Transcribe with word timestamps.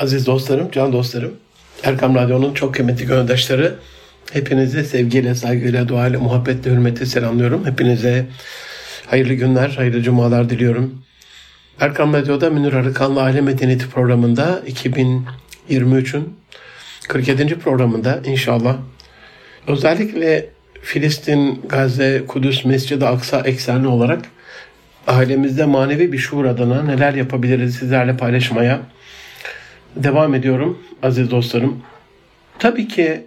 Aziz 0.00 0.26
dostlarım, 0.26 0.70
can 0.70 0.92
dostlarım, 0.92 1.32
Erkam 1.82 2.14
Radyo'nun 2.14 2.54
çok 2.54 2.74
kıymetli 2.74 3.06
gönüldaşları, 3.06 3.74
hepinizi 4.32 4.84
sevgiyle, 4.84 5.34
saygıyla, 5.34 5.88
duayla, 5.88 6.20
muhabbetle, 6.20 6.70
hürmetle 6.70 7.06
selamlıyorum. 7.06 7.66
Hepinize 7.66 8.26
hayırlı 9.06 9.34
günler, 9.34 9.68
hayırlı 9.68 10.02
cumalar 10.02 10.50
diliyorum. 10.50 11.02
Erkam 11.80 12.12
Radyo'da 12.12 12.50
Münir 12.50 12.72
Arıkan'la 12.72 13.22
Aile 13.22 13.40
Medeniyeti 13.40 13.90
programında 13.90 14.62
2023'ün 14.66 16.36
47. 17.08 17.58
programında 17.58 18.20
inşallah 18.24 18.76
özellikle 19.66 20.48
Filistin, 20.82 21.62
Gazze, 21.68 22.22
Kudüs, 22.28 22.64
Mescid-i 22.64 23.06
Aksa 23.06 23.40
eksenli 23.40 23.86
olarak 23.86 24.24
ailemizde 25.06 25.64
manevi 25.64 26.12
bir 26.12 26.18
şuur 26.18 26.44
adına 26.44 26.82
neler 26.82 27.14
yapabiliriz 27.14 27.74
sizlerle 27.74 28.16
paylaşmaya 28.16 28.80
devam 29.96 30.34
ediyorum 30.34 30.78
aziz 31.02 31.30
dostlarım. 31.30 31.82
Tabii 32.58 32.88
ki 32.88 33.22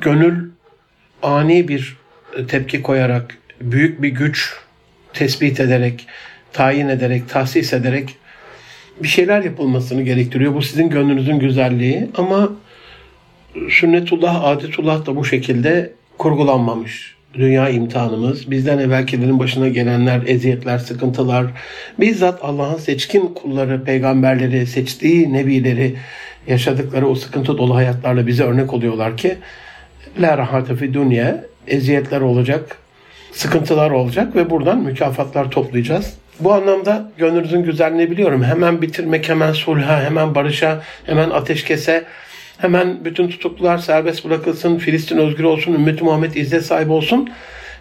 gönül 0.00 0.50
ani 1.22 1.68
bir 1.68 1.96
tepki 2.48 2.82
koyarak, 2.82 3.38
büyük 3.60 4.02
bir 4.02 4.08
güç 4.08 4.56
tespit 5.12 5.60
ederek, 5.60 6.06
tayin 6.52 6.88
ederek, 6.88 7.28
tahsis 7.28 7.72
ederek 7.72 8.16
bir 9.02 9.08
şeyler 9.08 9.42
yapılmasını 9.42 10.02
gerektiriyor. 10.02 10.54
Bu 10.54 10.62
sizin 10.62 10.90
gönlünüzün 10.90 11.38
güzelliği 11.38 12.10
ama 12.16 12.52
sünnetullah, 13.70 14.44
adetullah 14.44 15.06
da 15.06 15.16
bu 15.16 15.24
şekilde 15.24 15.92
kurgulanmamış. 16.18 17.14
Dünya 17.38 17.68
imtihanımız, 17.68 18.50
bizden 18.50 18.78
evvelkilerin 18.78 19.38
başına 19.38 19.68
gelenler, 19.68 20.20
eziyetler, 20.26 20.78
sıkıntılar, 20.78 21.46
bizzat 22.00 22.38
Allah'ın 22.42 22.78
seçkin 22.78 23.34
kulları, 23.34 23.84
peygamberleri, 23.84 24.66
seçtiği 24.66 25.32
nebileri 25.32 25.94
yaşadıkları 26.46 27.08
o 27.08 27.14
sıkıntı 27.14 27.58
dolu 27.58 27.74
hayatlarla 27.74 28.26
bize 28.26 28.44
örnek 28.44 28.74
oluyorlar 28.74 29.16
ki 29.16 29.36
la 30.20 30.38
rahate 30.38 30.76
fi 30.76 30.94
dünya 30.94 31.44
eziyetler 31.66 32.20
olacak, 32.20 32.76
sıkıntılar 33.32 33.90
olacak 33.90 34.36
ve 34.36 34.50
buradan 34.50 34.78
mükafatlar 34.82 35.50
toplayacağız. 35.50 36.14
Bu 36.40 36.52
anlamda 36.52 37.10
gönlünüzün 37.18 37.62
güzelliğini 37.62 38.10
biliyorum. 38.10 38.44
Hemen 38.44 38.82
bitirmek, 38.82 39.28
hemen 39.28 39.52
sulha, 39.52 40.04
hemen 40.04 40.34
barışa, 40.34 40.82
hemen 41.06 41.30
ateşkese, 41.30 42.04
hemen 42.58 43.04
bütün 43.04 43.28
tutuklular 43.28 43.78
serbest 43.78 44.24
bırakılsın, 44.24 44.78
Filistin 44.78 45.18
özgür 45.18 45.44
olsun, 45.44 45.74
ümmeti 45.74 46.04
Muhammed 46.04 46.34
izzet 46.34 46.66
sahibi 46.66 46.92
olsun. 46.92 47.30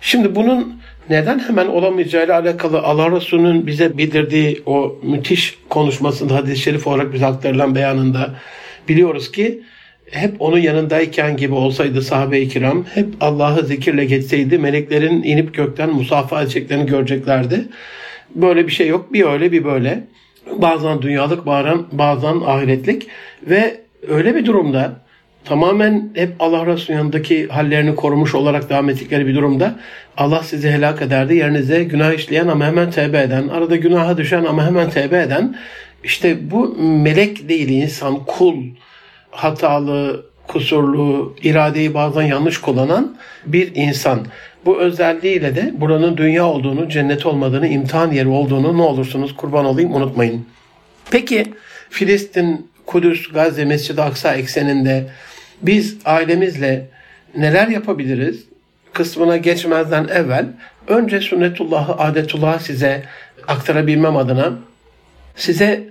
Şimdi 0.01 0.35
bunun 0.35 0.81
neden 1.09 1.39
hemen 1.39 1.67
olamayacağıyla 1.67 2.39
alakalı 2.39 2.81
Allah 2.81 3.11
Resulü'nün 3.11 3.67
bize 3.67 3.97
bildirdiği 3.97 4.61
o 4.65 4.95
müthiş 5.03 5.57
konuşmasında 5.69 6.35
hadis-i 6.35 6.61
şerif 6.61 6.87
olarak 6.87 7.13
bize 7.13 7.25
aktarılan 7.25 7.75
beyanında 7.75 8.35
biliyoruz 8.89 9.31
ki 9.31 9.63
hep 10.11 10.41
onun 10.41 10.57
yanındayken 10.57 11.37
gibi 11.37 11.53
olsaydı 11.53 12.01
sahabe-i 12.01 12.47
kiram, 12.49 12.85
hep 12.93 13.07
Allah'ı 13.21 13.65
zikirle 13.65 14.05
geçseydi 14.05 14.57
meleklerin 14.57 15.23
inip 15.23 15.53
gökten 15.53 15.89
musafa 15.89 16.41
edeceklerini 16.41 16.85
göreceklerdi. 16.85 17.65
Böyle 18.35 18.67
bir 18.67 18.71
şey 18.71 18.87
yok. 18.87 19.13
Bir 19.13 19.25
öyle 19.25 19.51
bir 19.51 19.63
böyle. 19.63 20.03
Bazen 20.57 21.01
dünyalık, 21.01 21.45
bazen, 21.45 21.85
bazen 21.91 22.35
ahiretlik 22.45 23.07
ve 23.41 23.82
öyle 24.07 24.35
bir 24.35 24.45
durumda 24.45 24.91
tamamen 25.45 26.09
hep 26.13 26.35
Allah 26.39 26.65
Resulü'nün 26.65 26.97
yanındaki 26.97 27.47
hallerini 27.47 27.95
korumuş 27.95 28.35
olarak 28.35 28.69
devam 28.69 28.89
ettikleri 28.89 29.27
bir 29.27 29.35
durumda 29.35 29.75
Allah 30.17 30.43
sizi 30.43 30.71
helak 30.71 31.01
ederdi. 31.01 31.35
Yerinize 31.35 31.83
günah 31.83 32.13
işleyen 32.13 32.47
ama 32.47 32.65
hemen 32.65 32.91
tevbe 32.91 33.21
eden, 33.21 33.47
arada 33.47 33.75
günaha 33.75 34.17
düşen 34.17 34.45
ama 34.45 34.65
hemen 34.65 34.89
tevbe 34.89 35.21
eden 35.21 35.55
işte 36.03 36.51
bu 36.51 36.75
melek 36.77 37.49
değil 37.49 37.69
insan, 37.69 38.25
kul, 38.25 38.55
hatalı, 39.31 40.25
kusurlu, 40.47 41.35
iradeyi 41.43 41.93
bazen 41.93 42.21
yanlış 42.21 42.61
kullanan 42.61 43.17
bir 43.45 43.75
insan. 43.75 44.19
Bu 44.65 44.79
özelliğiyle 44.79 45.55
de 45.55 45.73
buranın 45.77 46.17
dünya 46.17 46.45
olduğunu, 46.45 46.89
cennet 46.89 47.25
olmadığını, 47.25 47.67
imtihan 47.67 48.11
yeri 48.11 48.27
olduğunu 48.27 48.77
ne 48.77 48.81
olursunuz 48.81 49.35
kurban 49.35 49.65
olayım 49.65 49.95
unutmayın. 49.95 50.45
Peki 51.11 51.45
Filistin, 51.89 52.67
Kudüs, 52.85 53.31
Gazze, 53.31 53.65
Mescid-i 53.65 54.01
Aksa 54.01 54.35
ekseninde 54.35 55.05
biz 55.61 55.97
ailemizle 56.05 56.87
neler 57.37 57.67
yapabiliriz? 57.67 58.43
Kısmına 58.93 59.37
geçmezden 59.37 60.07
evvel 60.07 60.45
önce 60.87 61.21
sünnetullahı, 61.21 61.93
adetullahı 61.93 62.63
size 62.63 63.03
aktarabilmem 63.47 64.17
adına 64.17 64.53
size 65.35 65.83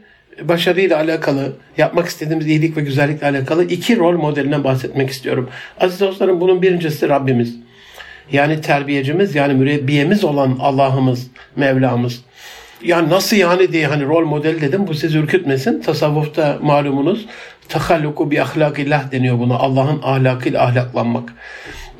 başarıyla 0.43 0.97
alakalı, 0.97 1.53
yapmak 1.77 2.09
istediğimiz 2.09 2.47
iyilik 2.47 2.77
ve 2.77 2.81
güzellikle 2.81 3.27
alakalı 3.27 3.65
iki 3.65 3.97
rol 3.97 4.17
modelinden 4.17 4.65
bahsetmek 4.65 5.11
istiyorum. 5.11 5.51
Aziz 5.81 6.01
dostlarım 6.01 6.41
bunun 6.41 6.63
birincisi 6.63 7.09
Rabbimiz. 7.09 7.57
Yani 8.33 8.61
terbiyecimiz, 8.61 9.35
yani 9.35 9.55
mürebbiyemiz 9.55 10.25
olan 10.25 10.57
Allah'ımız, 10.61 11.31
Mevlamız. 11.57 12.25
Yani 12.83 13.11
nasıl 13.11 13.37
yani 13.37 13.73
diye 13.73 13.87
hani 13.87 14.05
rol 14.05 14.27
model 14.27 14.61
dedim 14.61 14.87
bu 14.87 14.95
sizi 14.95 15.19
ürkütmesin. 15.19 15.81
Tasavvufta 15.81 16.59
malumunuz 16.63 17.27
tahalluku 17.69 18.31
bi 18.31 18.43
ahlakillah 18.43 19.13
deniyor 19.13 19.39
buna. 19.39 19.55
Allah'ın 19.55 20.01
ahlakıyla 20.03 20.63
ahlaklanmak. 20.63 21.35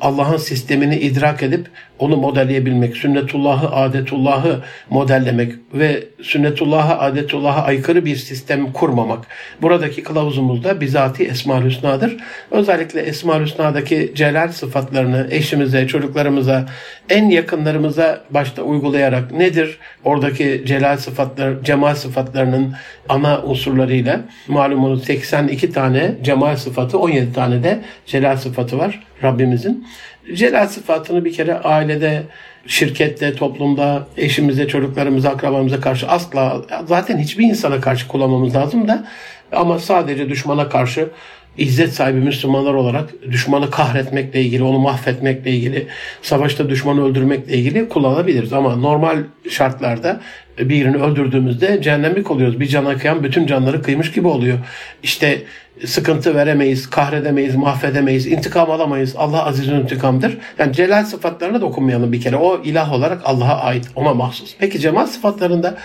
Allah'ın 0.01 0.37
sistemini 0.37 0.99
idrak 0.99 1.43
edip 1.43 1.67
onu 1.99 2.17
modelleyebilmek, 2.17 2.97
sünnetullahı, 2.97 3.75
adetullahı 3.75 4.59
modellemek 4.89 5.53
ve 5.73 6.03
sünnetullahı, 6.21 6.93
adetullahı 6.99 7.61
aykırı 7.61 8.05
bir 8.05 8.15
sistem 8.15 8.71
kurmamak. 8.71 9.27
Buradaki 9.61 10.03
kılavuzumuz 10.03 10.63
da 10.63 10.81
bizati 10.81 11.23
Esma-ül 11.23 11.65
Hüsna'dır. 11.65 12.17
Özellikle 12.51 13.01
Esma-ül 13.01 13.43
Hüsna'daki 13.43 14.11
celal 14.15 14.51
sıfatlarını 14.51 15.27
eşimize, 15.31 15.87
çocuklarımıza, 15.87 16.65
en 17.09 17.29
yakınlarımıza 17.29 18.21
başta 18.29 18.61
uygulayarak 18.61 19.31
nedir 19.31 19.77
oradaki 20.03 20.63
celal 20.65 20.97
sıfatları, 20.97 21.63
cemal 21.63 21.95
sıfatlarının 21.95 22.73
ana 23.09 23.41
unsurlarıyla 23.43 24.21
malumunuz 24.47 25.03
82 25.03 25.71
tane 25.71 26.15
cemal 26.23 26.55
sıfatı, 26.55 26.99
17 26.99 27.33
tane 27.33 27.63
de 27.63 27.81
celal 28.05 28.37
sıfatı 28.37 28.77
var 28.79 29.03
Rabbimizin. 29.23 29.87
Celal 30.33 30.67
sıfatını 30.67 31.25
bir 31.25 31.33
kere 31.33 31.53
ailede, 31.53 32.23
şirkette, 32.67 33.35
toplumda, 33.35 34.07
eşimize, 34.17 34.67
çocuklarımıza, 34.67 35.29
akrabamıza 35.29 35.79
karşı 35.79 36.07
asla 36.07 36.61
zaten 36.85 37.17
hiçbir 37.17 37.43
insana 37.43 37.81
karşı 37.81 38.07
kullanmamız 38.07 38.55
lazım 38.55 38.87
da 38.87 39.07
ama 39.51 39.79
sadece 39.79 40.29
düşmana 40.29 40.69
karşı 40.69 41.09
İzzet 41.57 41.93
sahibi 41.93 42.19
Müslümanlar 42.19 42.73
olarak 42.73 43.09
düşmanı 43.31 43.71
kahretmekle 43.71 44.41
ilgili, 44.41 44.63
onu 44.63 44.79
mahvetmekle 44.79 45.51
ilgili, 45.51 45.87
savaşta 46.21 46.69
düşmanı 46.69 47.05
öldürmekle 47.05 47.57
ilgili 47.57 47.89
kullanabiliriz. 47.89 48.53
Ama 48.53 48.75
normal 48.75 49.17
şartlarda 49.49 50.21
birini 50.59 50.97
öldürdüğümüzde 50.97 51.81
cehennemlik 51.81 52.31
oluyoruz. 52.31 52.59
Bir 52.59 52.67
cana 52.67 52.97
kıyan 52.97 53.23
bütün 53.23 53.47
canları 53.47 53.81
kıymış 53.81 54.11
gibi 54.11 54.27
oluyor. 54.27 54.57
İşte 55.03 55.41
sıkıntı 55.85 56.35
veremeyiz, 56.35 56.89
kahredemeyiz, 56.89 57.55
mahvedemeyiz, 57.55 58.27
intikam 58.27 58.71
alamayız. 58.71 59.15
Allah 59.17 59.45
azizün 59.45 59.75
intikamdır. 59.75 60.37
Yani 60.59 60.73
celal 60.73 61.05
sıfatlarına 61.05 61.61
dokunmayalım 61.61 62.11
bir 62.11 62.21
kere. 62.21 62.35
O 62.35 62.61
ilah 62.63 62.93
olarak 62.93 63.21
Allah'a 63.25 63.61
ait, 63.61 63.85
ona 63.95 64.13
mahsus. 64.13 64.55
Peki 64.59 64.79
cemal 64.79 65.05
sıfatlarında 65.05 65.77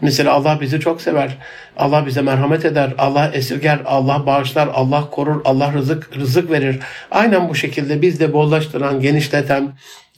Mesela 0.00 0.32
Allah 0.32 0.58
bizi 0.60 0.80
çok 0.80 1.02
sever. 1.02 1.38
Allah 1.76 2.06
bize 2.06 2.22
merhamet 2.22 2.64
eder. 2.64 2.94
Allah 2.98 3.30
esirger. 3.34 3.78
Allah 3.84 4.26
bağışlar. 4.26 4.68
Allah 4.74 5.10
korur. 5.10 5.40
Allah 5.44 5.72
rızık 5.72 6.16
rızık 6.16 6.50
verir. 6.50 6.78
Aynen 7.10 7.48
bu 7.48 7.54
şekilde 7.54 8.02
biz 8.02 8.20
de 8.20 8.32
bollaştıran, 8.32 9.00
genişleten, 9.00 9.72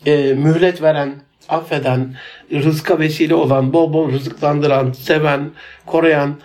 e, 0.06 0.16
mühlet 0.34 0.82
veren, 0.82 1.14
affeden, 1.48 2.14
rızka 2.52 2.98
vesile 2.98 3.34
olan, 3.34 3.72
bol 3.72 3.92
bol 3.92 4.12
rızıklandıran, 4.12 4.92
seven, 4.92 5.50
koruyan 5.86 6.36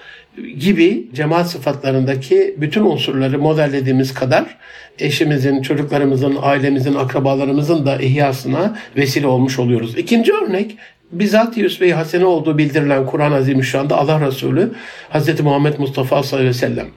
gibi 0.59 1.07
cemaat 1.13 1.49
sıfatlarındaki 1.49 2.55
bütün 2.57 2.81
unsurları 2.85 3.39
modellediğimiz 3.39 4.13
kadar 4.13 4.57
eşimizin, 4.99 5.61
çocuklarımızın, 5.61 6.37
ailemizin, 6.41 6.95
akrabalarımızın 6.95 7.85
da 7.85 7.97
ihyasına 7.97 8.77
vesile 8.95 9.27
olmuş 9.27 9.59
oluyoruz. 9.59 9.97
İkinci 9.97 10.33
örnek 10.33 10.77
bizzat 11.19 11.57
Üsve-i 11.57 11.93
Hasene 11.93 12.25
olduğu 12.25 12.57
bildirilen 12.57 13.05
Kur'an-ı 13.05 13.35
Azimüşşan'da 13.35 13.97
Allah 13.97 14.21
Resulü 14.27 14.73
Hz. 15.13 15.39
Muhammed 15.39 15.79
Mustafa 15.79 16.23
sallallahu 16.23 16.35
aleyhi 16.35 16.49
ve 16.49 16.59
sellem 16.59 16.87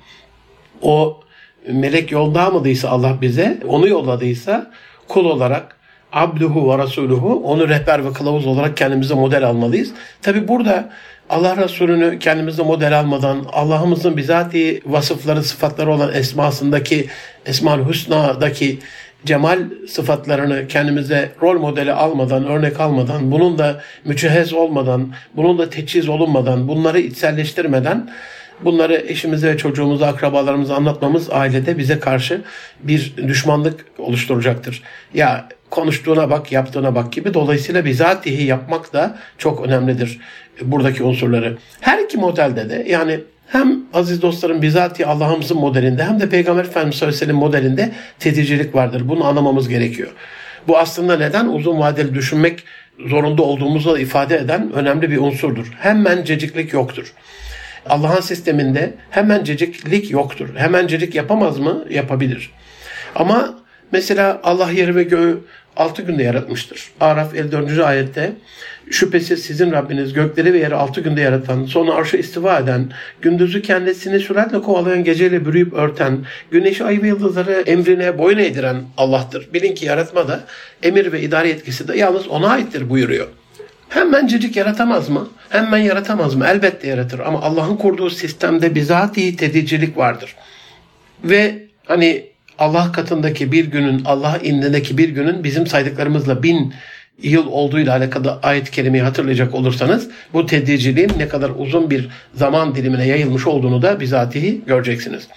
o 0.83 1.21
melek 1.73 2.13
yollamadıysa 2.13 2.89
Allah 2.89 3.19
bize, 3.21 3.61
onu 3.69 3.89
yolladıysa 3.89 4.71
kul 5.09 5.25
olarak 5.25 5.77
abduhu 6.13 6.73
ve 6.73 6.79
rasuluhu 6.79 7.43
onu 7.45 7.69
rehber 7.69 8.05
ve 8.05 8.13
kılavuz 8.13 8.47
olarak 8.47 8.77
kendimize 8.77 9.15
model 9.15 9.47
almalıyız. 9.47 9.93
Tabi 10.23 10.49
burada 10.49 10.91
Allah 11.31 11.57
Resulü'nü 11.57 12.19
kendimize 12.19 12.63
model 12.63 12.99
almadan 13.01 13.47
Allah'ımızın 13.53 14.17
bizatihi 14.17 14.83
vasıfları, 14.87 15.43
sıfatları 15.43 15.93
olan 15.93 16.15
esmasındaki 16.15 17.07
Esma-ül 17.47 17.89
Hüsna'daki 17.89 18.79
cemal 19.27 19.59
sıfatlarını 19.89 20.69
kendimize 20.69 21.33
rol 21.43 21.61
modeli 21.61 21.93
almadan, 21.93 22.47
örnek 22.47 22.81
almadan, 22.81 23.33
bunun 23.33 23.59
da 23.59 23.81
mücehez 24.05 24.53
olmadan, 24.53 25.13
bunun 25.37 25.59
da 25.59 25.71
teçhiz 25.71 26.09
olunmadan, 26.09 26.69
bunları 26.69 27.01
içselleştirmeden 27.01 28.11
Bunları 28.61 28.95
eşimize 28.95 29.57
çocuğumuza, 29.57 30.07
akrabalarımıza 30.07 30.75
anlatmamız 30.75 31.31
ailede 31.31 31.79
bize 31.79 31.99
karşı 31.99 32.43
bir 32.83 33.15
düşmanlık 33.17 33.85
oluşturacaktır. 33.99 34.83
Ya 35.15 35.49
konuştuğuna 35.71 36.31
bak, 36.31 36.53
yaptığına 36.53 36.95
bak 36.95 37.13
gibi. 37.13 37.35
Dolayısıyla 37.35 37.85
bizatihi 37.85 38.45
yapmak 38.45 38.93
da 38.93 39.19
çok 39.39 39.67
önemlidir 39.67 40.21
buradaki 40.63 41.03
unsurları. 41.03 41.59
Her 41.81 41.99
iki 41.99 42.19
modelde 42.19 42.71
de 42.71 42.87
yani 42.89 43.21
hem 43.47 43.81
aziz 43.95 44.23
dostlarım 44.23 44.63
bizatihi 44.63 45.07
Allah'ımızın 45.07 45.59
modelinde 45.59 46.05
hem 46.05 46.21
de 46.21 46.29
Peygamber 46.29 46.65
Efendimiz 46.65 46.97
sallallahu 46.97 47.33
modelinde 47.33 47.93
tetikçilik 48.19 48.75
vardır. 48.75 49.09
Bunu 49.09 49.27
anlamamız 49.27 49.69
gerekiyor. 49.69 50.09
Bu 50.69 50.79
aslında 50.79 51.17
neden 51.17 51.47
uzun 51.47 51.79
vadeli 51.79 52.15
düşünmek 52.15 52.65
zorunda 53.07 53.43
olduğumuzu 53.43 53.99
ifade 53.99 54.37
eden 54.37 54.73
önemli 54.73 55.11
bir 55.11 55.19
unsurdur. 55.19 55.73
Hemenceciklik 55.79 56.73
yoktur. 56.73 57.13
Allah'ın 57.89 58.21
sisteminde 58.21 58.95
hemenceciklik 59.11 60.11
yoktur. 60.11 60.49
Hemencecik 60.57 61.15
yapamaz 61.15 61.59
mı? 61.59 61.85
Yapabilir. 61.91 62.51
Ama 63.15 63.55
mesela 63.93 64.41
Allah 64.43 64.71
yeri 64.71 64.97
ve 64.97 65.03
göğü 65.03 65.41
altı 65.77 66.03
günde 66.03 66.23
yaratmıştır. 66.23 66.91
Araf 67.01 67.35
54. 67.35 67.79
ayette 67.79 68.33
şüphesiz 68.91 69.43
sizin 69.43 69.73
Rabbiniz 69.73 70.13
gökleri 70.13 70.53
ve 70.53 70.59
yeri 70.59 70.75
altı 70.75 71.01
günde 71.01 71.21
yaratan, 71.21 71.65
sonra 71.65 71.95
arşa 71.95 72.17
istiva 72.17 72.59
eden, 72.59 72.93
gündüzü 73.23 73.63
kendisini 73.63 74.21
süratle 74.21 74.61
kovalayan 74.61 75.05
geceyle 75.05 75.47
bürüyüp 75.47 75.73
örten, 75.73 76.19
güneşi 76.51 76.85
ay 76.85 77.03
ve 77.03 77.09
yıldızları 77.09 77.53
emrine 77.53 78.19
boyun 78.19 78.39
eğdiren 78.39 78.77
Allah'tır. 78.97 79.49
Bilin 79.55 79.75
ki 79.75 79.87
yaratma 79.87 80.29
da 80.29 80.41
emir 80.83 81.13
ve 81.13 81.21
idare 81.21 81.49
yetkisi 81.49 81.89
de 81.89 81.99
yalnız 81.99 82.29
ona 82.29 82.49
aittir 82.49 82.91
buyuruyor. 82.91 83.27
Hemencecik 83.89 84.57
yaratamaz 84.57 85.09
mı? 85.09 85.29
Hemen 85.51 85.79
yaratamaz 85.79 86.35
mı? 86.35 86.47
Elbette 86.49 86.89
yaratır 86.89 87.19
ama 87.19 87.43
Allah'ın 87.43 87.77
kurduğu 87.77 88.11
sistemde 88.11 88.75
bizatihi 88.75 89.37
tedicilik 89.37 89.97
vardır. 89.97 90.37
Ve 91.25 91.67
hani 91.87 92.27
Allah 92.59 92.93
katındaki 92.93 93.53
bir 93.53 93.65
günün, 93.65 94.05
Allah 94.05 94.39
indindeki 94.43 94.99
bir 94.99 95.09
günün 95.09 95.45
bizim 95.45 95.67
saydıklarımızla 95.67 96.43
bin 96.43 96.75
yıl 97.23 97.47
olduğuyla 97.47 97.97
alakalı 97.97 98.39
ayet-i 98.43 99.01
hatırlayacak 99.01 99.55
olursanız 99.55 100.09
bu 100.33 100.47
tedriciliğin 100.47 101.13
ne 101.19 101.29
kadar 101.29 101.51
uzun 101.59 101.91
bir 101.91 102.09
zaman 102.35 102.75
dilimine 102.75 103.07
yayılmış 103.07 103.47
olduğunu 103.47 103.83
da 103.83 104.01
bizatihi 104.01 104.61
göreceksiniz. 104.67 105.29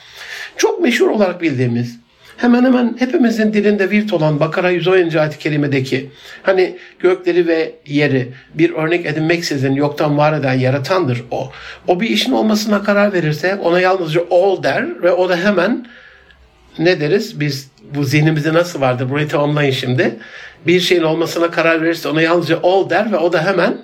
Çok 0.58 0.82
meşhur 0.82 1.08
olarak 1.08 1.42
bildiğimiz 1.42 2.00
hemen 2.38 2.64
hemen 2.64 2.96
hepimizin 3.00 3.54
dilinde 3.54 3.90
virt 3.90 4.14
olan 4.14 4.40
Bakara 4.40 4.70
110. 4.70 4.94
ayet-i 4.94 5.38
kerimedeki 5.40 6.10
hani 6.44 6.78
gökleri 7.00 7.48
ve 7.48 7.76
yeri 7.86 8.34
bir 8.54 8.74
örnek 8.74 9.06
edinmeksizin 9.06 9.74
yoktan 9.74 10.18
var 10.18 10.34
eden 10.34 10.54
yaratandır 10.54 11.24
o. 11.32 11.52
O 11.88 12.00
bir 12.00 12.10
işin 12.10 12.32
olmasına 12.32 12.84
karar 12.84 13.14
verirse 13.14 13.56
ona 13.56 13.80
yalnızca 13.80 14.22
ol 14.30 14.64
der 14.64 15.04
ve 15.04 15.12
o 15.12 15.30
da 15.30 15.38
hemen 15.38 15.86
ne 16.80 17.00
deriz? 17.00 17.40
Biz 17.40 17.72
bu 17.96 18.04
zihnimizde 18.04 18.54
nasıl 18.54 18.82
vardır? 18.82 19.10
Burayı 19.10 19.28
tamamlayın 19.28 19.72
şimdi. 19.72 20.16
Bir 20.68 20.80
şeyin 20.80 21.04
olmasına 21.04 21.52
karar 21.52 21.82
verirse 21.82 22.10
ona 22.10 22.22
yalnızca 22.22 22.62
ol 22.62 22.90
der 22.90 23.12
ve 23.12 23.18
o 23.18 23.34
da 23.34 23.46
hemen 23.46 23.78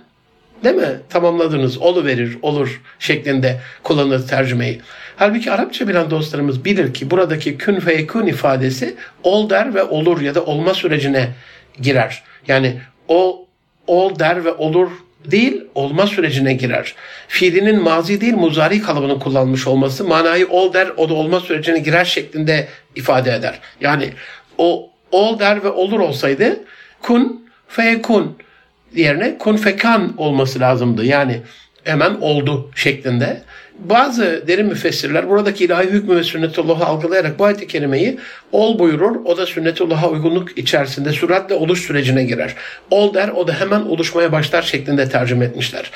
değil 0.64 0.76
mi? 0.76 1.00
Tamamladınız. 1.10 1.78
Olu 1.78 2.06
verir, 2.06 2.38
olur 2.42 2.82
şeklinde 3.00 3.60
kullanır 3.84 4.28
tercümeyi. 4.28 4.82
Halbuki 5.16 5.52
Arapça 5.52 5.88
bilen 5.88 6.10
dostlarımız 6.10 6.66
bilir 6.66 6.94
ki 6.94 7.12
buradaki 7.12 7.58
kün 7.58 7.80
feyekun 7.80 8.28
ifadesi 8.28 8.96
ol 9.24 9.50
der 9.50 9.74
ve 9.74 9.84
olur 9.84 10.22
ya 10.22 10.36
da 10.36 10.46
olma 10.46 10.74
sürecine 10.74 11.30
girer. 11.82 12.24
Yani 12.48 12.82
o 13.08 13.48
ol 13.88 14.20
der 14.20 14.46
ve 14.46 14.54
olur 14.54 14.90
değil 15.32 15.64
olma 15.76 16.08
sürecine 16.08 16.54
girer. 16.54 16.96
Fiilinin 17.28 17.84
mazi 17.84 18.22
değil 18.22 18.34
muzari 18.34 18.82
kalıbını 18.82 19.20
kullanmış 19.20 19.68
olması 19.68 20.04
manayı 20.04 20.48
ol 20.48 20.74
der 20.74 20.88
o 20.98 21.10
da 21.10 21.14
olma 21.14 21.40
sürecine 21.40 21.80
girer 21.80 22.06
şeklinde 22.06 22.68
ifade 22.96 23.34
eder. 23.34 23.60
Yani 23.82 24.10
o 24.58 24.90
ol 25.12 25.40
der 25.40 25.64
ve 25.64 25.70
olur 25.70 26.00
olsaydı 26.00 26.64
kun 27.02 27.50
feyekun 27.68 28.38
yerine 28.96 29.38
kun 29.38 29.58
fekan 29.58 30.14
olması 30.18 30.60
lazımdı. 30.60 31.06
Yani 31.06 31.42
hemen 31.84 32.16
oldu 32.22 32.72
şeklinde. 32.76 33.42
Bazı 33.80 34.44
derin 34.48 34.66
müfessirler 34.66 35.30
buradaki 35.30 35.66
ilahi 35.66 35.88
hükmü 35.88 36.16
ve 36.16 36.24
sünnetullah'ı 36.24 36.86
algılayarak 36.86 37.40
bu 37.40 37.46
ayet-i 37.46 37.68
kerimeyi 37.68 38.20
ol 38.52 38.80
buyurur. 38.80 39.16
O 39.26 39.38
da 39.38 39.46
sünnetullah'a 39.46 40.10
uygunluk 40.10 40.58
içerisinde 40.58 41.12
süratle 41.12 41.56
oluş 41.56 41.82
sürecine 41.82 42.24
girer. 42.24 42.56
Ol 42.92 43.14
der 43.14 43.28
o 43.28 43.48
da 43.48 43.54
hemen 43.60 43.82
oluşmaya 43.82 44.32
başlar 44.32 44.62
şeklinde 44.62 45.10
tercüme 45.10 45.46
etmişler. 45.46 45.92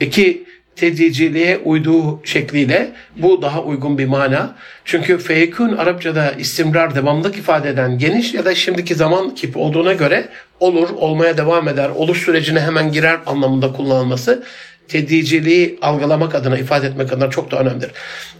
İki 0.00 0.44
tedriciliğe 0.76 1.58
uyduğu 1.64 2.20
şekliyle 2.24 2.90
bu 3.16 3.42
daha 3.42 3.62
uygun 3.62 3.98
bir 3.98 4.06
mana. 4.06 4.56
Çünkü 4.84 5.18
feykun 5.18 5.76
Arapçada 5.76 6.32
istimrar, 6.32 6.94
devamlık 6.94 7.36
ifade 7.36 7.68
eden 7.68 7.98
geniş 7.98 8.34
ya 8.34 8.44
da 8.44 8.54
şimdiki 8.54 8.94
zaman 8.94 9.34
kipi 9.34 9.58
olduğuna 9.58 9.92
göre 9.92 10.28
olur, 10.60 10.88
olmaya 10.90 11.36
devam 11.36 11.68
eder, 11.68 11.88
oluş 11.88 12.22
sürecine 12.22 12.60
hemen 12.60 12.92
girer 12.92 13.18
anlamında 13.26 13.72
kullanılması 13.72 14.42
tedriciliği 14.88 15.78
algılamak 15.82 16.34
adına, 16.34 16.58
ifade 16.58 16.86
etmek 16.86 17.12
adına 17.12 17.30
çok 17.30 17.50
da 17.50 17.58
önemlidir. 17.58 17.90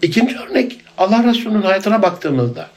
İkinci 0.03 0.37
örnek 0.39 0.81
Allah 0.99 1.25
Resulü'nün 1.25 1.63
hayatına 1.63 2.03
baktığımızda 2.03 2.69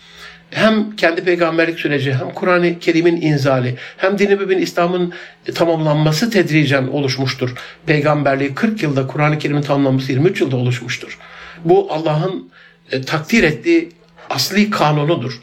hem 0.51 0.95
kendi 0.95 1.23
peygamberlik 1.23 1.79
süreci 1.79 2.13
hem 2.13 2.33
Kur'an-ı 2.33 2.79
Kerim'in 2.79 3.21
inzali 3.21 3.75
hem 3.97 4.18
dini 4.18 4.35
mübin 4.35 4.57
İslam'ın 4.57 5.13
tamamlanması 5.56 6.29
tedricen 6.29 6.88
oluşmuştur. 6.88 7.56
Peygamberliği 7.85 8.53
40 8.56 8.83
yılda 8.83 9.07
Kur'an-ı 9.07 9.39
Kerim'in 9.39 9.62
tamamlanması 9.62 10.12
23 10.12 10.41
yılda 10.41 10.56
oluşmuştur. 10.56 11.18
Bu 11.65 11.88
Allah'ın 11.91 12.51
e, 12.91 13.01
takdir 13.01 13.44
ettiği 13.44 13.89
asli 14.29 14.69
kanunudur. 14.69 15.41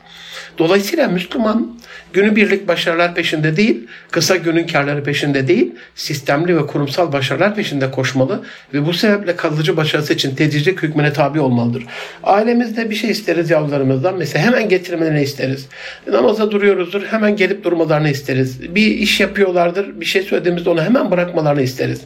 Dolayısıyla 0.59 1.09
Müslüman 1.09 1.79
günübirlik 2.13 2.69
başarılar 2.69 3.15
peşinde 3.15 3.57
değil, 3.57 3.87
kısa 4.11 4.37
günün 4.37 4.67
karları 4.67 5.03
peşinde 5.05 5.49
değil, 5.49 5.75
sistemli 5.95 6.57
ve 6.57 6.67
kurumsal 6.67 7.13
başarılar 7.13 7.55
peşinde 7.55 7.91
koşmalı 7.91 8.45
ve 8.75 8.87
bu 8.87 8.93
sebeple 8.93 9.37
kalıcı 9.37 9.77
başarısı 9.77 10.13
için 10.13 10.35
tedricik 10.35 10.83
hükmüne 10.83 11.13
tabi 11.13 11.41
olmalıdır. 11.41 11.85
Ailemizde 12.23 12.91
bir 12.91 12.95
şey 12.95 13.11
isteriz 13.11 13.51
yavrularımızdan. 13.51 14.19
Mesela 14.19 14.45
hemen 14.45 14.69
getirmelerini 14.69 15.23
isteriz. 15.23 15.67
Namaza 16.07 16.51
duruyoruzdur, 16.51 17.03
hemen 17.03 17.37
gelip 17.37 17.65
durmalarını 17.65 18.11
isteriz. 18.11 18.75
Bir 18.75 18.87
iş 18.87 19.21
yapıyorlardır, 19.21 20.01
bir 20.01 20.07
şey 20.07 20.23
söylediğimizde 20.23 20.71
onu 20.71 20.83
hemen 20.83 21.11
bırakmalarını 21.11 21.63
isteriz. 21.63 22.01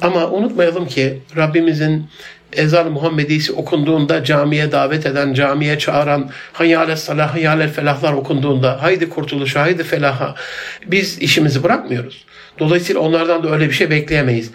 Ama 0.00 0.30
unutmayalım 0.30 0.86
ki 0.86 1.18
Rabbimizin 1.36 2.06
ezan 2.52 2.92
Muhammedisi 2.92 3.52
okunduğunda 3.52 4.24
camiye 4.24 4.72
davet 4.72 5.06
eden, 5.06 5.34
camiye 5.34 5.78
çağıran 5.78 6.30
hayyâle 6.52 6.96
salah, 6.96 7.34
hayyâle 7.34 7.68
felahlar 7.68 8.12
okunduğunda 8.12 8.82
haydi 8.82 9.08
kurtuluşa, 9.08 9.62
haydi 9.62 9.84
felaha 9.84 10.34
biz 10.86 11.18
işimizi 11.18 11.62
bırakmıyoruz. 11.62 12.24
Dolayısıyla 12.58 13.00
onlardan 13.00 13.42
da 13.42 13.50
öyle 13.50 13.66
bir 13.66 13.72
şey 13.72 13.90
bekleyemeyiz. 13.90 14.50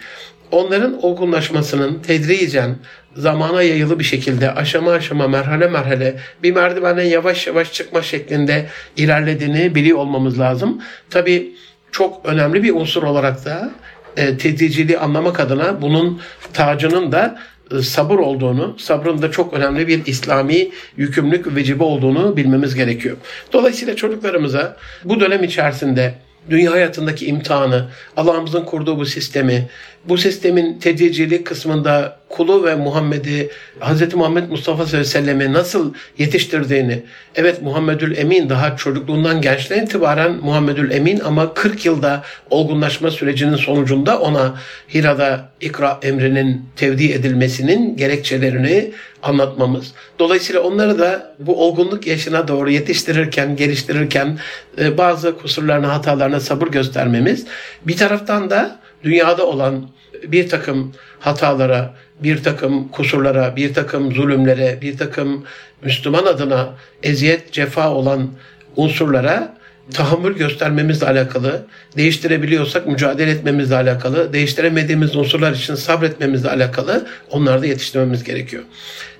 Onların 0.50 1.02
olgunlaşmasının 1.02 1.98
tedricen 1.98 2.76
zamana 3.16 3.62
yayılı 3.62 3.98
bir 3.98 4.04
şekilde 4.04 4.54
aşama 4.54 4.92
aşama 4.92 5.28
merhale 5.28 5.66
merhale 5.66 6.16
bir 6.42 6.52
merdivenden 6.52 7.04
yavaş 7.04 7.46
yavaş 7.46 7.72
çıkma 7.72 8.02
şeklinde 8.02 8.66
ilerlediğini 8.96 9.74
biliyor 9.74 9.98
olmamız 9.98 10.40
lazım. 10.40 10.82
Tabi 11.10 11.52
çok 11.92 12.26
önemli 12.26 12.62
bir 12.62 12.74
unsur 12.74 13.02
olarak 13.02 13.44
da 13.44 13.70
e, 14.16 14.36
tedriciliği 14.38 14.98
anlamak 14.98 15.40
adına 15.40 15.82
bunun 15.82 16.20
tacının 16.52 17.12
da 17.12 17.38
sabır 17.82 18.18
olduğunu, 18.18 18.76
sabrın 18.78 19.22
da 19.22 19.30
çok 19.30 19.54
önemli 19.54 19.88
bir 19.88 20.06
İslami 20.06 20.70
yükümlülük 20.96 21.56
vecibe 21.56 21.84
olduğunu 21.84 22.36
bilmemiz 22.36 22.74
gerekiyor. 22.74 23.16
Dolayısıyla 23.52 23.96
çocuklarımıza 23.96 24.76
bu 25.04 25.20
dönem 25.20 25.44
içerisinde 25.44 26.14
dünya 26.50 26.72
hayatındaki 26.72 27.26
imtihanı, 27.26 27.88
Allah'ımızın 28.16 28.64
kurduğu 28.64 28.98
bu 28.98 29.06
sistemi, 29.06 29.68
bu 30.04 30.18
sistemin 30.18 30.78
tedricilik 30.78 31.46
kısmında 31.46 32.18
kulu 32.36 32.64
ve 32.64 32.74
Muhammed'i, 32.74 33.50
Hz. 33.80 34.14
Muhammed 34.14 34.48
Mustafa 34.48 34.86
sallallahu 34.86 35.52
nasıl 35.52 35.94
yetiştirdiğini, 36.18 37.02
evet 37.34 37.62
Muhammedül 37.62 38.16
Emin 38.16 38.48
daha 38.48 38.76
çocukluğundan 38.76 39.40
gençliğe 39.40 39.82
itibaren 39.82 40.32
Muhammedül 40.32 40.90
Emin 40.90 41.20
ama 41.20 41.54
40 41.54 41.86
yılda 41.86 42.22
olgunlaşma 42.50 43.10
sürecinin 43.10 43.56
sonucunda 43.56 44.20
ona 44.20 44.54
Hira'da 44.94 45.48
ikra 45.60 45.98
emrinin 46.02 46.62
tevdi 46.76 47.12
edilmesinin 47.12 47.96
gerekçelerini 47.96 48.90
anlatmamız. 49.22 49.92
Dolayısıyla 50.18 50.60
onları 50.60 50.98
da 50.98 51.34
bu 51.38 51.64
olgunluk 51.64 52.06
yaşına 52.06 52.48
doğru 52.48 52.70
yetiştirirken, 52.70 53.56
geliştirirken 53.56 54.38
e, 54.78 54.98
bazı 54.98 55.38
kusurlarına, 55.38 55.94
hatalarına 55.94 56.40
sabır 56.40 56.66
göstermemiz. 56.66 57.46
Bir 57.86 57.96
taraftan 57.96 58.50
da 58.50 58.80
dünyada 59.04 59.46
olan 59.46 59.88
bir 60.22 60.48
takım 60.48 60.92
hatalara, 61.20 61.94
bir 62.22 62.42
takım 62.42 62.88
kusurlara, 62.88 63.56
bir 63.56 63.74
takım 63.74 64.12
zulümlere, 64.12 64.78
bir 64.82 64.98
takım 64.98 65.44
Müslüman 65.82 66.24
adına 66.24 66.74
eziyet, 67.02 67.52
cefa 67.52 67.90
olan 67.90 68.30
unsurlara 68.76 69.56
tahammül 69.92 70.36
göstermemizle 70.36 71.06
alakalı, 71.06 71.66
değiştirebiliyorsak 71.96 72.86
mücadele 72.86 73.30
etmemizle 73.30 73.74
alakalı, 73.74 74.32
değiştiremediğimiz 74.32 75.16
unsurlar 75.16 75.52
için 75.52 75.74
sabretmemizle 75.74 76.50
alakalı 76.50 77.06
onları 77.30 77.62
da 77.62 77.66
yetiştirmemiz 77.66 78.24
gerekiyor. 78.24 78.62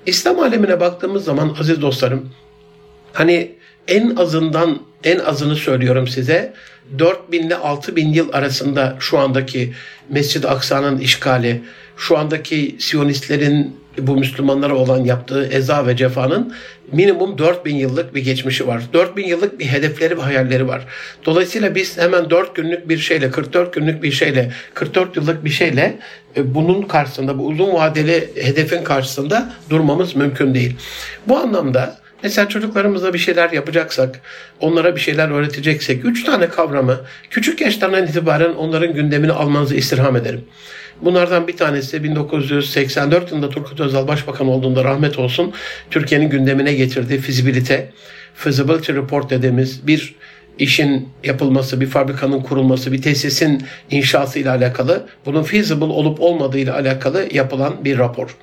İslam 0.05 0.39
alemine 0.39 0.79
baktığımız 0.79 1.23
zaman 1.23 1.55
aziz 1.59 1.81
dostlarım, 1.81 2.29
hani 3.13 3.51
en 3.87 4.15
azından 4.15 4.79
en 5.03 5.19
azını 5.19 5.55
söylüyorum 5.55 6.07
size 6.07 6.53
4000 6.99 7.43
ile 7.43 7.55
6000 7.55 8.13
yıl 8.13 8.33
arasında 8.33 8.95
şu 8.99 9.19
andaki 9.19 9.73
Mescid-i 10.09 10.47
Aksa'nın 10.47 10.97
işgali, 10.97 11.61
şu 11.97 12.17
andaki 12.17 12.75
Siyonistlerin 12.79 13.85
bu 13.97 14.17
Müslümanlara 14.17 14.75
olan 14.75 15.03
yaptığı 15.03 15.47
eza 15.51 15.87
ve 15.87 15.97
cefanın 15.97 16.53
minimum 16.91 17.37
4000 17.37 17.75
yıllık 17.75 18.15
bir 18.15 18.23
geçmişi 18.23 18.67
var. 18.67 18.81
4000 18.93 19.27
yıllık 19.27 19.59
bir 19.59 19.65
hedefleri 19.65 20.17
ve 20.17 20.21
hayalleri 20.21 20.67
var. 20.67 20.85
Dolayısıyla 21.25 21.75
biz 21.75 21.97
hemen 21.97 22.29
4 22.29 22.55
günlük 22.55 22.89
bir 22.89 22.97
şeyle, 22.97 23.31
44 23.31 23.73
günlük 23.73 24.03
bir 24.03 24.11
şeyle, 24.11 24.51
44 24.73 25.15
yıllık 25.15 25.45
bir 25.45 25.49
şeyle 25.49 25.99
e, 26.37 26.55
bunun 26.55 26.81
karşısında, 26.81 27.39
bu 27.39 27.45
uzun 27.45 27.73
vadeli 27.73 28.29
hedefin 28.35 28.83
karşısında 28.83 29.53
durmamız 29.69 30.15
mümkün 30.15 30.53
değil. 30.53 30.75
Bu 31.27 31.37
anlamda 31.37 31.97
Mesela 32.23 32.49
çocuklarımıza 32.49 33.13
bir 33.13 33.19
şeyler 33.19 33.51
yapacaksak, 33.51 34.21
onlara 34.59 34.95
bir 34.95 35.01
şeyler 35.01 35.29
öğreteceksek, 35.29 36.05
üç 36.05 36.23
tane 36.23 36.49
kavramı 36.49 37.01
küçük 37.29 37.61
yaşlarından 37.61 38.07
itibaren 38.07 38.53
onların 38.53 38.93
gündemini 38.93 39.31
almanızı 39.31 39.75
istirham 39.75 40.15
ederim. 40.15 40.45
Bunlardan 41.01 41.47
bir 41.47 41.57
tanesi 41.57 42.03
1984 42.03 43.31
yılında 43.31 43.49
Turgut 43.49 43.79
Özal 43.79 44.07
Başbakan 44.07 44.47
olduğunda 44.47 44.83
rahmet 44.83 45.19
olsun 45.19 45.53
Türkiye'nin 45.91 46.29
gündemine 46.29 46.73
getirdiği 46.73 47.19
fizibilite, 47.19 47.91
feasibility 48.35 48.91
report 48.91 49.29
dediğimiz 49.29 49.87
bir 49.87 50.15
işin 50.59 51.09
yapılması, 51.23 51.81
bir 51.81 51.87
fabrikanın 51.87 52.41
kurulması, 52.41 52.91
bir 52.91 53.01
tesisin 53.01 53.63
inşası 53.91 54.39
ile 54.39 54.49
alakalı, 54.49 55.07
bunun 55.25 55.43
feasible 55.43 55.85
olup 55.85 56.21
olmadığı 56.21 56.57
ile 56.57 56.71
alakalı 56.71 57.27
yapılan 57.31 57.85
bir 57.85 57.97
rapor. 57.97 58.35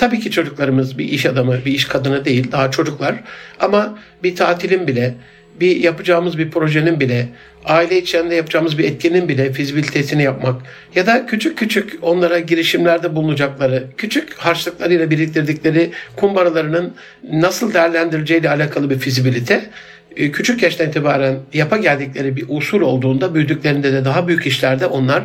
Tabii 0.00 0.20
ki 0.20 0.30
çocuklarımız 0.30 0.98
bir 0.98 1.04
iş 1.04 1.26
adamı, 1.26 1.64
bir 1.64 1.72
iş 1.72 1.84
kadını 1.84 2.24
değil, 2.24 2.52
daha 2.52 2.70
çocuklar 2.70 3.14
ama 3.58 3.98
bir 4.22 4.36
tatilin 4.36 4.86
bile, 4.86 5.14
bir 5.60 5.76
yapacağımız 5.76 6.38
bir 6.38 6.50
projenin 6.50 7.00
bile, 7.00 7.28
aile 7.64 7.98
içinde 7.98 8.34
yapacağımız 8.34 8.78
bir 8.78 8.84
etkinin 8.84 9.28
bile 9.28 9.52
fizibilitesini 9.52 10.22
yapmak 10.22 10.62
ya 10.94 11.06
da 11.06 11.26
küçük 11.26 11.58
küçük 11.58 11.98
onlara 12.02 12.38
girişimlerde 12.38 13.16
bulunacakları, 13.16 13.84
küçük 13.96 14.34
harçlıklarıyla 14.34 15.10
biriktirdikleri 15.10 15.90
kumbaralarının 16.16 16.94
nasıl 17.32 17.74
değerlendireceğiyle 17.74 18.50
alakalı 18.50 18.90
bir 18.90 18.98
fizibilite 18.98 19.70
e, 20.16 20.30
küçük 20.32 20.62
yaştan 20.62 20.88
itibaren 20.88 21.38
yapa 21.52 21.76
geldikleri 21.76 22.36
bir 22.36 22.44
usul 22.48 22.80
olduğunda 22.80 23.34
büyüdüklerinde 23.34 23.92
de 23.92 24.04
daha 24.04 24.28
büyük 24.28 24.46
işlerde 24.46 24.86
onlar 24.86 25.24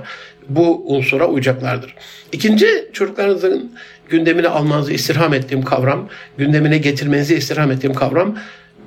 bu 0.50 0.84
unsura 0.96 1.28
uyacaklardır. 1.28 1.96
İkinci 2.32 2.68
çocuklarınızın 2.94 3.72
gündemine 4.10 4.48
almanızı 4.48 4.94
istirham 4.94 5.34
ettiğim 5.34 5.64
kavram, 5.64 6.10
gündemine 6.38 6.78
getirmenizi 6.78 7.36
istirham 7.36 7.72
ettiğim 7.72 7.94
kavram 7.94 8.38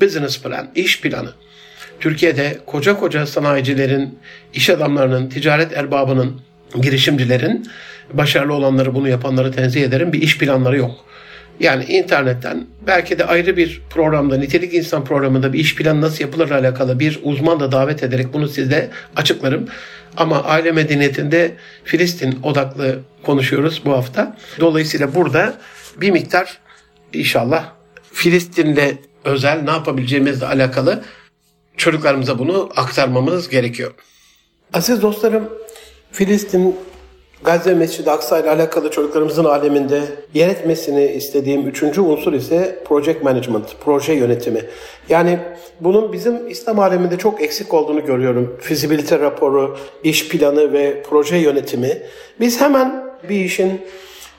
business 0.00 0.42
plan, 0.42 0.68
iş 0.74 1.00
planı. 1.00 1.30
Türkiye'de 2.00 2.58
koca 2.66 2.96
koca 2.96 3.26
sanayicilerin, 3.26 4.18
iş 4.54 4.70
adamlarının, 4.70 5.28
ticaret 5.28 5.72
erbabının, 5.76 6.40
girişimcilerin, 6.80 7.66
başarılı 8.12 8.52
olanları 8.52 8.94
bunu 8.94 9.08
yapanları 9.08 9.52
tenzih 9.52 9.82
ederim 9.82 10.12
bir 10.12 10.22
iş 10.22 10.38
planları 10.38 10.76
yok. 10.78 10.90
Yani 11.60 11.84
internetten 11.84 12.66
belki 12.86 13.18
de 13.18 13.24
ayrı 13.24 13.56
bir 13.56 13.82
programda, 13.90 14.36
nitelik 14.36 14.74
insan 14.74 15.04
programında 15.04 15.52
bir 15.52 15.58
iş 15.58 15.74
planı 15.74 16.00
nasıl 16.00 16.24
yapılır 16.24 16.50
alakalı 16.50 17.00
bir 17.00 17.20
uzman 17.22 17.60
da 17.60 17.72
davet 17.72 18.02
ederek 18.02 18.32
bunu 18.32 18.48
size 18.48 18.90
açıklarım. 19.16 19.68
Ama 20.18 20.44
aile 20.44 20.72
medeniyetinde 20.72 21.56
Filistin 21.84 22.38
odaklı 22.42 23.00
konuşuyoruz 23.22 23.82
bu 23.84 23.92
hafta. 23.92 24.36
Dolayısıyla 24.60 25.14
burada 25.14 25.58
bir 25.96 26.10
miktar 26.10 26.58
inşallah 27.12 27.72
Filistin'le 28.12 28.98
özel 29.24 29.62
ne 29.62 29.70
yapabileceğimizle 29.70 30.46
alakalı 30.46 31.04
çocuklarımıza 31.76 32.38
bunu 32.38 32.70
aktarmamız 32.76 33.48
gerekiyor. 33.48 33.94
Aziz 34.72 35.02
dostlarım, 35.02 35.48
Filistin 36.12 36.76
Gazze 37.44 37.74
Mescid-i 37.74 38.10
Aksa 38.10 38.40
ile 38.40 38.50
alakalı 38.50 38.90
çocuklarımızın 38.90 39.44
aleminde 39.44 40.00
yer 40.34 40.48
etmesini 40.48 41.04
istediğim 41.04 41.68
üçüncü 41.68 42.00
unsur 42.00 42.32
ise 42.32 42.78
project 42.84 43.22
management, 43.22 43.64
proje 43.84 44.12
yönetimi. 44.12 44.60
Yani 45.08 45.38
bunun 45.80 46.12
bizim 46.12 46.48
İslam 46.48 46.78
aleminde 46.78 47.18
çok 47.18 47.42
eksik 47.42 47.74
olduğunu 47.74 48.04
görüyorum. 48.04 48.56
Fizibilite 48.60 49.18
raporu, 49.18 49.76
iş 50.04 50.28
planı 50.28 50.72
ve 50.72 51.02
proje 51.02 51.36
yönetimi. 51.36 52.02
Biz 52.40 52.60
hemen 52.60 53.04
bir 53.28 53.44
işin 53.44 53.80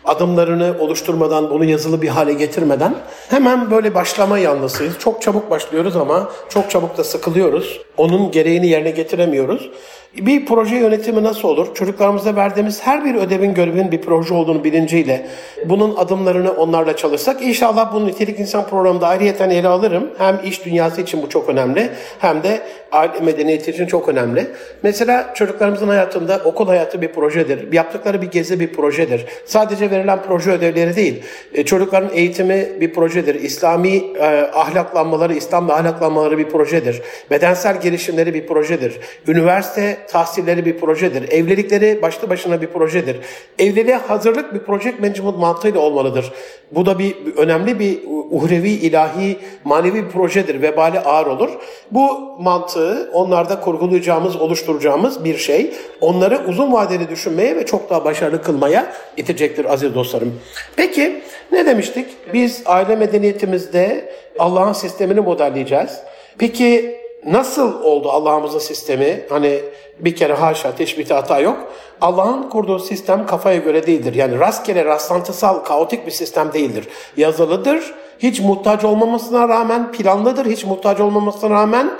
adımlarını 0.05 0.75
oluşturmadan, 0.79 1.49
bunu 1.49 1.65
yazılı 1.65 2.01
bir 2.01 2.07
hale 2.07 2.33
getirmeden 2.33 2.95
hemen 3.29 3.71
böyle 3.71 3.95
başlama 3.95 4.39
yanlısıyız. 4.39 4.93
Çok 4.99 5.21
çabuk 5.21 5.49
başlıyoruz 5.49 5.95
ama 5.95 6.29
çok 6.49 6.69
çabuk 6.69 6.97
da 6.97 7.03
sıkılıyoruz. 7.03 7.81
Onun 7.97 8.31
gereğini 8.31 8.67
yerine 8.67 8.91
getiremiyoruz. 8.91 9.69
Bir 10.17 10.45
proje 10.45 10.75
yönetimi 10.75 11.23
nasıl 11.23 11.47
olur? 11.47 11.75
Çocuklarımıza 11.75 12.35
verdiğimiz 12.35 12.81
her 12.83 13.05
bir 13.05 13.15
ödevin 13.15 13.53
görevin 13.53 13.91
bir 13.91 14.01
proje 14.01 14.33
olduğunu 14.33 14.63
bilinciyle 14.63 15.25
bunun 15.65 15.95
adımlarını 15.95 16.51
onlarla 16.51 16.95
çalışsak 16.95 17.41
inşallah 17.41 17.93
bunu 17.93 18.07
nitelik 18.07 18.39
insan 18.39 18.67
programında 18.67 19.07
ayrıyeten 19.07 19.49
ele 19.49 19.67
alırım. 19.67 20.09
Hem 20.17 20.39
iş 20.45 20.65
dünyası 20.65 21.01
için 21.01 21.21
bu 21.23 21.29
çok 21.29 21.49
önemli 21.49 21.89
hem 22.19 22.43
de 22.43 22.61
aile 22.91 23.19
medeniyeti 23.19 23.71
için 23.71 23.85
çok 23.85 24.09
önemli. 24.09 24.47
Mesela 24.83 25.33
çocuklarımızın 25.33 25.87
hayatında 25.87 26.41
okul 26.45 26.67
hayatı 26.67 27.01
bir 27.01 27.07
projedir. 27.07 27.73
Yaptıkları 27.73 28.21
bir 28.21 28.31
gezi 28.31 28.59
bir 28.59 28.73
projedir. 28.73 29.25
Sadece 29.45 29.91
verilen 29.91 30.19
proje 30.27 30.51
ödevleri 30.51 30.95
değil. 30.95 31.23
E, 31.53 31.65
çocukların 31.65 32.09
eğitimi 32.13 32.69
bir 32.81 32.93
projedir. 32.93 33.35
İslami 33.35 33.95
e, 33.95 34.25
ahlaklanmaları, 34.53 35.33
İslam'la 35.33 35.75
ahlaklanmaları 35.75 36.37
bir 36.37 36.49
projedir. 36.49 37.01
Bedensel 37.31 37.81
gelişimleri 37.81 38.33
bir 38.33 38.47
projedir. 38.47 38.97
Üniversite 39.27 39.98
tahsilleri 40.07 40.65
bir 40.65 40.77
projedir. 40.77 41.31
Evlilikleri 41.31 42.01
başlı 42.01 42.29
başına 42.29 42.61
bir 42.61 42.67
projedir. 42.67 43.17
Evliliğe 43.59 43.95
hazırlık 43.95 44.53
bir 44.53 44.59
project 44.59 44.99
management 44.99 45.37
mantığıyla 45.37 45.79
olmalıdır. 45.79 46.31
Bu 46.71 46.85
da 46.85 46.99
bir 46.99 47.15
önemli 47.37 47.79
bir 47.79 47.99
uhrevi, 48.31 48.69
ilahi, 48.69 49.37
manevi 49.63 50.05
bir 50.05 50.09
projedir. 50.09 50.61
Vebali 50.61 50.99
ağır 50.99 51.25
olur. 51.25 51.49
Bu 51.91 52.35
mantığı 52.39 53.09
onlarda 53.13 53.59
kurgulayacağımız, 53.59 54.35
oluşturacağımız 54.35 55.23
bir 55.23 55.37
şey. 55.37 55.73
Onları 56.01 56.45
uzun 56.47 56.73
vadeli 56.73 57.09
düşünmeye 57.09 57.55
ve 57.55 57.65
çok 57.65 57.89
daha 57.89 58.05
başarılı 58.05 58.41
kılmaya 58.41 58.93
itecektir 59.17 59.73
aziz 59.73 59.95
dostlarım. 59.95 60.39
Peki 60.75 61.21
ne 61.51 61.65
demiştik? 61.65 62.05
Biz 62.33 62.63
aile 62.65 62.95
medeniyetimizde 62.95 64.13
Allah'ın 64.39 64.73
sistemini 64.73 65.19
modelleyeceğiz. 65.19 65.99
Peki 66.37 66.98
nasıl 67.25 67.83
oldu 67.83 68.09
Allah'ımızın 68.09 68.59
sistemi? 68.59 69.25
Hani 69.29 69.59
bir 69.99 70.15
kere 70.15 70.33
haşa 70.33 70.75
teşbihte 70.75 71.13
hata 71.13 71.39
yok. 71.39 71.57
Allah'ın 72.01 72.49
kurduğu 72.49 72.79
sistem 72.79 73.25
kafaya 73.25 73.57
göre 73.57 73.87
değildir. 73.87 74.13
Yani 74.13 74.39
rastgele 74.39 74.85
rastlantısal 74.85 75.59
kaotik 75.59 76.05
bir 76.05 76.11
sistem 76.11 76.53
değildir. 76.53 76.87
Yazılıdır. 77.17 77.93
Hiç 78.19 78.39
muhtaç 78.39 78.83
olmamasına 78.83 79.49
rağmen 79.49 79.91
planlıdır. 79.91 80.45
Hiç 80.45 80.65
muhtaç 80.65 80.99
olmamasına 80.99 81.49
rağmen 81.49 81.91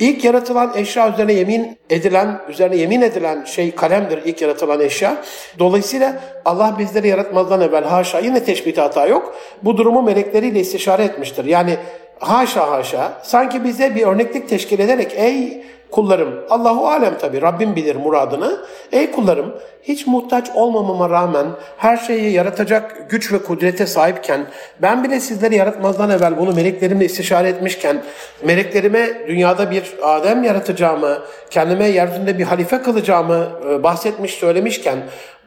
ilk 0.00 0.24
yaratılan 0.24 0.72
eşya 0.76 1.12
üzerine 1.12 1.32
yemin 1.32 1.78
edilen, 1.90 2.40
üzerine 2.48 2.76
yemin 2.76 3.00
edilen 3.00 3.44
şey 3.44 3.74
kalemdir 3.74 4.22
ilk 4.24 4.42
yaratılan 4.42 4.80
eşya. 4.80 5.16
Dolayısıyla 5.58 6.20
Allah 6.44 6.76
bizleri 6.78 7.08
yaratmazdan 7.08 7.60
evvel 7.60 7.84
haşa 7.84 8.18
yine 8.18 8.44
teşbihte 8.44 8.80
hata 8.80 9.06
yok. 9.06 9.34
Bu 9.62 9.76
durumu 9.76 10.02
melekleriyle 10.02 10.60
istişare 10.60 11.04
etmiştir. 11.04 11.44
Yani 11.44 11.76
haşa 12.18 12.70
haşa 12.70 13.12
sanki 13.22 13.64
bize 13.64 13.94
bir 13.94 14.06
örneklik 14.06 14.48
teşkil 14.48 14.78
ederek 14.78 15.14
ey 15.16 15.62
kullarım 15.90 16.34
Allahu 16.50 16.88
alem 16.88 17.18
tabi 17.18 17.42
Rabbim 17.42 17.76
bilir 17.76 17.96
muradını. 17.96 18.60
Ey 18.92 19.10
kullarım 19.10 19.54
hiç 19.82 20.06
muhtaç 20.06 20.50
olmamama 20.54 21.10
rağmen 21.10 21.46
her 21.76 21.96
şeyi 21.96 22.32
yaratacak 22.32 23.10
güç 23.10 23.32
ve 23.32 23.38
kudrete 23.38 23.86
sahipken 23.86 24.46
ben 24.82 25.04
bile 25.04 25.20
sizleri 25.20 25.56
yaratmazdan 25.56 26.10
evvel 26.10 26.38
bunu 26.38 26.52
meleklerimle 26.52 27.04
istişare 27.04 27.48
etmişken 27.48 28.02
meleklerime 28.44 29.28
dünyada 29.28 29.70
bir 29.70 29.94
Adem 30.02 30.44
yaratacağımı 30.44 31.18
kendime 31.50 31.88
yeryüzünde 31.88 32.38
bir 32.38 32.44
halife 32.44 32.82
kılacağımı 32.82 33.48
e, 33.70 33.82
bahsetmiş 33.82 34.34
söylemişken 34.34 34.98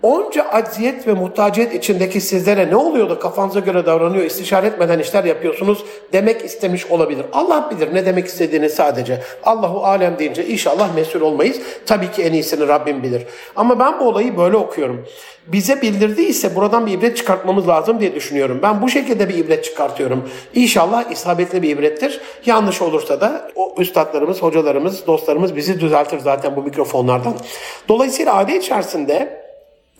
Onca 0.03 0.44
acziyet 0.44 1.08
ve 1.08 1.13
muhtaciyet 1.13 1.74
içindeki 1.74 2.22
sizlere 2.22 2.70
ne 2.70 2.75
oluyor 2.75 3.10
da 3.10 3.20
kafanıza 3.20 3.60
göre 3.60 3.86
davranıyor, 3.86 4.24
istişare 4.24 4.68
etmeden 4.68 5.00
işler 5.00 5.24
yapıyorsunuz 5.24 5.86
demek 6.13 6.46
istemiş 6.46 6.86
olabilir. 6.86 7.25
Allah 7.34 7.70
bilir 7.72 7.94
ne 7.94 8.06
demek 8.06 8.27
istediğini 8.27 8.70
sadece. 8.70 9.22
Allahu 9.44 9.86
alem 9.86 10.20
deyince 10.20 10.46
inşallah 10.46 10.96
mesul 10.96 11.22
olmayız. 11.22 11.60
Tabii 11.86 12.12
ki 12.12 12.24
en 12.24 12.34
iyisini 12.34 12.68
Rabbim 12.68 13.03
bilir. 13.03 13.24
Ama 13.56 13.79
ben 13.79 14.00
bu 14.00 14.03
olayı 14.03 14.38
böyle 14.38 14.58
okuyorum. 14.58 15.06
Bize 15.48 15.82
bildirdiyse 15.82 16.56
buradan 16.56 16.86
bir 16.86 16.91
ibret 16.91 17.18
çıkartmamız 17.18 17.68
lazım 17.68 18.00
diye 18.00 18.15
düşünüyorum. 18.15 18.60
Ben 18.63 18.82
bu 18.82 18.89
şekilde 18.89 19.29
bir 19.29 19.36
ibret 19.36 19.63
çıkartıyorum. 19.63 20.29
İnşallah 20.53 21.12
isabetli 21.12 21.62
bir 21.62 21.70
ibrettir. 21.70 22.22
Yanlış 22.46 22.82
olursa 22.82 23.22
da 23.22 23.51
o 23.56 23.75
üstadlarımız, 23.77 24.41
hocalarımız, 24.41 25.08
dostlarımız 25.08 25.56
bizi 25.56 25.79
düzeltir 25.79 26.20
zaten 26.20 26.56
bu 26.56 26.63
mikrofonlardan. 26.63 27.34
Dolayısıyla 27.89 28.34
aile 28.34 28.58
içerisinde 28.58 29.49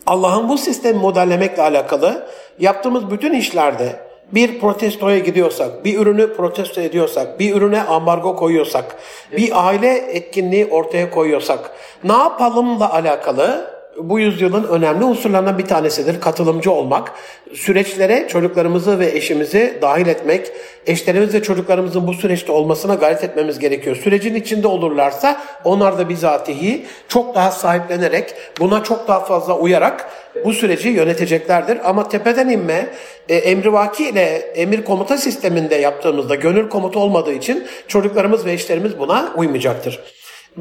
Allah'ın 0.06 0.50
bu 0.50 0.58
sistemi 0.58 1.00
modellemekle 1.00 1.62
alakalı 1.62 2.28
yaptığımız 2.60 3.12
bütün 3.12 3.34
işlerde 3.34 3.96
bir 4.32 4.60
protestoya 4.60 5.20
gidiyorsak, 5.20 5.86
bir 5.86 6.00
ürünü 6.00 6.34
protesto 6.34 6.82
ediyorsak, 6.82 7.40
bir 7.40 7.56
ürüne 7.56 7.82
ambargo 7.82 8.36
koyuyorsak, 8.36 8.96
bir 9.38 9.68
aile 9.68 9.98
etkinliği 9.98 10.66
ortaya 10.66 11.10
koyuyorsak, 11.10 11.72
ne 12.04 12.14
yapalımla 12.14 12.94
alakalı 12.94 13.79
bu 14.04 14.20
yüzyılın 14.20 14.64
önemli 14.64 15.04
unsurlarından 15.04 15.58
bir 15.58 15.66
tanesidir 15.66 16.22
katılımcı 16.22 16.72
olmak. 16.72 17.12
Süreçlere 17.54 18.28
çocuklarımızı 18.28 19.00
ve 19.00 19.08
eşimizi 19.12 19.78
dahil 19.82 20.08
etmek, 20.08 20.52
eşlerimiz 20.88 21.34
ve 21.34 21.44
çocuklarımızın 21.44 22.08
bu 22.08 22.14
süreçte 22.14 22.52
olmasına 22.52 22.96
gayret 22.96 23.24
etmemiz 23.24 23.60
gerekiyor. 23.60 23.96
Sürecin 23.96 24.36
içinde 24.36 24.68
olurlarsa 24.68 25.42
onlar 25.64 25.98
da 25.98 26.10
bizatihi 26.10 26.86
çok 27.08 27.36
daha 27.36 27.52
sahiplenerek, 27.52 28.34
buna 28.60 28.84
çok 28.84 29.08
daha 29.08 29.20
fazla 29.20 29.58
uyarak 29.58 30.10
bu 30.46 30.54
süreci 30.54 30.90
yöneteceklerdir. 30.90 31.90
Ama 31.90 32.10
tepeden 32.10 32.50
inme, 32.50 32.90
e, 33.30 33.36
emrivaki 33.36 34.10
ile 34.10 34.24
emir 34.56 34.84
komuta 34.84 35.18
sisteminde 35.18 35.76
yaptığımızda 35.76 36.36
gönül 36.36 36.70
komutu 36.70 37.00
olmadığı 37.00 37.34
için 37.34 37.68
çocuklarımız 37.88 38.46
ve 38.46 38.54
eşlerimiz 38.54 39.00
buna 39.00 39.34
uymayacaktır. 39.38 40.00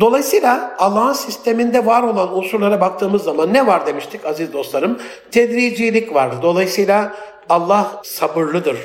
Dolayısıyla 0.00 0.76
Allah'ın 0.78 1.12
sisteminde 1.12 1.86
var 1.86 2.02
olan 2.02 2.36
unsurlara 2.36 2.80
baktığımız 2.80 3.22
zaman 3.22 3.54
ne 3.54 3.66
var 3.66 3.86
demiştik 3.86 4.26
aziz 4.26 4.52
dostlarım? 4.52 4.98
Tedricilik 5.30 6.14
var. 6.14 6.42
Dolayısıyla 6.42 7.14
Allah 7.48 8.00
sabırlıdır. 8.04 8.78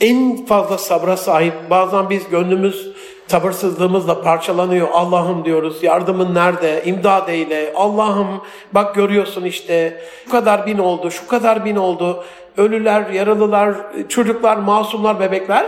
En 0.00 0.46
fazla 0.46 0.78
sabra 0.78 1.16
sahip. 1.16 1.54
Bazen 1.70 2.10
biz 2.10 2.28
gönlümüz 2.28 2.92
sabırsızlığımızla 3.26 4.22
parçalanıyor. 4.22 4.88
Allah'ım 4.92 5.44
diyoruz 5.44 5.82
yardımın 5.82 6.34
nerede? 6.34 6.82
İmdad 6.84 7.28
eyle. 7.28 7.72
Allah'ım 7.76 8.42
bak 8.72 8.94
görüyorsun 8.94 9.44
işte 9.44 10.00
şu 10.24 10.30
kadar 10.30 10.66
bin 10.66 10.78
oldu, 10.78 11.10
şu 11.10 11.28
kadar 11.28 11.64
bin 11.64 11.76
oldu. 11.76 12.24
Ölüler, 12.56 13.10
yaralılar, 13.10 13.74
çocuklar, 14.08 14.56
masumlar, 14.56 15.20
bebekler. 15.20 15.66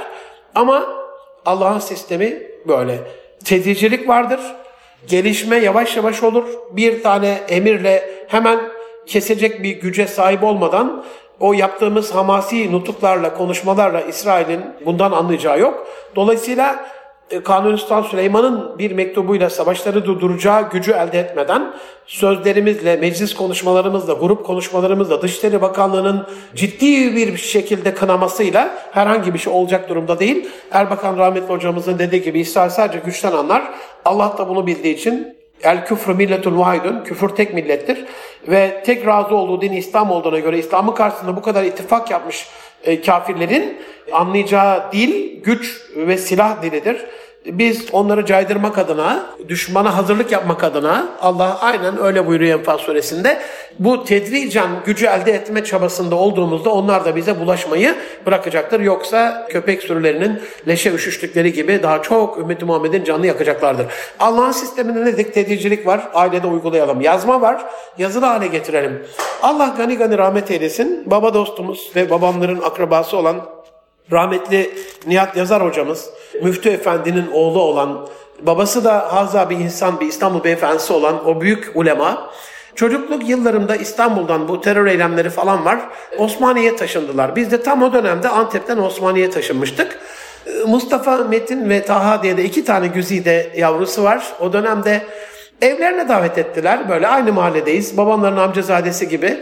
Ama 0.55 0.85
Allah'ın 1.47 1.79
sistemi 1.79 2.43
böyle. 2.69 2.99
Tedricilik 3.45 4.09
vardır. 4.09 4.41
Gelişme 5.09 5.57
yavaş 5.57 5.97
yavaş 5.97 6.23
olur. 6.23 6.45
Bir 6.71 7.03
tane 7.03 7.41
emirle 7.49 8.25
hemen 8.29 8.61
kesecek 9.07 9.63
bir 9.63 9.81
güce 9.81 10.07
sahip 10.07 10.45
olmadan 10.45 11.05
o 11.41 11.53
yaptığımız 11.53 12.15
hamasi 12.15 12.73
nutuklarla, 12.73 13.35
konuşmalarla 13.35 14.01
İsrail'in 14.01 14.61
bundan 14.87 15.13
anlayacağı 15.13 15.61
yok. 15.61 15.87
Dolayısıyla 16.17 16.87
Kanuni 17.39 17.79
Sultan 17.79 18.03
Süleyman'ın 18.03 18.79
bir 18.79 18.93
mektubuyla 18.93 19.51
savaşları 19.51 20.05
durduracağı 20.05 20.71
gücü 20.71 20.93
elde 20.93 21.19
etmeden 21.19 21.75
sözlerimizle, 22.07 22.97
meclis 22.97 23.35
konuşmalarımızla, 23.35 24.13
grup 24.13 24.47
konuşmalarımızla, 24.47 25.23
Dışişleri 25.23 25.63
Bakanlığı'nın 25.63 26.27
ciddi 26.55 27.17
bir 27.17 27.37
şekilde 27.37 27.95
kınamasıyla 27.95 28.71
herhangi 28.93 29.35
bir 29.35 29.39
şey 29.39 29.53
olacak 29.53 29.89
durumda 29.89 30.19
değil. 30.19 30.49
Erbakan 30.71 31.19
rahmetli 31.19 31.55
hocamızın 31.55 31.99
dediği 31.99 32.23
gibi 32.23 32.41
İsrail 32.41 32.71
sadece 32.71 32.99
güçten 33.05 33.33
anlar. 33.33 33.63
Allah 34.05 34.35
da 34.39 34.49
bunu 34.49 34.67
bildiği 34.67 34.95
için 34.95 35.37
El 35.63 35.87
küfrü 35.87 36.15
milletun 36.15 36.59
vahidun. 36.59 37.05
Küfür 37.05 37.29
tek 37.29 37.55
millettir. 37.55 38.05
Ve 38.49 38.83
tek 38.87 39.07
razı 39.07 39.35
olduğu 39.35 39.61
din 39.61 39.73
İslam 39.73 40.11
olduğuna 40.11 40.39
göre 40.39 40.59
İslam'ın 40.59 40.95
karşısında 40.95 41.37
bu 41.37 41.43
kadar 41.43 41.65
ittifak 41.65 42.11
yapmış 42.11 42.47
e, 42.85 43.01
kafirlerin 43.01 43.79
anlayacağı 44.13 44.93
dil, 44.93 45.43
güç 45.43 45.81
ve 45.97 46.19
silah 46.19 46.63
dilidir. 46.63 47.07
Biz 47.47 47.87
onları 47.93 48.27
caydırmak 48.27 48.79
adına, 48.79 49.27
düşmana 49.49 49.97
hazırlık 49.97 50.33
yapmak 50.33 50.65
adına 50.65 51.09
Allah 51.21 51.59
aynen 51.61 52.03
öyle 52.03 52.27
buyuruyor 52.27 52.59
Enfal 52.59 52.79
suresinde. 52.79 53.39
Bu 53.79 54.05
tedricen 54.05 54.69
gücü 54.85 55.07
elde 55.07 55.33
etme 55.33 55.65
çabasında 55.65 56.15
olduğumuzda 56.15 56.71
onlar 56.71 57.05
da 57.05 57.17
bize 57.17 57.41
bulaşmayı 57.41 57.95
bırakacaktır. 58.27 58.81
Yoksa 58.81 59.47
köpek 59.51 59.83
sürülerinin 59.83 60.41
leşe 60.69 60.93
üşüştükleri 60.93 61.53
gibi 61.53 61.83
daha 61.83 62.03
çok 62.03 62.39
Ümmeti 62.39 62.65
Muhammed'in 62.65 63.05
canını 63.05 63.27
yakacaklardır. 63.27 63.87
Allah'ın 64.19 64.53
sisteminde 64.53 65.01
ne 65.01 65.07
dedik? 65.07 65.35
Tedricilik 65.35 65.87
var. 65.87 66.09
Ailede 66.15 66.47
uygulayalım. 66.47 67.01
Yazma 67.01 67.41
var. 67.41 67.65
Yazılı 67.99 68.27
hale 68.27 68.47
getirelim. 68.47 69.07
Allah 69.43 69.75
gani 69.77 69.97
gani 69.97 70.19
rahmet 70.19 70.51
eylesin. 70.51 71.03
Baba 71.07 71.35
dostumuz 71.35 71.91
ve 71.97 72.11
babamların 72.11 72.61
akrabası 72.63 73.17
olan 73.17 73.60
rahmetli 74.13 74.71
Nihat 75.07 75.37
Yazar 75.37 75.67
hocamız, 75.67 76.11
Müftü 76.43 76.69
Efendi'nin 76.69 77.31
oğlu 77.33 77.63
olan, 77.63 78.09
babası 78.43 78.85
da 78.85 79.15
haza 79.15 79.51
bir 79.51 79.57
insan, 79.57 80.01
bir 80.01 80.07
İstanbul 80.07 80.45
beyefendisi 80.45 80.93
olan 80.93 81.29
o 81.29 81.41
büyük 81.41 81.73
ulema, 81.75 82.31
çocukluk 82.75 83.29
yıllarımda 83.29 83.77
İstanbul'dan 83.77 84.49
bu 84.49 84.61
terör 84.61 84.87
eylemleri 84.87 85.31
falan 85.31 85.65
var, 85.65 85.81
Osmaniye'ye 86.19 86.77
taşındılar. 86.77 87.37
Biz 87.37 87.51
de 87.51 87.63
tam 87.63 87.83
o 87.83 87.93
dönemde 87.93 88.29
Antep'ten 88.29 88.79
Osmaniye'ye 88.79 89.31
taşınmıştık. 89.31 89.99
Mustafa 90.67 91.17
Metin 91.17 91.71
ve 91.71 91.85
Taha 91.85 92.23
diye 92.23 92.37
de 92.37 92.45
iki 92.45 92.65
tane 92.65 92.87
güzide 92.87 93.53
yavrusu 93.57 94.03
var. 94.03 94.25
O 94.41 94.53
dönemde 94.53 95.03
evlerine 95.63 96.09
davet 96.09 96.39
ettiler. 96.39 96.89
Böyle 96.89 97.09
aynı 97.09 97.33
mahalledeyiz. 97.33 97.97
Babamların 97.97 98.37
amcazadesi 98.37 99.09
gibi. 99.09 99.39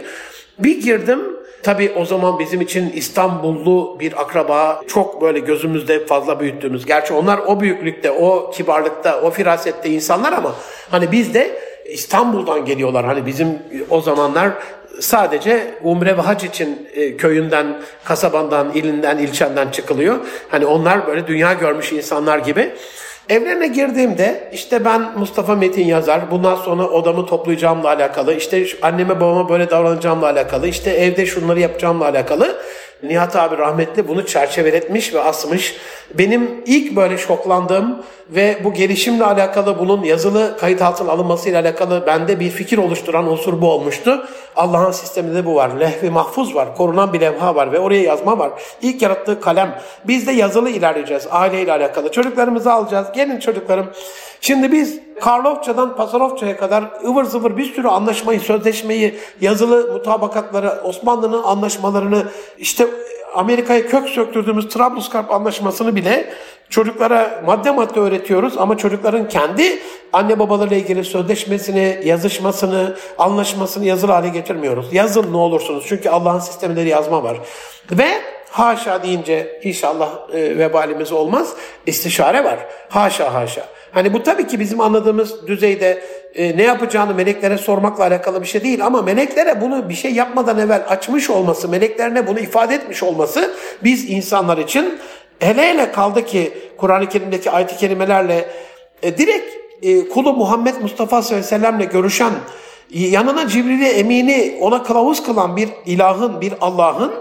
Bir 0.59 0.81
girdim 0.81 1.19
Tabii 1.63 1.91
o 1.95 2.05
zaman 2.05 2.39
bizim 2.39 2.61
için 2.61 2.91
İstanbullu 2.91 3.97
bir 3.99 4.21
akraba 4.21 4.81
çok 4.87 5.21
böyle 5.21 5.39
gözümüzde 5.39 6.05
fazla 6.05 6.39
büyüttüğümüz. 6.39 6.85
Gerçi 6.85 7.13
onlar 7.13 7.37
o 7.37 7.59
büyüklükte, 7.59 8.11
o 8.11 8.51
kibarlıkta, 8.51 9.21
o 9.21 9.31
firasette 9.31 9.89
insanlar 9.89 10.33
ama 10.33 10.55
hani 10.91 11.11
biz 11.11 11.33
de 11.33 11.59
İstanbul'dan 11.85 12.65
geliyorlar. 12.65 13.05
Hani 13.05 13.25
bizim 13.25 13.59
o 13.89 14.01
zamanlar 14.01 14.51
sadece 14.99 15.73
umre 15.83 16.17
ve 16.17 16.21
hac 16.21 16.43
için 16.43 16.87
e, 16.93 17.17
köyünden, 17.17 17.81
kasabandan, 18.03 18.71
ilinden, 18.73 19.17
ilçenden 19.17 19.69
çıkılıyor. 19.69 20.17
Hani 20.49 20.65
onlar 20.65 21.07
böyle 21.07 21.27
dünya 21.27 21.53
görmüş 21.53 21.91
insanlar 21.91 22.37
gibi. 22.37 22.73
Evlerine 23.29 23.67
girdiğimde 23.67 24.49
işte 24.53 24.85
ben 24.85 25.19
Mustafa 25.19 25.55
Metin 25.55 25.85
yazar. 25.85 26.31
Bundan 26.31 26.55
sonra 26.55 26.83
odamı 26.89 27.25
toplayacağımla 27.25 27.87
alakalı. 27.87 28.33
işte 28.33 28.65
anneme 28.81 29.19
babama 29.19 29.49
böyle 29.49 29.69
davranacağımla 29.69 30.25
alakalı. 30.25 30.67
işte 30.67 30.91
evde 30.91 31.25
şunları 31.25 31.59
yapacağımla 31.59 32.05
alakalı. 32.05 32.59
Nihat 33.03 33.35
abi 33.35 33.57
rahmetli 33.57 34.07
bunu 34.07 34.25
çerçeveletmiş 34.25 35.13
ve 35.13 35.21
asmış. 35.21 35.75
Benim 36.13 36.63
ilk 36.65 36.95
böyle 36.95 37.17
şoklandığım 37.17 38.03
ve 38.29 38.57
bu 38.63 38.73
gelişimle 38.73 39.25
alakalı 39.25 39.79
bunun 39.79 40.03
yazılı 40.03 40.57
kayıt 40.59 40.81
altına 40.81 41.11
alınmasıyla 41.11 41.61
alakalı 41.61 42.03
bende 42.07 42.39
bir 42.39 42.49
fikir 42.49 42.77
oluşturan 42.77 43.27
unsur 43.27 43.61
bu 43.61 43.71
olmuştu. 43.71 44.27
Allah'ın 44.55 44.91
sisteminde 44.91 45.45
bu 45.45 45.55
var. 45.55 45.71
Lehvi 45.79 46.09
mahfuz 46.09 46.55
var. 46.55 46.75
Korunan 46.75 47.13
bir 47.13 47.21
levha 47.21 47.55
var 47.55 47.71
ve 47.71 47.79
oraya 47.79 48.01
yazma 48.01 48.39
var. 48.39 48.51
İlk 48.81 49.01
yarattığı 49.01 49.41
kalem. 49.41 49.79
Biz 50.07 50.27
de 50.27 50.31
yazılı 50.31 50.69
ilerleyeceğiz 50.69 51.27
aileyle 51.31 51.71
alakalı. 51.71 52.11
Çocuklarımızı 52.11 52.73
alacağız. 52.73 53.07
Gelin 53.15 53.39
çocuklarım. 53.39 53.89
Şimdi 54.41 54.71
biz 54.71 54.99
Karlofça'dan 55.19 55.95
Pasarofça'ya 55.95 56.57
kadar 56.57 56.83
ıvır 57.05 57.23
zıvır 57.23 57.57
bir 57.57 57.73
sürü 57.73 57.87
anlaşmayı, 57.87 58.39
sözleşmeyi, 58.39 59.19
yazılı 59.41 59.93
mutabakatları, 59.93 60.81
Osmanlı'nın 60.83 61.43
anlaşmalarını, 61.43 62.23
işte 62.57 62.87
Amerika'ya 63.35 63.87
kök 63.87 64.09
söktürdüğümüz 64.09 64.69
Trablusgarp 64.69 65.31
anlaşmasını 65.31 65.95
bile 65.95 66.33
çocuklara 66.69 67.41
madde 67.45 67.71
madde 67.71 67.99
öğretiyoruz 67.99 68.57
ama 68.57 68.77
çocukların 68.77 69.27
kendi 69.27 69.79
anne 70.13 70.39
babalarıyla 70.39 70.77
ilgili 70.77 71.03
sözleşmesini, 71.03 72.01
yazışmasını, 72.05 72.95
anlaşmasını 73.17 73.85
yazılı 73.85 74.11
hale 74.11 74.29
getirmiyoruz. 74.29 74.93
Yazın 74.93 75.33
ne 75.33 75.37
olursunuz 75.37 75.85
çünkü 75.87 76.09
Allah'ın 76.09 76.39
sistemleri 76.39 76.89
yazma 76.89 77.23
var. 77.23 77.37
Ve 77.91 78.07
haşa 78.51 79.03
deyince 79.03 79.59
inşallah 79.63 80.09
e, 80.33 80.57
vebalimiz 80.57 81.11
olmaz. 81.11 81.53
istişare 81.85 82.43
var. 82.43 82.59
Haşa 82.89 83.33
haşa. 83.33 83.65
Hani 83.91 84.13
bu 84.13 84.23
tabii 84.23 84.47
ki 84.47 84.59
bizim 84.59 84.81
anladığımız 84.81 85.47
düzeyde 85.47 86.01
e, 86.35 86.57
ne 86.57 86.63
yapacağını 86.63 87.13
meleklere 87.13 87.57
sormakla 87.57 88.03
alakalı 88.03 88.41
bir 88.41 88.47
şey 88.47 88.63
değil 88.63 88.85
ama 88.85 89.01
meleklere 89.01 89.61
bunu 89.61 89.89
bir 89.89 89.93
şey 89.93 90.11
yapmadan 90.11 90.59
evvel 90.59 90.85
açmış 90.89 91.29
olması, 91.29 91.69
meleklerine 91.69 92.27
bunu 92.27 92.39
ifade 92.39 92.75
etmiş 92.75 93.03
olması 93.03 93.55
biz 93.83 94.09
insanlar 94.09 94.57
için 94.57 94.99
hele 95.39 95.61
hele 95.61 95.91
kaldı 95.91 96.25
ki 96.25 96.53
Kur'an-ı 96.77 97.09
Kerim'deki 97.09 97.51
ayet-i 97.51 97.77
kerimelerle 97.77 98.49
e, 99.03 99.17
direkt 99.17 99.53
e, 99.81 100.09
kulu 100.09 100.33
Muhammed 100.33 100.75
Mustafa 100.81 101.21
sallallahu 101.21 101.47
sellemle 101.47 101.85
görüşen 101.85 102.31
yanına 102.89 103.47
Cibril'i 103.47 103.87
emini 103.87 104.57
ona 104.61 104.83
kılavuz 104.83 105.23
kılan 105.23 105.57
bir 105.57 105.69
ilahın, 105.85 106.41
bir 106.41 106.53
Allah'ın 106.61 107.13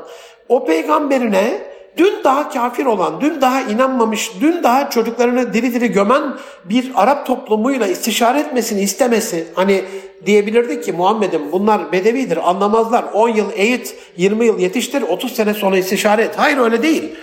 o 0.48 0.66
peygamberine 0.66 1.68
dün 1.96 2.14
daha 2.24 2.50
kafir 2.50 2.86
olan, 2.86 3.20
dün 3.20 3.40
daha 3.40 3.60
inanmamış, 3.60 4.30
dün 4.40 4.62
daha 4.62 4.90
çocuklarını 4.90 5.52
diri 5.52 5.74
diri 5.74 5.92
gömen 5.92 6.22
bir 6.64 6.92
Arap 6.94 7.26
toplumuyla 7.26 7.86
istişare 7.86 8.40
etmesini 8.40 8.80
istemesi, 8.80 9.46
hani 9.54 9.84
diyebilirdi 10.26 10.80
ki 10.80 10.92
Muhammed'im 10.92 11.52
bunlar 11.52 11.92
bedevidir, 11.92 12.50
anlamazlar, 12.50 13.04
10 13.12 13.28
yıl 13.28 13.50
eğit, 13.54 13.94
20 14.16 14.46
yıl 14.46 14.58
yetiştir, 14.58 15.02
30 15.02 15.32
sene 15.32 15.54
sonra 15.54 15.78
istişare 15.78 16.22
et. 16.22 16.34
Hayır 16.36 16.58
öyle 16.58 16.82
değil. 16.82 17.14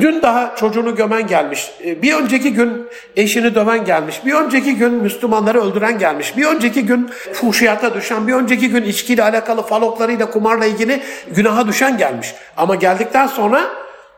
Dün 0.00 0.22
daha 0.22 0.56
çocuğunu 0.56 0.96
gömen 0.96 1.26
gelmiş. 1.26 1.70
E, 1.84 2.02
bir 2.02 2.14
önceki 2.14 2.52
gün 2.52 2.88
eşini 3.16 3.54
döven 3.54 3.84
gelmiş. 3.84 4.26
Bir 4.26 4.34
önceki 4.34 4.76
gün 4.76 4.92
Müslümanları 4.92 5.62
öldüren 5.62 5.98
gelmiş. 5.98 6.36
Bir 6.36 6.46
önceki 6.46 6.86
gün 6.86 7.10
fuhşiyata 7.32 7.94
düşen, 7.94 8.28
bir 8.28 8.32
önceki 8.32 8.68
gün 8.68 8.82
içkiyle 8.82 9.22
alakalı 9.22 9.62
faloklarıyla, 9.62 10.30
kumarla 10.30 10.66
ilgili 10.66 11.02
günaha 11.30 11.68
düşen 11.68 11.98
gelmiş. 11.98 12.34
Ama 12.56 12.74
geldikten 12.74 13.26
sonra 13.26 13.60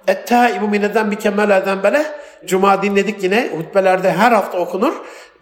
Ettaibu 0.08 0.68
mineden 0.68 1.10
bir 1.10 1.16
kemellerden 1.16 1.82
bele 1.82 2.06
Cuma 2.46 2.82
dinledik 2.82 3.22
yine 3.22 3.50
hutbelerde 3.56 4.12
her 4.12 4.32
hafta 4.32 4.58
okunur. 4.58 4.92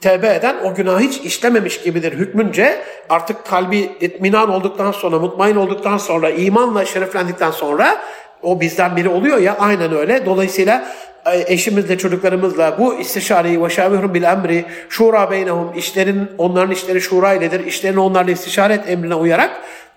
Tevbe 0.00 0.34
eden 0.34 0.56
o 0.64 0.74
günah 0.74 1.00
hiç 1.00 1.18
işlememiş 1.18 1.82
gibidir 1.82 2.12
hükmünce 2.12 2.82
artık 3.08 3.46
kalbi 3.46 3.78
itminan 4.00 4.50
olduktan 4.50 4.92
sonra, 4.92 5.18
mutmain 5.18 5.56
olduktan 5.56 5.98
sonra, 5.98 6.30
imanla 6.30 6.84
şereflendikten 6.84 7.50
sonra 7.50 7.98
o 8.46 8.60
bizden 8.60 8.96
biri 8.96 9.08
oluyor 9.08 9.38
ya 9.38 9.56
aynen 9.58 9.96
öyle. 9.96 10.26
Dolayısıyla 10.26 10.88
e, 11.26 11.52
eşimizle 11.52 11.98
çocuklarımızla 11.98 12.78
bu 12.78 12.94
istişareyi 12.94 13.64
ve 13.64 13.70
şavihum 13.70 14.14
bil 14.14 14.22
emri 14.22 14.64
şura 14.88 15.30
beynehum 15.30 15.72
işlerin 15.76 16.30
onların 16.38 16.70
işleri 16.70 17.00
şura 17.00 17.34
iledir. 17.34 17.66
İşlerini 17.66 18.00
onlarla 18.00 18.30
istişare 18.30 18.74
et 18.74 18.80
emrine 18.88 19.14
uyarak 19.14 19.50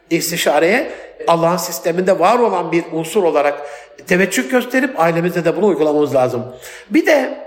istişareye 0.10 0.92
Allah'ın 1.28 1.58
sisteminde 1.58 2.20
var 2.20 2.40
olan 2.40 2.72
bir 2.72 2.84
unsur 2.92 3.24
olarak 3.24 3.62
teveccüh 4.08 4.52
gösterip 4.52 5.00
ailemizde 5.00 5.46
de 5.46 5.58
bunu 5.58 5.66
uygulamamız 5.66 6.16
lazım. 6.16 6.46
Bir 6.90 7.06
de 7.06 7.38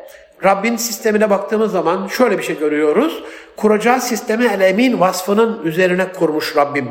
Rabbin 0.44 0.76
sistemine 0.76 1.30
baktığımız 1.30 1.72
zaman 1.72 2.06
şöyle 2.06 2.38
bir 2.38 2.42
şey 2.42 2.58
görüyoruz. 2.58 3.22
Kuracağı 3.56 4.00
sistemi 4.00 4.44
el-emin 4.46 5.00
vasfının 5.00 5.62
üzerine 5.64 6.12
kurmuş 6.12 6.56
Rabbim. 6.56 6.88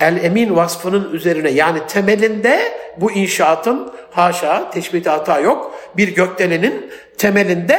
El-emin 0.00 0.56
vasfının 0.56 1.12
üzerine 1.12 1.50
yani 1.50 1.78
temelinde 1.88 2.60
bu 2.96 3.12
inşaatın 3.12 3.92
haşa 4.10 4.70
teşbihte 4.70 5.10
hata 5.10 5.40
yok. 5.40 5.74
Bir 5.96 6.14
gökdelenin 6.14 6.90
temelinde 7.18 7.78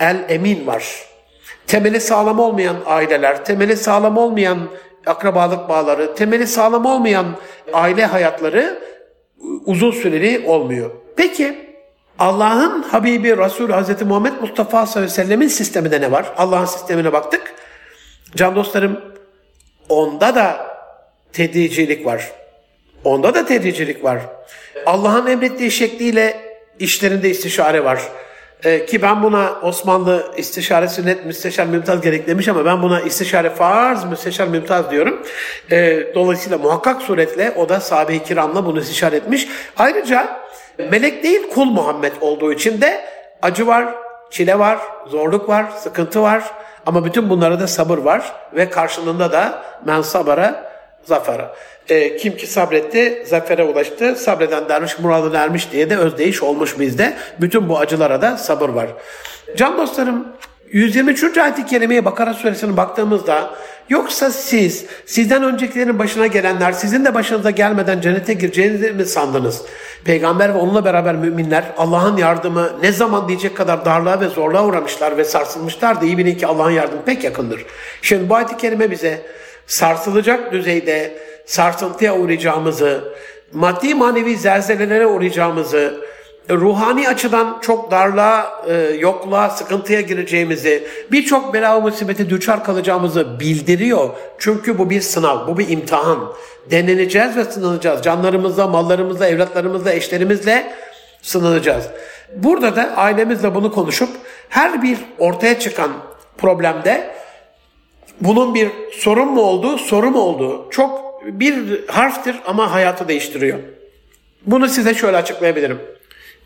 el-emin 0.00 0.66
var. 0.66 1.04
Temeli 1.66 2.00
sağlam 2.00 2.38
olmayan 2.38 2.76
aileler, 2.86 3.44
temeli 3.44 3.76
sağlam 3.76 4.16
olmayan 4.16 4.58
akrabalık 5.06 5.68
bağları, 5.68 6.14
temeli 6.14 6.46
sağlam 6.46 6.86
olmayan 6.86 7.26
aile 7.72 8.06
hayatları 8.06 8.78
uzun 9.66 9.90
süreli 9.90 10.46
olmuyor. 10.46 10.90
Peki 11.16 11.70
Allah'ın 12.18 12.82
Habibi 12.82 13.36
Resul 13.36 13.70
Hazreti 13.70 14.04
Muhammed 14.04 14.32
Mustafa 14.40 14.86
sallallahu 14.86 14.98
aleyhi 14.98 15.20
ve 15.20 15.24
sellemin 15.24 15.48
sisteminde 15.48 16.00
ne 16.00 16.12
var? 16.12 16.26
Allah'ın 16.36 16.64
sistemine 16.64 17.12
baktık. 17.12 17.54
Can 18.36 18.56
dostlarım 18.56 19.00
onda 19.88 20.34
da 20.34 20.69
tedricilik 21.32 22.06
var. 22.06 22.32
Onda 23.04 23.34
da 23.34 23.46
tedricilik 23.46 24.04
var. 24.04 24.20
Allah'ın 24.86 25.26
emrettiği 25.26 25.70
şekliyle 25.70 26.36
işlerinde 26.78 27.30
istişare 27.30 27.84
var. 27.84 28.00
Ee, 28.64 28.86
ki 28.86 29.02
ben 29.02 29.22
buna 29.22 29.60
Osmanlı 29.62 30.32
istişare 30.36 30.88
sünnet 30.88 31.26
müsteşar 31.26 31.66
mümtaz 31.66 32.00
gerek 32.00 32.26
demiş 32.26 32.48
ama 32.48 32.64
ben 32.64 32.82
buna 32.82 33.00
istişare 33.00 33.50
farz 33.50 34.04
müsteşar 34.04 34.46
mümtaz 34.46 34.90
diyorum. 34.90 35.22
Ee, 35.70 36.06
dolayısıyla 36.14 36.58
muhakkak 36.58 37.02
suretle 37.02 37.52
o 37.56 37.68
da 37.68 37.80
sahabe-i 37.80 38.22
kiramla 38.22 38.66
bunu 38.66 38.80
istişare 38.80 39.16
etmiş. 39.16 39.48
Ayrıca 39.76 40.40
melek 40.90 41.22
değil 41.22 41.50
kul 41.54 41.64
Muhammed 41.64 42.12
olduğu 42.20 42.52
için 42.52 42.80
de 42.80 43.04
acı 43.42 43.66
var, 43.66 43.94
çile 44.30 44.58
var, 44.58 44.78
zorluk 45.06 45.48
var, 45.48 45.66
sıkıntı 45.78 46.22
var. 46.22 46.44
Ama 46.86 47.04
bütün 47.04 47.30
bunlara 47.30 47.60
da 47.60 47.66
sabır 47.66 47.98
var 47.98 48.32
ve 48.54 48.70
karşılığında 48.70 49.32
da 49.32 49.62
men 49.86 50.02
sabara 50.02 50.69
zafera. 51.04 51.54
E, 51.88 52.16
kim 52.16 52.36
ki 52.36 52.46
sabretti 52.46 53.24
zafere 53.26 53.64
ulaştı. 53.64 54.16
Sabreden 54.16 54.68
dermiş 54.68 54.98
muradı 54.98 55.36
ermiş 55.36 55.72
diye 55.72 55.90
de 55.90 55.96
özdeyiş 55.96 56.42
olmuş 56.42 56.78
bizde. 56.78 57.16
Bütün 57.40 57.68
bu 57.68 57.78
acılara 57.78 58.22
da 58.22 58.36
sabır 58.36 58.68
var. 58.68 58.86
Can 59.56 59.78
dostlarım 59.78 60.26
123. 60.72 61.38
ayet-i 61.38 61.66
kerimeye 61.66 62.04
Bakara 62.04 62.34
suresine 62.34 62.76
baktığımızda 62.76 63.50
yoksa 63.88 64.30
siz, 64.30 64.86
sizden 65.06 65.42
öncekilerin 65.42 65.98
başına 65.98 66.26
gelenler 66.26 66.72
sizin 66.72 67.04
de 67.04 67.14
başınıza 67.14 67.50
gelmeden 67.50 68.00
cennete 68.00 68.34
gireceğinizi 68.34 68.92
mi 68.92 69.04
sandınız? 69.04 69.62
Peygamber 70.04 70.54
ve 70.54 70.58
onunla 70.58 70.84
beraber 70.84 71.14
müminler 71.14 71.64
Allah'ın 71.76 72.16
yardımı 72.16 72.70
ne 72.82 72.92
zaman 72.92 73.28
diyecek 73.28 73.56
kadar 73.56 73.84
darlığa 73.84 74.20
ve 74.20 74.28
zorluğa 74.28 74.66
uğramışlar 74.66 75.16
ve 75.16 75.24
sarsılmışlar 75.24 76.00
da 76.00 76.04
iyi 76.04 76.18
bilin 76.18 76.34
ki 76.34 76.46
Allah'ın 76.46 76.70
yardımı 76.70 77.04
pek 77.04 77.24
yakındır. 77.24 77.66
Şimdi 78.02 78.28
bu 78.28 78.34
ayet-i 78.34 78.56
kerime 78.56 78.90
bize 78.90 79.22
sarsılacak 79.70 80.52
düzeyde 80.52 81.18
sarsıntıya 81.46 82.16
uğrayacağımızı, 82.16 83.14
maddi 83.52 83.94
manevi 83.94 84.36
zelzelelere 84.36 85.06
uğrayacağımızı, 85.06 86.00
ruhani 86.50 87.08
açıdan 87.08 87.58
çok 87.60 87.90
darlığa, 87.90 88.62
e, 88.66 88.74
yokluğa, 88.98 89.50
sıkıntıya 89.50 90.00
gireceğimizi, 90.00 90.88
birçok 91.12 91.54
bela 91.54 91.80
musibeti 91.80 92.30
düçar 92.30 92.64
kalacağımızı 92.64 93.40
bildiriyor. 93.40 94.10
Çünkü 94.38 94.78
bu 94.78 94.90
bir 94.90 95.00
sınav, 95.00 95.46
bu 95.46 95.58
bir 95.58 95.68
imtihan. 95.68 96.32
Deneneceğiz 96.70 97.36
ve 97.36 97.44
sınanacağız. 97.44 98.02
Canlarımızla, 98.02 98.66
mallarımızla, 98.66 99.26
evlatlarımızla, 99.26 99.92
eşlerimizle 99.92 100.72
sınanacağız. 101.22 101.84
Burada 102.36 102.76
da 102.76 102.96
ailemizle 102.96 103.54
bunu 103.54 103.72
konuşup 103.72 104.10
her 104.48 104.82
bir 104.82 104.98
ortaya 105.18 105.58
çıkan 105.58 105.90
problemde 106.38 107.19
bunun 108.20 108.54
bir 108.54 108.70
sorun 108.92 109.28
mu 109.28 109.40
olduğu, 109.40 109.78
soru 109.78 110.10
mu 110.10 110.20
olduğu 110.20 110.70
çok 110.70 111.20
bir 111.24 111.86
harftir 111.88 112.36
ama 112.46 112.72
hayatı 112.72 113.08
değiştiriyor. 113.08 113.58
Bunu 114.46 114.68
size 114.68 114.94
şöyle 114.94 115.16
açıklayabilirim. 115.16 115.78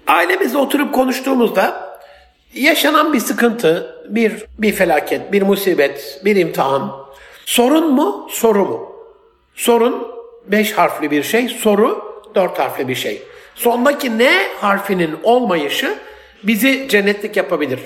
Ailemizle 0.06 0.58
oturup 0.58 0.94
konuştuğumuzda 0.94 1.94
yaşanan 2.54 3.12
bir 3.12 3.20
sıkıntı, 3.20 3.96
bir 4.08 4.44
bir 4.58 4.72
felaket, 4.72 5.32
bir 5.32 5.42
musibet, 5.42 6.20
bir 6.24 6.36
imtihan. 6.36 7.04
Sorun 7.46 7.92
mu, 7.92 8.28
soru 8.30 8.64
mu? 8.64 8.92
Sorun 9.54 10.08
beş 10.46 10.72
harfli 10.72 11.10
bir 11.10 11.22
şey, 11.22 11.48
soru 11.48 12.22
dört 12.34 12.58
harfli 12.58 12.88
bir 12.88 12.94
şey. 12.94 13.22
Sondaki 13.54 14.18
ne 14.18 14.32
harfinin 14.60 15.16
olmayışı 15.22 15.94
bizi 16.42 16.88
cennetlik 16.88 17.36
yapabilir. 17.36 17.80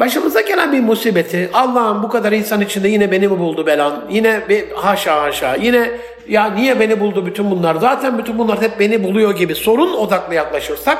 Başımıza 0.00 0.40
gelen 0.40 0.72
bir 0.72 0.80
musibeti, 0.80 1.50
Allah'ım 1.52 2.02
bu 2.02 2.08
kadar 2.08 2.32
insan 2.32 2.60
içinde 2.60 2.88
yine 2.88 3.10
beni 3.10 3.28
mi 3.28 3.38
buldu 3.38 3.66
belan? 3.66 4.04
Yine 4.10 4.48
bir, 4.48 4.70
haşa 4.70 5.22
haşa, 5.22 5.54
yine 5.54 5.90
ya 6.28 6.50
niye 6.50 6.80
beni 6.80 7.00
buldu 7.00 7.26
bütün 7.26 7.50
bunlar? 7.50 7.74
Zaten 7.74 8.18
bütün 8.18 8.38
bunlar 8.38 8.62
hep 8.62 8.80
beni 8.80 9.04
buluyor 9.04 9.36
gibi 9.36 9.54
sorun 9.54 9.94
odaklı 9.94 10.34
yaklaşırsak 10.34 10.98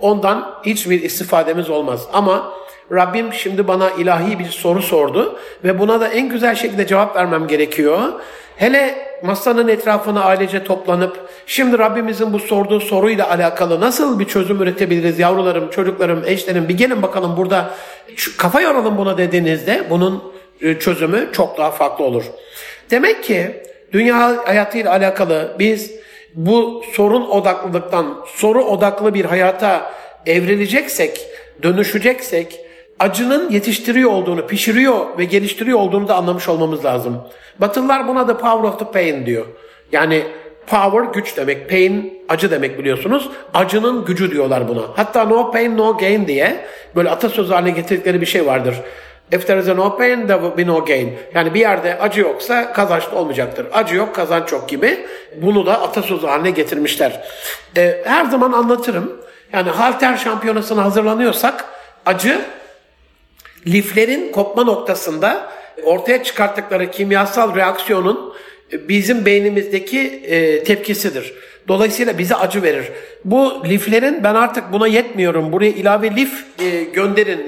ondan 0.00 0.54
hiçbir 0.66 1.02
istifademiz 1.02 1.70
olmaz. 1.70 2.08
Ama 2.12 2.52
Rabbim 2.92 3.32
şimdi 3.32 3.68
bana 3.68 3.90
ilahi 3.90 4.38
bir 4.38 4.44
soru 4.44 4.82
sordu 4.82 5.38
ve 5.64 5.78
buna 5.78 6.00
da 6.00 6.08
en 6.08 6.28
güzel 6.28 6.54
şekilde 6.54 6.86
cevap 6.86 7.16
vermem 7.16 7.46
gerekiyor. 7.46 8.12
Hele 8.56 9.08
masanın 9.22 9.68
etrafına 9.68 10.24
ailece 10.24 10.64
toplanıp 10.64 11.28
şimdi 11.46 11.78
Rabbimizin 11.78 12.32
bu 12.32 12.38
sorduğu 12.38 12.80
soruyla 12.80 13.30
alakalı 13.30 13.80
nasıl 13.80 14.18
bir 14.18 14.24
çözüm 14.24 14.62
üretebiliriz 14.62 15.18
yavrularım, 15.18 15.70
çocuklarım, 15.70 16.22
eşlerim 16.26 16.68
bir 16.68 16.76
gelin 16.76 17.02
bakalım 17.02 17.36
burada 17.36 17.70
kafa 18.38 18.60
yoralım 18.60 18.98
buna 18.98 19.18
dediğinizde 19.18 19.82
bunun 19.90 20.32
e, 20.60 20.78
çözümü 20.78 21.28
çok 21.32 21.58
daha 21.58 21.70
farklı 21.70 22.04
olur. 22.04 22.24
Demek 22.90 23.24
ki 23.24 23.62
dünya 23.92 24.46
hayatıyla 24.46 24.90
alakalı 24.92 25.56
biz 25.58 25.92
bu 26.34 26.82
sorun 26.92 27.26
odaklılıktan 27.26 28.24
soru 28.26 28.64
odaklı 28.64 29.14
bir 29.14 29.24
hayata 29.24 29.92
evrileceksek, 30.26 31.26
dönüşeceksek 31.62 32.67
acının 32.98 33.50
yetiştiriyor 33.50 34.10
olduğunu, 34.10 34.46
pişiriyor 34.46 35.18
ve 35.18 35.24
geliştiriyor 35.24 35.78
olduğunu 35.78 36.08
da 36.08 36.14
anlamış 36.14 36.48
olmamız 36.48 36.84
lazım. 36.84 37.22
Batılılar 37.58 38.08
buna 38.08 38.28
da 38.28 38.38
power 38.38 38.68
of 38.68 38.78
the 38.78 38.84
pain 38.84 39.26
diyor. 39.26 39.46
Yani 39.92 40.22
power 40.66 41.12
güç 41.12 41.36
demek, 41.36 41.70
pain 41.70 42.22
acı 42.28 42.50
demek 42.50 42.78
biliyorsunuz. 42.78 43.28
Acının 43.54 44.04
gücü 44.04 44.30
diyorlar 44.30 44.68
buna. 44.68 44.82
Hatta 44.96 45.24
no 45.24 45.50
pain 45.50 45.78
no 45.78 45.96
gain 45.98 46.26
diye 46.26 46.64
böyle 46.96 47.10
atasözü 47.10 47.52
haline 47.52 47.70
getirdikleri 47.70 48.20
bir 48.20 48.26
şey 48.26 48.46
vardır. 48.46 48.74
If 49.32 49.46
there 49.46 49.60
is 49.60 49.66
no 49.68 49.96
pain 49.96 50.26
there 50.26 50.40
will 50.40 50.58
be 50.58 50.66
no 50.66 50.84
gain. 50.84 51.12
Yani 51.34 51.54
bir 51.54 51.60
yerde 51.60 51.98
acı 51.98 52.20
yoksa 52.20 52.72
kazanç 52.72 53.08
olmayacaktır. 53.12 53.66
Acı 53.72 53.94
yok 53.96 54.14
kazanç 54.14 54.52
yok 54.52 54.68
gibi. 54.68 55.06
Bunu 55.36 55.66
da 55.66 55.82
atasözü 55.82 56.26
haline 56.26 56.50
getirmişler. 56.50 57.22
Ee, 57.76 58.02
her 58.04 58.24
zaman 58.24 58.52
anlatırım. 58.52 59.20
Yani 59.52 59.70
halter 59.70 60.16
şampiyonasına 60.16 60.84
hazırlanıyorsak 60.84 61.64
acı 62.06 62.40
liflerin 63.66 64.32
kopma 64.32 64.64
noktasında 64.64 65.52
ortaya 65.84 66.22
çıkarttıkları 66.22 66.90
kimyasal 66.90 67.56
reaksiyonun 67.56 68.34
bizim 68.72 69.24
beynimizdeki 69.24 70.00
e, 70.00 70.64
tepkisidir. 70.64 71.34
Dolayısıyla 71.68 72.18
bize 72.18 72.34
acı 72.34 72.62
verir. 72.62 72.84
Bu 73.24 73.64
liflerin 73.64 74.24
ben 74.24 74.34
artık 74.34 74.72
buna 74.72 74.86
yetmiyorum. 74.86 75.52
Buraya 75.52 75.70
ilave 75.70 76.16
lif 76.16 76.44
e, 76.60 76.84
gönderin, 76.84 77.46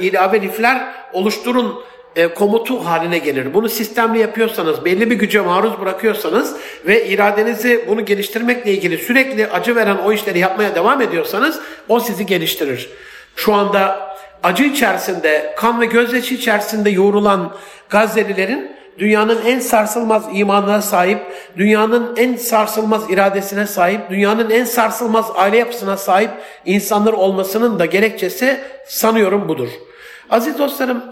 ilave 0.00 0.42
lifler 0.42 0.94
oluşturun 1.12 1.82
e, 2.16 2.28
komutu 2.28 2.86
haline 2.86 3.18
gelir. 3.18 3.54
Bunu 3.54 3.68
sistemli 3.68 4.18
yapıyorsanız, 4.18 4.84
belli 4.84 5.10
bir 5.10 5.16
güce 5.16 5.40
maruz 5.40 5.80
bırakıyorsanız 5.80 6.56
ve 6.86 7.06
iradenizi 7.06 7.84
bunu 7.88 8.04
geliştirmekle 8.04 8.72
ilgili 8.72 8.98
sürekli 8.98 9.46
acı 9.46 9.76
veren 9.76 9.96
o 9.96 10.12
işleri 10.12 10.38
yapmaya 10.38 10.74
devam 10.74 11.02
ediyorsanız 11.02 11.60
o 11.88 12.00
sizi 12.00 12.26
geliştirir. 12.26 12.90
Şu 13.36 13.54
anda 13.54 14.07
acı 14.42 14.64
içerisinde, 14.64 15.54
kan 15.56 15.80
ve 15.80 15.86
gözyaşı 15.86 16.34
içerisinde 16.34 16.90
yoğrulan 16.90 17.54
Gazze'lilerin 17.90 18.78
dünyanın 18.98 19.38
en 19.46 19.60
sarsılmaz 19.60 20.24
imanına 20.32 20.82
sahip, 20.82 21.18
dünyanın 21.56 22.16
en 22.16 22.36
sarsılmaz 22.36 23.10
iradesine 23.10 23.66
sahip, 23.66 24.10
dünyanın 24.10 24.50
en 24.50 24.64
sarsılmaz 24.64 25.26
aile 25.34 25.56
yapısına 25.56 25.96
sahip 25.96 26.30
insanlar 26.64 27.12
olmasının 27.12 27.78
da 27.78 27.86
gerekçesi 27.86 28.60
sanıyorum 28.86 29.48
budur. 29.48 29.68
Aziz 30.30 30.58
dostlarım, 30.58 31.02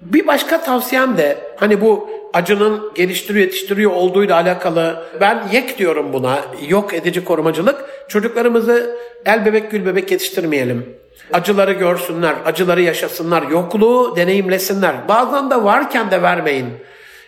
bir 0.00 0.26
başka 0.26 0.60
tavsiyem 0.60 1.16
de 1.16 1.38
hani 1.56 1.80
bu 1.80 2.10
acının 2.34 2.92
geliştiriyor 2.94 3.44
yetiştiriyor 3.44 3.92
olduğuyla 3.92 4.34
alakalı 4.36 5.06
ben 5.20 5.48
yek 5.52 5.78
diyorum 5.78 6.12
buna 6.12 6.38
yok 6.68 6.94
edici 6.94 7.24
korumacılık 7.24 7.84
çocuklarımızı 8.08 8.96
el 9.26 9.46
bebek 9.46 9.70
gül 9.70 9.86
bebek 9.86 10.10
yetiştirmeyelim. 10.10 10.96
Acıları 11.32 11.72
görsünler, 11.72 12.34
acıları 12.44 12.82
yaşasınlar, 12.82 13.42
yokluğu 13.42 14.16
deneyimlesinler. 14.16 15.08
Bazen 15.08 15.50
de 15.50 15.64
varken 15.64 16.10
de 16.10 16.22
vermeyin. 16.22 16.66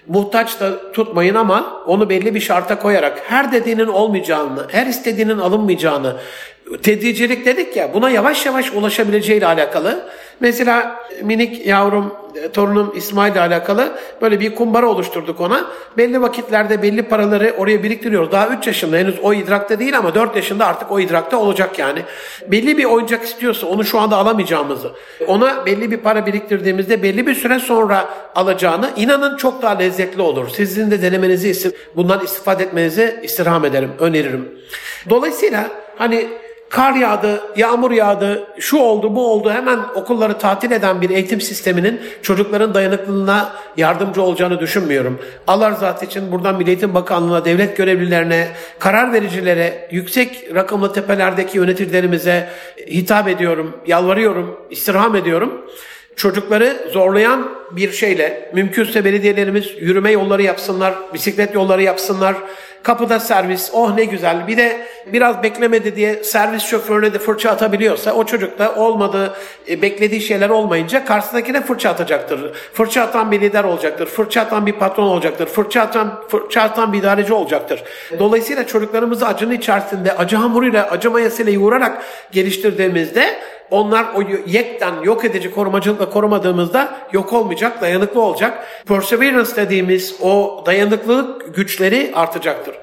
Muhtaç 0.06 0.60
da 0.60 0.92
tutmayın 0.92 1.34
ama 1.34 1.82
onu 1.86 2.10
belli 2.10 2.34
bir 2.34 2.40
şarta 2.40 2.78
koyarak 2.78 3.22
her 3.26 3.52
dediğinin 3.52 3.86
olmayacağını, 3.86 4.66
her 4.70 4.86
istediğinin 4.86 5.38
alınmayacağını, 5.38 6.16
tedricilik 6.82 7.46
dedik 7.46 7.76
ya 7.76 7.94
buna 7.94 8.10
yavaş 8.10 8.46
yavaş 8.46 8.72
ulaşabileceğiyle 8.72 9.46
alakalı. 9.46 10.08
Mesela 10.40 10.96
minik 11.22 11.66
yavrum, 11.66 12.14
e, 12.34 12.48
torunum 12.48 12.92
İsmail 12.96 13.32
ile 13.32 13.40
alakalı 13.40 13.92
böyle 14.22 14.40
bir 14.40 14.54
kumbara 14.54 14.86
oluşturduk 14.86 15.40
ona. 15.40 15.66
Belli 15.96 16.22
vakitlerde 16.22 16.82
belli 16.82 17.02
paraları 17.02 17.54
oraya 17.58 17.82
biriktiriyoruz. 17.82 18.32
Daha 18.32 18.48
3 18.48 18.66
yaşında 18.66 18.96
henüz 18.96 19.14
o 19.22 19.34
idrakta 19.34 19.78
değil 19.78 19.98
ama 19.98 20.14
4 20.14 20.36
yaşında 20.36 20.66
artık 20.66 20.92
o 20.92 21.00
idrakta 21.00 21.36
olacak 21.36 21.78
yani. 21.78 22.02
Belli 22.46 22.78
bir 22.78 22.84
oyuncak 22.84 23.24
istiyorsa 23.24 23.66
onu 23.66 23.84
şu 23.84 24.00
anda 24.00 24.16
alamayacağımızı, 24.16 24.90
ona 25.26 25.66
belli 25.66 25.90
bir 25.90 25.96
para 25.96 26.26
biriktirdiğimizde 26.26 27.02
belli 27.02 27.26
bir 27.26 27.34
süre 27.34 27.58
sonra 27.58 28.08
alacağını 28.34 28.90
inanın 28.96 29.36
çok 29.36 29.62
daha 29.62 29.78
lezzetli 29.78 30.22
olur. 30.22 30.48
Sizin 30.48 30.90
de 30.90 31.02
denemenizi, 31.02 31.72
bundan 31.96 32.24
istifade 32.24 32.62
etmenizi 32.62 33.20
istirham 33.22 33.64
ederim, 33.64 33.90
öneririm. 33.98 34.48
Dolayısıyla 35.10 35.70
hani 35.98 36.28
kar 36.70 36.94
yağdı, 36.94 37.42
yağmur 37.56 37.90
yağdı, 37.90 38.46
şu 38.58 38.76
oldu, 38.76 39.14
bu 39.14 39.32
oldu 39.32 39.50
hemen 39.50 39.78
okulları 39.94 40.38
tatil 40.38 40.70
eden 40.70 41.00
bir 41.00 41.10
eğitim 41.10 41.40
sisteminin 41.40 42.00
çocukların 42.22 42.74
dayanıklılığına 42.74 43.52
yardımcı 43.76 44.22
olacağını 44.22 44.60
düşünmüyorum. 44.60 45.20
Allah 45.46 45.70
rızası 45.70 46.04
için 46.04 46.32
buradan 46.32 46.56
Milli 46.56 46.68
Eğitim 46.68 46.94
Bakanlığı'na, 46.94 47.44
devlet 47.44 47.76
görevlilerine, 47.76 48.48
karar 48.78 49.12
vericilere, 49.12 49.88
yüksek 49.90 50.54
rakımlı 50.54 50.92
tepelerdeki 50.92 51.58
yöneticilerimize 51.58 52.48
hitap 52.86 53.28
ediyorum, 53.28 53.76
yalvarıyorum, 53.86 54.60
istirham 54.70 55.16
ediyorum. 55.16 55.64
Çocukları 56.18 56.90
zorlayan 56.92 57.50
bir 57.70 57.92
şeyle, 57.92 58.50
mümkünse 58.54 59.04
belediyelerimiz 59.04 59.66
yürüme 59.80 60.10
yolları 60.10 60.42
yapsınlar, 60.42 60.94
bisiklet 61.14 61.54
yolları 61.54 61.82
yapsınlar, 61.82 62.36
Kapıda 62.82 63.20
servis, 63.20 63.70
oh 63.72 63.94
ne 63.94 64.04
güzel. 64.04 64.46
Bir 64.48 64.56
de 64.56 64.86
biraz 65.12 65.42
beklemedi 65.42 65.96
diye 65.96 66.24
servis 66.24 66.62
şoförüne 66.62 67.14
de 67.14 67.18
fırça 67.18 67.50
atabiliyorsa 67.50 68.12
o 68.12 68.26
çocuk 68.26 68.58
da 68.58 68.74
olmadığı, 68.74 69.34
e, 69.68 69.82
beklediği 69.82 70.20
şeyler 70.20 70.48
olmayınca 70.48 71.04
karşısındakine 71.04 71.60
fırça 71.60 71.90
atacaktır. 71.90 72.52
Fırça 72.72 73.02
atan 73.02 73.32
bir 73.32 73.40
lider 73.40 73.64
olacaktır. 73.64 74.06
Fırça 74.06 74.40
atan 74.40 74.66
bir 74.66 74.72
patron 74.72 75.06
olacaktır. 75.06 75.46
Fırça 75.46 75.82
atan, 75.82 76.22
fırça 76.28 76.62
atan 76.62 76.92
bir 76.92 76.98
idareci 76.98 77.32
olacaktır. 77.32 77.82
Dolayısıyla 78.18 78.66
çocuklarımızı 78.66 79.26
acının 79.26 79.52
içerisinde 79.52 80.16
acı 80.16 80.36
hamuruyla, 80.36 80.90
acı 80.90 81.10
mayasıyla 81.10 81.52
yoğurarak 81.52 82.02
geliştirdiğimizde 82.32 83.38
onlar 83.70 84.06
o 84.14 84.22
yekten 84.46 85.02
yok 85.02 85.24
edici 85.24 85.50
korumacılıkla 85.50 86.10
korumadığımızda 86.10 86.98
yok 87.12 87.32
olmayacak, 87.32 87.80
dayanıklı 87.80 88.20
olacak. 88.20 88.66
Perseverance 88.88 89.56
dediğimiz 89.56 90.16
o 90.20 90.62
dayanıklılık 90.66 91.54
güçleri 91.54 92.12
artacaktır. 92.14 92.74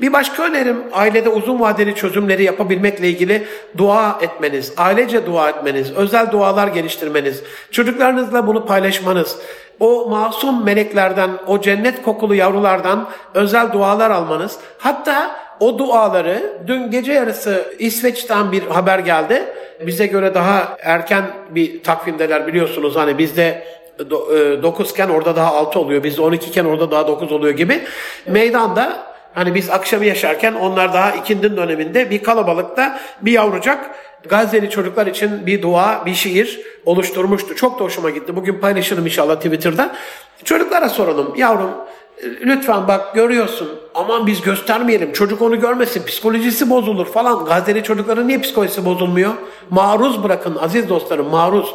Bir 0.00 0.12
başka 0.12 0.42
önerim 0.42 0.84
ailede 0.92 1.28
uzun 1.28 1.60
vadeli 1.60 1.94
çözümleri 1.94 2.44
yapabilmekle 2.44 3.08
ilgili 3.08 3.46
dua 3.76 4.18
etmeniz, 4.22 4.72
ailece 4.76 5.26
dua 5.26 5.50
etmeniz, 5.50 5.92
özel 5.92 6.30
dualar 6.30 6.68
geliştirmeniz, 6.68 7.42
çocuklarınızla 7.70 8.46
bunu 8.46 8.66
paylaşmanız, 8.66 9.38
o 9.80 10.08
masum 10.08 10.64
meleklerden, 10.64 11.30
o 11.46 11.60
cennet 11.60 12.02
kokulu 12.02 12.34
yavrulardan 12.34 13.08
özel 13.34 13.72
dualar 13.72 14.10
almanız, 14.10 14.58
hatta 14.78 15.36
o 15.60 15.78
duaları 15.78 16.52
dün 16.66 16.90
gece 16.90 17.12
yarısı 17.12 17.74
İsveç'ten 17.78 18.52
bir 18.52 18.62
haber 18.62 18.98
geldi. 18.98 19.44
Bize 19.86 20.06
göre 20.06 20.34
daha 20.34 20.76
erken 20.82 21.24
bir 21.50 21.82
takvimdeler 21.82 22.46
biliyorsunuz. 22.46 22.96
Hani 22.96 23.18
bizde 23.18 23.64
9 23.98 24.86
e, 24.86 24.90
iken 24.90 25.08
orada 25.08 25.36
daha 25.36 25.54
6 25.54 25.80
oluyor. 25.80 26.02
Bizde 26.02 26.22
12 26.22 26.50
iken 26.50 26.64
orada 26.64 26.90
daha 26.90 27.08
9 27.08 27.32
oluyor 27.32 27.54
gibi. 27.54 27.82
Meydanda 28.26 29.14
hani 29.34 29.54
biz 29.54 29.70
akşamı 29.70 30.04
yaşarken 30.04 30.54
onlar 30.54 30.92
daha 30.92 31.12
ikindin 31.12 31.56
döneminde 31.56 32.10
bir 32.10 32.22
kalabalıkta 32.22 33.00
bir 33.20 33.32
yavrucak 33.32 33.90
Gazze'li 34.28 34.70
çocuklar 34.70 35.06
için 35.06 35.46
bir 35.46 35.62
dua, 35.62 36.06
bir 36.06 36.14
şiir 36.14 36.60
oluşturmuştu. 36.84 37.54
Çok 37.54 37.78
da 37.78 37.84
hoşuma 37.84 38.10
gitti. 38.10 38.36
Bugün 38.36 38.58
paylaşırım 38.58 39.06
inşallah 39.06 39.36
Twitter'da. 39.36 39.94
Çocuklara 40.44 40.88
soralım. 40.88 41.34
Yavrum 41.36 41.70
lütfen 42.40 42.88
bak 42.88 43.14
görüyorsun 43.14 43.68
aman 43.94 44.26
biz 44.26 44.40
göstermeyelim 44.40 45.12
çocuk 45.12 45.42
onu 45.42 45.60
görmesin 45.60 46.06
psikolojisi 46.06 46.70
bozulur 46.70 47.06
falan. 47.06 47.44
Gazze'li 47.44 47.82
çocukların 47.82 48.28
niye 48.28 48.38
psikolojisi 48.40 48.84
bozulmuyor? 48.84 49.32
Maruz 49.70 50.22
bırakın 50.22 50.56
aziz 50.60 50.88
dostlarım 50.88 51.28
maruz. 51.28 51.74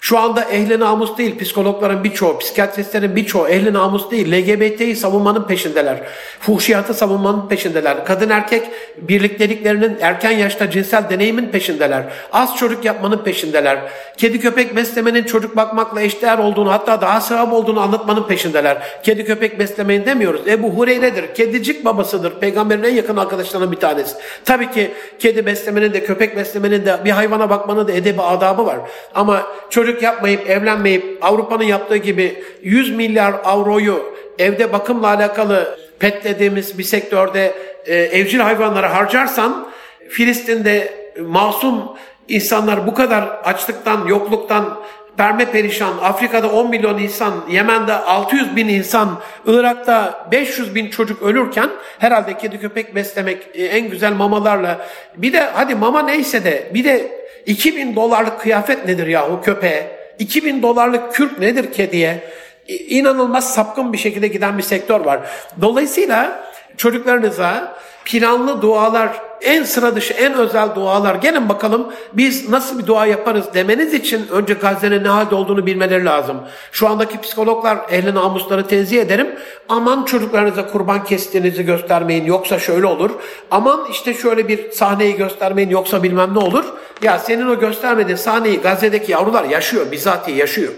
Şu 0.00 0.18
anda 0.18 0.44
ehli 0.44 0.80
namus 0.80 1.18
değil, 1.18 1.38
psikologların 1.38 2.04
birçoğu, 2.04 2.38
psikiyatristlerin 2.38 3.16
birçoğu 3.16 3.48
ehli 3.48 3.72
namus 3.72 4.10
değil, 4.10 4.32
LGBT'yi 4.32 4.96
savunmanın 4.96 5.46
peşindeler. 5.46 5.98
Fuhşiyatı 6.40 6.94
savunmanın 6.94 7.48
peşindeler. 7.48 8.04
Kadın 8.04 8.30
erkek 8.30 8.64
birlikteliklerinin 8.96 9.98
erken 10.00 10.30
yaşta 10.30 10.70
cinsel 10.70 11.10
deneyimin 11.10 11.46
peşindeler. 11.46 12.04
Az 12.32 12.56
çocuk 12.56 12.84
yapmanın 12.84 13.24
peşindeler. 13.24 13.78
Kedi 14.16 14.40
köpek 14.40 14.76
beslemenin 14.76 15.24
çocuk 15.24 15.56
bakmakla 15.56 16.00
eşdeğer 16.00 16.38
olduğunu 16.38 16.72
hatta 16.72 17.00
daha 17.00 17.20
sevap 17.20 17.52
olduğunu 17.52 17.80
anlatmanın 17.80 18.22
peşindeler. 18.22 18.78
Kedi 19.02 19.24
köpek 19.24 19.58
beslemeyin 19.58 20.06
demiyoruz. 20.06 20.40
Ebu 20.48 20.70
Hureyre'dir, 20.70 21.34
kedicik 21.34 21.84
babasıdır. 21.84 22.40
Peygamberin 22.40 22.82
en 22.82 22.94
yakın 22.94 23.16
arkadaşlarından 23.16 23.72
bir 23.72 23.80
tanesi. 23.80 24.16
Tabii 24.44 24.70
ki 24.70 24.90
kedi 25.18 25.46
beslemenin 25.46 25.92
de 25.92 26.04
köpek 26.04 26.36
beslemenin 26.36 26.86
de 26.86 26.98
bir 27.04 27.10
hayvana 27.10 27.50
bakmanın 27.50 27.88
da 27.88 27.92
edebi 27.92 28.22
adabı 28.22 28.66
var. 28.66 28.78
Ama 29.14 29.42
çocuk 29.70 29.87
çocuk 29.88 30.02
yapmayıp 30.02 30.50
evlenmeyip 30.50 31.18
Avrupa'nın 31.20 31.64
yaptığı 31.64 31.96
gibi 31.96 32.42
100 32.62 32.96
milyar 32.96 33.34
avroyu 33.44 34.14
evde 34.38 34.72
bakımla 34.72 35.06
alakalı 35.06 35.78
pet 35.98 36.24
dediğimiz 36.24 36.78
bir 36.78 36.84
sektörde 36.84 37.54
e, 37.86 37.94
evcil 37.94 38.38
hayvanlara 38.38 38.94
harcarsan 38.94 39.68
Filistin'de 40.08 40.92
masum 41.20 41.96
insanlar 42.28 42.86
bu 42.86 42.94
kadar 42.94 43.22
açlıktan, 43.44 44.06
yokluktan 44.06 44.78
perme 45.16 45.44
perişan, 45.50 45.92
Afrika'da 46.02 46.50
10 46.52 46.70
milyon 46.70 46.98
insan, 46.98 47.34
Yemen'de 47.50 47.94
600 47.94 48.56
bin 48.56 48.68
insan, 48.68 49.20
Irak'ta 49.46 50.28
500 50.32 50.74
bin 50.74 50.90
çocuk 50.90 51.22
ölürken 51.22 51.70
herhalde 51.98 52.38
kedi 52.38 52.60
köpek 52.60 52.94
beslemek 52.94 53.48
e, 53.54 53.64
en 53.64 53.90
güzel 53.90 54.12
mamalarla. 54.12 54.86
Bir 55.16 55.32
de 55.32 55.40
hadi 55.40 55.74
mama 55.74 56.02
neyse 56.02 56.44
de 56.44 56.70
bir 56.74 56.84
de 56.84 57.17
2000 57.48 57.96
dolarlık 57.96 58.40
kıyafet 58.40 58.86
nedir 58.86 59.06
yahu 59.06 59.40
köpeğe? 59.42 59.98
2000 60.18 60.62
dolarlık 60.62 61.12
kürk 61.12 61.38
nedir 61.38 61.72
kediye? 61.72 62.30
İnanılmaz 62.68 63.54
sapkın 63.54 63.92
bir 63.92 63.98
şekilde 63.98 64.28
giden 64.28 64.58
bir 64.58 64.62
sektör 64.62 65.00
var. 65.00 65.20
Dolayısıyla 65.60 66.44
çocuklarınıza 66.76 67.76
planlı 68.08 68.62
dualar, 68.62 69.20
en 69.40 69.62
sıra 69.62 69.96
dışı, 69.96 70.14
en 70.14 70.34
özel 70.34 70.74
dualar. 70.74 71.14
Gelin 71.14 71.48
bakalım 71.48 71.92
biz 72.12 72.48
nasıl 72.48 72.78
bir 72.78 72.86
dua 72.86 73.06
yaparız 73.06 73.44
demeniz 73.54 73.94
için 73.94 74.28
önce 74.30 74.54
Gazze'nin 74.54 75.04
ne 75.04 75.08
halde 75.08 75.34
olduğunu 75.34 75.66
bilmeleri 75.66 76.04
lazım. 76.04 76.36
Şu 76.72 76.88
andaki 76.88 77.20
psikologlar 77.20 77.78
ehli 77.90 78.14
namusları 78.14 78.66
tenzih 78.66 79.00
ederim. 79.00 79.34
Aman 79.68 80.04
çocuklarınıza 80.04 80.66
kurban 80.66 81.04
kestiğinizi 81.04 81.64
göstermeyin 81.64 82.24
yoksa 82.24 82.58
şöyle 82.58 82.86
olur. 82.86 83.10
Aman 83.50 83.86
işte 83.90 84.14
şöyle 84.14 84.48
bir 84.48 84.70
sahneyi 84.72 85.16
göstermeyin 85.16 85.70
yoksa 85.70 86.02
bilmem 86.02 86.34
ne 86.34 86.38
olur. 86.38 86.64
Ya 87.02 87.18
senin 87.18 87.48
o 87.48 87.58
göstermediğin 87.58 88.16
sahneyi 88.16 88.60
Gazze'deki 88.60 89.12
yavrular 89.12 89.44
yaşıyor, 89.44 89.92
bizatihi 89.92 90.38
yaşıyor. 90.38 90.72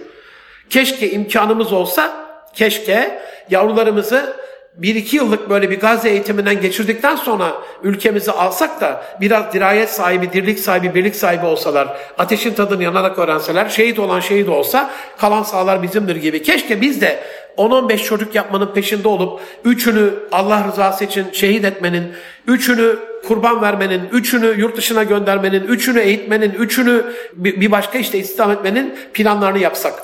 Keşke 0.71 1.11
imkanımız 1.11 1.73
olsa 1.73 2.13
keşke 2.55 3.21
yavrularımızı 3.51 4.37
bir 4.77 4.95
iki 4.95 5.17
yıllık 5.17 5.51
böyle 5.51 5.71
bir 5.71 5.81
Gazze 5.81 6.09
eğitiminden 6.09 6.61
geçirdikten 6.61 7.17
sonra 7.17 7.55
ülkemizi 7.83 8.33
alsak 8.33 8.81
da 8.81 9.03
biraz 9.21 9.53
dirayet 9.53 9.91
sahibi, 9.91 10.33
dirlik 10.33 10.59
sahibi, 10.59 10.95
birlik 10.95 11.17
sahibi 11.17 11.47
olsalar, 11.47 11.89
ateşin 12.19 12.55
tadını 12.55 12.83
yanarak 12.83 13.19
öğrenseler, 13.19 13.69
şehit 13.69 13.99
olan 13.99 14.21
şehit 14.21 14.49
olsa 14.49 14.91
kalan 15.19 15.43
sağlar 15.43 15.83
bizimdir 15.83 16.17
gibi. 16.17 16.43
Keşke 16.43 16.81
biz 16.81 17.01
de 17.01 17.21
10-15 17.57 17.97
çocuk 17.97 18.35
yapmanın 18.35 18.75
peşinde 18.75 19.09
olup 19.09 19.41
üçünü 19.65 20.11
Allah 20.33 20.65
rızası 20.69 21.05
için 21.05 21.27
şehit 21.33 21.65
etmenin, 21.65 22.13
üçünü 22.47 22.97
kurban 23.29 23.63
vermenin, 23.63 24.03
üçünü 24.13 24.61
yurt 24.61 24.77
dışına 24.77 25.03
göndermenin, 25.03 25.65
üçünü 25.65 26.01
eğitmenin, 26.01 26.51
üçünü 26.51 27.05
bir 27.35 27.71
başka 27.71 27.99
işte 27.99 28.19
istihdam 28.19 28.51
etmenin 28.51 28.95
planlarını 29.15 29.59
yapsak. 29.59 29.95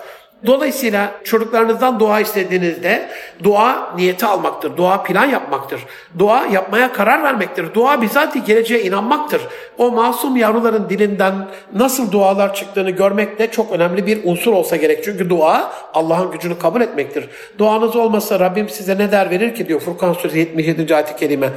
Dolayısıyla 0.47 1.13
çocuklarınızdan 1.25 2.01
dua 2.01 2.21
istediğinizde 2.21 3.09
dua 3.45 3.95
niyeti 3.97 4.27
almaktır. 4.27 4.77
Dua 4.77 5.03
plan 5.03 5.25
yapmaktır. 5.25 5.81
Dua 6.19 6.47
yapmaya 6.47 6.93
karar 6.93 7.23
vermektir. 7.23 7.75
Dua 7.75 8.03
bizatihi 8.03 8.45
geleceğe 8.45 8.83
inanmaktır. 8.83 9.43
O 9.79 9.91
masum 9.91 10.37
yavruların 10.37 10.89
dilinden 10.89 11.35
nasıl 11.75 12.13
dualar 12.13 12.55
çıktığını 12.55 12.91
görmek 12.91 13.39
de 13.39 13.51
çok 13.51 13.73
önemli 13.73 14.07
bir 14.07 14.21
unsur 14.25 14.53
olsa 14.53 14.77
gerek. 14.77 15.05
Çünkü 15.05 15.31
dua 15.31 15.73
Allah'ın 15.95 16.31
gücünü 16.31 16.59
kabul 16.59 16.81
etmektir. 16.81 17.29
Duanız 17.59 17.97
olmasa 17.97 18.41
Rabbim 18.41 18.69
size 18.69 18.99
ne 18.99 19.13
der 19.13 19.31
verir 19.31 19.55
ki 19.55 19.69
diyor 19.69 19.81
Furkan 19.81 20.13
Suresi 20.13 20.39
77. 20.39 20.95
ayet-i 20.95 21.17
kerime. 21.17 21.51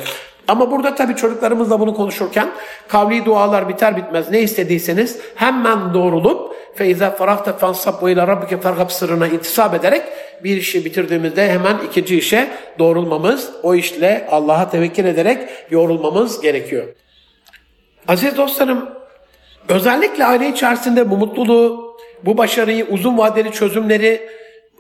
Ama 0.50 0.72
burada 0.72 0.96
tabii 0.96 1.16
çocuklarımızla 1.16 1.80
bunu 1.80 1.94
konuşurken 1.94 2.50
kavli 2.88 3.26
dualar 3.26 3.70
biter 3.70 3.98
bitmez 3.98 4.32
ne 4.32 4.42
istediyseniz 4.42 5.20
hemen 5.36 5.94
doğrulup 5.94 6.56
feiza 6.76 7.12
farahta 7.12 7.54
fansab 7.54 8.04
ve 8.04 8.12
ila 8.12 8.28
rabbike 8.28 8.58
fargab 8.58 8.90
sırrına 8.90 9.28
intisap 9.28 9.74
ederek 9.74 10.02
bir 10.44 10.58
işi 10.58 10.86
bitirdiğimizde 10.86 11.52
hemen 11.52 11.78
ikinci 11.90 12.18
işe 12.18 12.48
doğrulmamız, 12.80 13.52
o 13.64 13.76
işle 13.76 14.28
Allah'a 14.32 14.70
tevekkül 14.70 15.06
ederek 15.06 15.50
yorulmamız 15.72 16.42
gerekiyor. 16.42 16.88
Aziz 18.08 18.38
dostlarım, 18.38 18.90
özellikle 19.70 20.26
aile 20.26 20.50
içerisinde 20.50 21.10
bu 21.12 21.18
mutluluğu, 21.18 21.98
bu 22.26 22.38
başarıyı, 22.38 22.86
uzun 22.86 23.18
vadeli 23.18 23.52
çözümleri, 23.52 24.30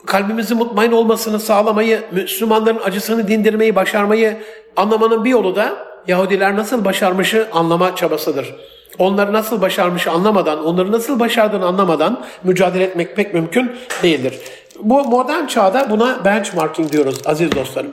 kalbimizin 0.05 0.57
mutmain 0.57 0.91
olmasını 0.91 1.39
sağlamayı, 1.39 2.03
Müslümanların 2.11 2.79
acısını 2.83 3.27
dindirmeyi, 3.27 3.75
başarmayı 3.75 4.37
anlamanın 4.75 5.25
bir 5.25 5.29
yolu 5.29 5.55
da 5.55 5.89
Yahudiler 6.07 6.55
nasıl 6.55 6.85
başarmışı 6.85 7.47
anlama 7.53 7.95
çabasıdır. 7.95 8.55
Onları 8.97 9.33
nasıl 9.33 9.61
başarmışı 9.61 10.11
anlamadan, 10.11 10.65
onları 10.65 10.91
nasıl 10.91 11.19
başardığını 11.19 11.65
anlamadan 11.65 12.25
mücadele 12.43 12.83
etmek 12.83 13.15
pek 13.15 13.33
mümkün 13.33 13.71
değildir. 14.03 14.39
Bu 14.79 15.03
modern 15.03 15.45
çağda 15.45 15.89
buna 15.89 16.25
benchmarking 16.25 16.91
diyoruz 16.91 17.21
aziz 17.25 17.51
dostlarım. 17.51 17.91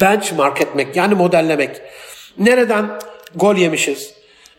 Benchmark 0.00 0.60
etmek 0.60 0.96
yani 0.96 1.14
modellemek. 1.14 1.80
Nereden 2.38 2.86
gol 3.34 3.56
yemişiz? 3.56 4.14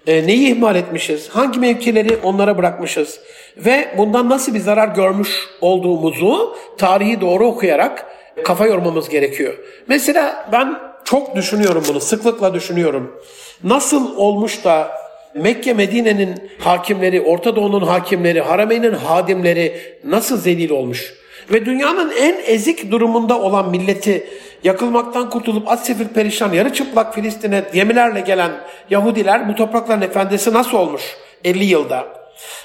E, 0.07 0.27
neyi 0.27 0.55
ihmal 0.55 0.75
etmişiz? 0.75 1.29
Hangi 1.29 1.59
mevkileri 1.59 2.17
onlara 2.23 2.57
bırakmışız? 2.57 3.19
Ve 3.65 3.93
bundan 3.97 4.29
nasıl 4.29 4.53
bir 4.53 4.59
zarar 4.59 4.87
görmüş 4.87 5.47
olduğumuzu 5.61 6.55
tarihi 6.77 7.21
doğru 7.21 7.45
okuyarak 7.45 8.05
kafa 8.43 8.65
yormamız 8.65 9.09
gerekiyor. 9.09 9.53
Mesela 9.87 10.49
ben 10.51 10.79
çok 11.03 11.35
düşünüyorum 11.35 11.83
bunu, 11.87 11.99
sıklıkla 11.99 12.53
düşünüyorum. 12.53 13.21
Nasıl 13.63 14.17
olmuş 14.17 14.63
da 14.65 14.91
Mekke 15.35 15.73
Medine'nin 15.73 16.35
hakimleri, 16.59 17.21
Orta 17.21 17.55
Doğu'nun 17.55 17.81
hakimleri, 17.81 18.41
Harameyn'in 18.41 18.93
hadimleri 18.93 19.81
nasıl 20.03 20.37
zelil 20.37 20.69
olmuş? 20.69 21.13
Ve 21.53 21.65
dünyanın 21.65 22.11
en 22.21 22.35
ezik 22.45 22.91
durumunda 22.91 23.39
olan 23.39 23.69
milleti 23.69 24.27
yakılmaktan 24.63 25.29
kurtulup 25.29 25.71
at 25.71 25.85
sefil 25.85 26.07
perişan 26.07 26.53
yarı 26.53 26.73
çıplak 26.73 27.15
Filistin'e 27.15 27.63
gemilerle 27.73 28.19
gelen 28.19 28.51
Yahudiler 28.89 29.49
bu 29.49 29.55
toprakların 29.55 30.01
efendisi 30.01 30.53
nasıl 30.53 30.77
olmuş 30.77 31.03
50 31.43 31.65
yılda? 31.65 32.16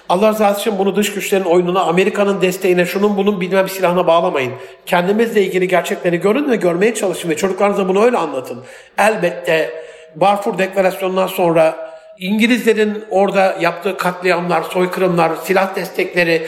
Allah 0.09 0.41
razı 0.41 0.61
için 0.61 0.79
bunu 0.79 0.97
dış 0.97 1.15
güçlerin 1.15 1.45
oyununa, 1.45 1.81
Amerika'nın 1.81 2.41
desteğine, 2.41 2.87
şunun 2.87 3.17
bunun 3.17 3.41
bilmem 3.41 3.69
silahına 3.69 4.07
bağlamayın. 4.07 4.53
Kendimizle 4.87 5.43
ilgili 5.43 5.69
gerçekleri 5.69 6.21
görün 6.21 6.51
ve 6.51 6.57
görmeye 6.57 6.95
çalışın 6.95 7.31
ve 7.31 7.37
çocuklarınıza 7.37 7.89
bunu 7.89 8.05
öyle 8.05 8.17
anlatın. 8.17 8.65
Elbette 8.99 9.71
Barfur 10.17 10.59
Deklarasyonundan 10.59 11.27
sonra 11.27 11.93
İngilizlerin 12.19 13.05
orada 13.11 13.57
yaptığı 13.61 13.97
katliamlar, 13.97 14.63
soykırımlar, 14.63 15.33
silah 15.45 15.77
destekleri 15.77 16.47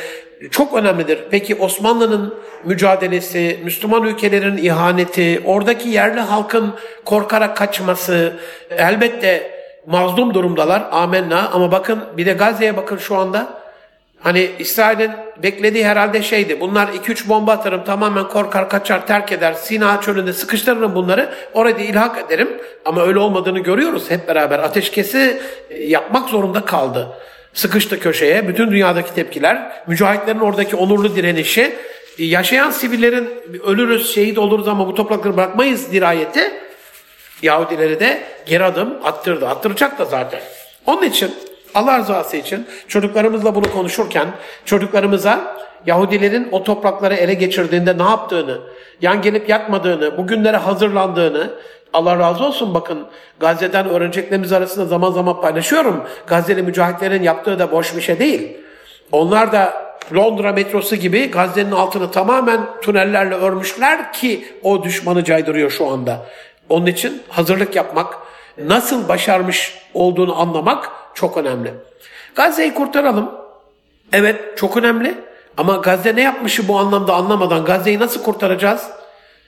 çok 0.51 0.75
önemlidir. 0.75 1.19
Peki 1.31 1.55
Osmanlı'nın 1.55 2.35
mücadelesi, 2.65 3.61
Müslüman 3.65 4.03
ülkelerin 4.03 4.57
ihaneti, 4.57 5.43
oradaki 5.45 5.89
yerli 5.89 6.21
halkın 6.21 6.75
korkarak 7.05 7.57
kaçması 7.57 8.33
elbette 8.71 9.54
mazlum 9.87 10.35
durumdalar. 10.35 10.83
Amenna 10.91 11.51
ama 11.53 11.73
bakın 11.73 12.01
bir 12.17 12.27
de 12.27 12.33
Gazze'ye 12.33 12.77
bakın 12.77 12.97
şu 12.97 13.17
anda. 13.17 13.65
Hani 14.25 14.51
İsrail'in 14.59 15.11
beklediği 15.43 15.85
herhalde 15.85 16.23
şeydi. 16.23 16.61
Bunlar 16.61 16.89
2-3 16.89 17.29
bomba 17.29 17.53
atarım 17.53 17.85
tamamen 17.85 18.29
korkar 18.29 18.71
kaçar 18.71 19.07
terk 19.07 19.33
eder. 19.33 19.53
Sina 19.53 20.01
çölünde 20.01 20.33
sıkıştırırım 20.33 20.95
bunları. 20.95 21.35
Orada 21.55 21.81
ilhak 21.81 22.19
ederim. 22.27 22.49
Ama 22.85 23.03
öyle 23.03 23.19
olmadığını 23.19 23.59
görüyoruz 23.59 24.11
hep 24.11 24.29
beraber. 24.29 24.59
Ateşkesi 24.59 25.41
e, 25.71 25.83
yapmak 25.85 26.29
zorunda 26.29 26.65
kaldı. 26.65 27.09
Sıkıştı 27.55 28.01
köşeye. 28.01 28.49
Bütün 28.49 28.71
dünyadaki 28.71 29.15
tepkiler. 29.15 29.73
Mücahitlerin 29.87 30.41
oradaki 30.41 30.77
onurlu 30.77 31.17
direnişi. 31.17 31.77
E, 32.19 32.25
yaşayan 32.25 32.71
sivillerin 32.71 33.31
ölürüz 33.67 34.15
şehit 34.15 34.39
oluruz 34.39 34.69
ama 34.69 34.87
bu 34.87 34.95
toprakları 34.95 35.37
bırakmayız 35.37 35.93
dirayeti. 35.93 36.64
Yahudileri 37.45 38.01
de 38.01 38.23
geri 38.47 38.65
adım 38.65 38.95
attırdı. 39.05 39.49
Attıracak 39.49 39.99
da 39.99 40.05
zaten. 40.05 40.41
Onun 40.87 41.03
için 41.03 41.35
Allah 41.75 41.99
rızası 41.99 42.37
için 42.37 42.67
çocuklarımızla 42.89 43.55
bunu 43.55 43.73
konuşurken 43.73 44.29
çocuklarımıza 44.65 45.57
Yahudilerin 45.87 46.49
o 46.53 46.65
toprakları 46.65 47.15
ele 47.15 47.35
geçirdiğinde 47.35 47.99
ne 47.99 48.03
yaptığını, 48.03 48.59
yan 49.01 49.23
gelip 49.23 49.49
yatmadığını, 49.49 50.19
bugünlere 50.19 50.57
hazırlandığını, 50.57 51.51
Allah 51.93 52.19
razı 52.19 52.45
olsun 52.45 52.75
bakın 52.75 53.07
Gazze'den 53.41 53.89
öğreneceklerimiz 53.89 54.53
arasında 54.53 54.87
zaman 54.87 55.13
zaman 55.13 55.41
paylaşıyorum. 55.41 56.05
Gazze'li 56.27 56.63
mücahitlerin 56.63 57.23
yaptığı 57.23 57.59
da 57.59 57.73
boş 57.73 57.97
bir 57.97 58.01
şey 58.01 58.19
değil. 58.19 58.57
Onlar 59.13 59.53
da 59.53 59.85
Londra 60.15 60.53
metrosu 60.53 60.97
gibi 60.97 61.31
Gazze'nin 61.31 61.71
altını 61.71 62.11
tamamen 62.11 62.61
tünellerle 62.83 63.35
örmüşler 63.35 64.13
ki 64.13 64.45
o 64.63 64.83
düşmanı 64.83 65.25
caydırıyor 65.25 65.71
şu 65.71 65.87
anda. 65.91 66.27
Onun 66.69 66.87
için 66.87 67.23
hazırlık 67.29 67.77
yapmak, 67.77 68.15
nasıl 68.59 69.09
başarmış 69.09 69.79
olduğunu 69.95 70.41
anlamak 70.41 70.91
çok 71.15 71.37
önemli. 71.37 71.75
Gazze'yi 72.35 72.75
kurtaralım. 72.75 73.31
Evet 74.13 74.59
çok 74.59 74.77
önemli. 74.77 75.15
Ama 75.57 75.77
Gazze 75.77 76.17
ne 76.17 76.23
yapmışı 76.23 76.69
bu 76.69 76.79
anlamda 76.79 77.15
anlamadan 77.15 77.65
Gazze'yi 77.65 77.99
nasıl 77.99 78.23
kurtaracağız? 78.23 78.91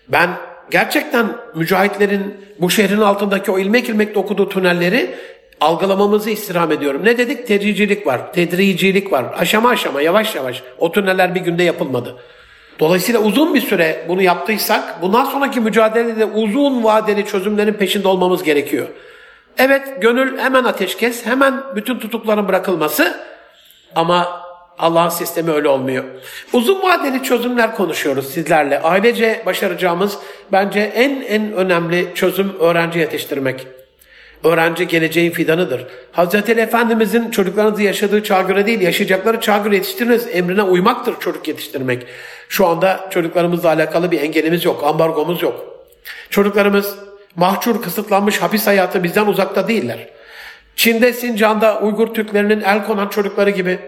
Ben 0.08 0.30
gerçekten 0.70 1.26
mücahitlerin 1.54 2.46
bu 2.60 2.70
şehrin 2.70 3.00
altındaki 3.00 3.50
o 3.50 3.58
ilmek 3.58 3.88
ilmek 3.88 4.16
okuduğu 4.16 4.48
tünelleri 4.48 5.14
algılamamızı 5.60 6.30
istirham 6.30 6.72
ediyorum. 6.72 7.04
Ne 7.04 7.18
dedik? 7.18 7.46
Tedricilik 7.46 8.06
var, 8.06 8.32
tedricilik 8.32 9.12
var. 9.12 9.26
Aşama 9.38 9.68
aşama, 9.68 10.02
yavaş 10.02 10.34
yavaş. 10.34 10.62
O 10.78 10.92
tüneller 10.92 11.34
bir 11.34 11.40
günde 11.40 11.62
yapılmadı. 11.62 12.16
Dolayısıyla 12.80 13.20
uzun 13.20 13.54
bir 13.54 13.60
süre 13.60 14.04
bunu 14.08 14.22
yaptıysak 14.22 15.02
bundan 15.02 15.24
sonraki 15.24 15.60
mücadelede 15.60 16.24
uzun 16.24 16.84
vadeli 16.84 17.26
çözümlerin 17.26 17.72
peşinde 17.72 18.08
olmamız 18.08 18.42
gerekiyor. 18.42 18.86
Evet 19.58 20.02
gönül 20.02 20.38
hemen 20.38 20.64
ateşkes, 20.64 21.26
hemen 21.26 21.54
bütün 21.76 21.98
tutukların 21.98 22.48
bırakılması 22.48 23.20
ama 23.94 24.46
Allah'ın 24.78 25.08
sistemi 25.08 25.50
öyle 25.50 25.68
olmuyor. 25.68 26.04
Uzun 26.52 26.82
vadeli 26.82 27.22
çözümler 27.22 27.76
konuşuyoruz 27.76 28.28
sizlerle. 28.28 28.82
Ailece 28.82 29.42
başaracağımız 29.46 30.18
bence 30.52 30.80
en 30.80 31.20
en 31.20 31.52
önemli 31.52 32.08
çözüm 32.14 32.52
öğrenci 32.60 32.98
yetiştirmek. 32.98 33.66
Öğrenci 34.44 34.88
geleceğin 34.88 35.30
fidanıdır. 35.30 35.86
Hazreti 36.12 36.52
Ali 36.52 36.60
Efendimizin 36.60 37.30
çocuklarınızı 37.30 37.82
yaşadığı 37.82 38.22
çağ 38.22 38.42
göre 38.42 38.66
değil, 38.66 38.80
yaşayacakları 38.80 39.40
çağ 39.40 39.58
göre 39.58 39.74
yetiştiriniz. 39.74 40.26
Emrine 40.32 40.62
uymaktır 40.62 41.20
çocuk 41.20 41.48
yetiştirmek. 41.48 42.06
Şu 42.48 42.66
anda 42.66 43.06
çocuklarımızla 43.10 43.68
alakalı 43.68 44.10
bir 44.10 44.20
engelimiz 44.20 44.64
yok, 44.64 44.84
ambargomuz 44.84 45.42
yok. 45.42 45.66
Çocuklarımız 46.30 46.94
mahcur, 47.36 47.82
kısıtlanmış 47.82 48.38
hapis 48.38 48.66
hayatı 48.66 49.02
bizden 49.02 49.26
uzakta 49.26 49.68
değiller. 49.68 50.08
Çin'de, 50.76 51.12
Sincan'da 51.12 51.80
Uygur 51.80 52.14
Türklerinin 52.14 52.60
el 52.60 52.86
konan 52.86 53.08
çocukları 53.08 53.50
gibi 53.50 53.78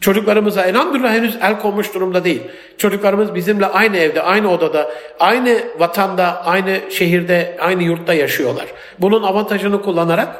çocuklarımıza 0.00 0.64
elhamdülillah 0.64 1.12
henüz 1.12 1.38
el 1.42 1.60
konmuş 1.60 1.94
durumda 1.94 2.24
değil. 2.24 2.42
Çocuklarımız 2.78 3.34
bizimle 3.34 3.66
aynı 3.66 3.96
evde, 3.96 4.22
aynı 4.22 4.50
odada, 4.50 4.90
aynı 5.20 5.58
vatanda, 5.78 6.44
aynı 6.44 6.80
şehirde, 6.90 7.56
aynı 7.60 7.82
yurtta 7.82 8.14
yaşıyorlar. 8.14 8.66
Bunun 8.98 9.22
avantajını 9.22 9.82
kullanarak 9.82 10.36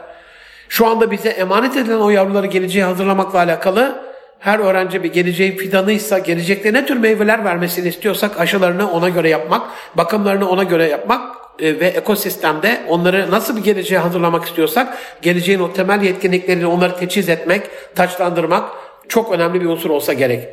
şu 0.69 0.87
anda 0.87 1.11
bize 1.11 1.29
emanet 1.29 1.77
edilen 1.77 1.99
o 1.99 2.11
yavruları 2.11 2.47
geleceğe 2.47 2.85
hazırlamakla 2.85 3.39
alakalı 3.39 4.08
her 4.39 4.59
öğrenci 4.59 5.03
bir 5.03 5.13
geleceğin 5.13 5.57
fidanıysa, 5.57 6.19
gelecekte 6.19 6.73
ne 6.73 6.87
tür 6.87 6.97
meyveler 6.97 7.45
vermesini 7.45 7.89
istiyorsak 7.89 8.41
aşılarını 8.41 8.91
ona 8.91 9.09
göre 9.09 9.29
yapmak, 9.29 9.63
bakımlarını 9.95 10.49
ona 10.49 10.63
göre 10.63 10.89
yapmak 10.89 11.37
e, 11.61 11.81
ve 11.81 11.87
ekosistemde 11.87 12.83
onları 12.89 13.31
nasıl 13.31 13.57
bir 13.57 13.65
geleceğe 13.65 13.99
hazırlamak 13.99 14.45
istiyorsak 14.45 14.99
geleceğin 15.23 15.61
o 15.61 15.73
temel 15.73 16.03
yetkinliklerini 16.03 16.67
onları 16.67 16.97
teçhiz 16.97 17.29
etmek, 17.29 17.63
taçlandırmak 17.95 18.71
çok 19.09 19.33
önemli 19.33 19.61
bir 19.61 19.67
unsur 19.67 19.91
olsa 19.91 20.13
gerek. 20.13 20.49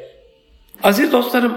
Aziz 0.83 1.11
dostlarım, 1.11 1.53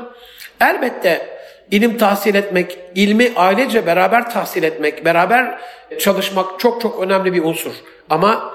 elbette 0.61 1.39
ilim 1.71 1.99
tahsil 1.99 2.35
etmek, 2.35 2.79
ilmi 2.95 3.33
ailece 3.37 3.87
beraber 3.87 4.31
tahsil 4.31 4.63
etmek, 4.63 5.05
beraber 5.05 5.59
çalışmak 5.99 6.61
çok 6.61 6.81
çok 6.81 7.03
önemli 7.03 7.33
bir 7.33 7.45
unsur. 7.45 7.73
Ama 8.11 8.55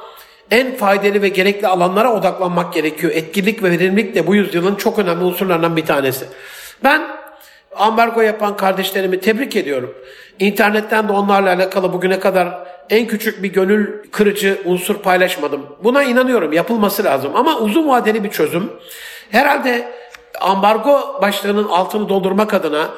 en 0.54 0.76
faydalı 0.76 1.22
ve 1.22 1.30
gerekli 1.30 1.68
alanlara 1.68 2.14
odaklanmak 2.14 2.74
gerekiyor. 2.74 3.14
Etkinlik 3.16 3.64
ve 3.64 3.72
verimlilik 3.72 4.16
de 4.16 4.28
bu 4.28 4.36
yüzyılın 4.36 4.76
çok 4.76 5.00
önemli 5.00 5.24
unsurlarından 5.24 5.78
bir 5.78 5.86
tanesi. 5.86 6.26
Ben 6.84 7.02
ambargo 7.76 8.22
yapan 8.22 8.58
kardeşlerimi 8.58 9.20
tebrik 9.20 9.56
ediyorum. 9.56 9.96
İnternetten 10.40 11.08
de 11.08 11.12
onlarla 11.12 11.50
alakalı 11.50 11.94
bugüne 11.94 12.20
kadar 12.20 12.68
en 12.90 13.08
küçük 13.08 13.44
bir 13.44 13.54
gönül 13.54 13.88
kırıcı 14.12 14.62
unsur 14.66 14.96
paylaşmadım. 14.96 15.66
Buna 15.84 16.04
inanıyorum 16.04 16.54
yapılması 16.54 17.04
lazım 17.04 17.32
ama 17.36 17.58
uzun 17.58 17.88
vadeli 17.88 18.24
bir 18.24 18.30
çözüm. 18.30 18.72
Herhalde 19.32 19.92
ambargo 20.42 21.22
başlığının 21.22 21.68
altını 21.68 22.10
doldurmak 22.10 22.54
adına 22.54 22.90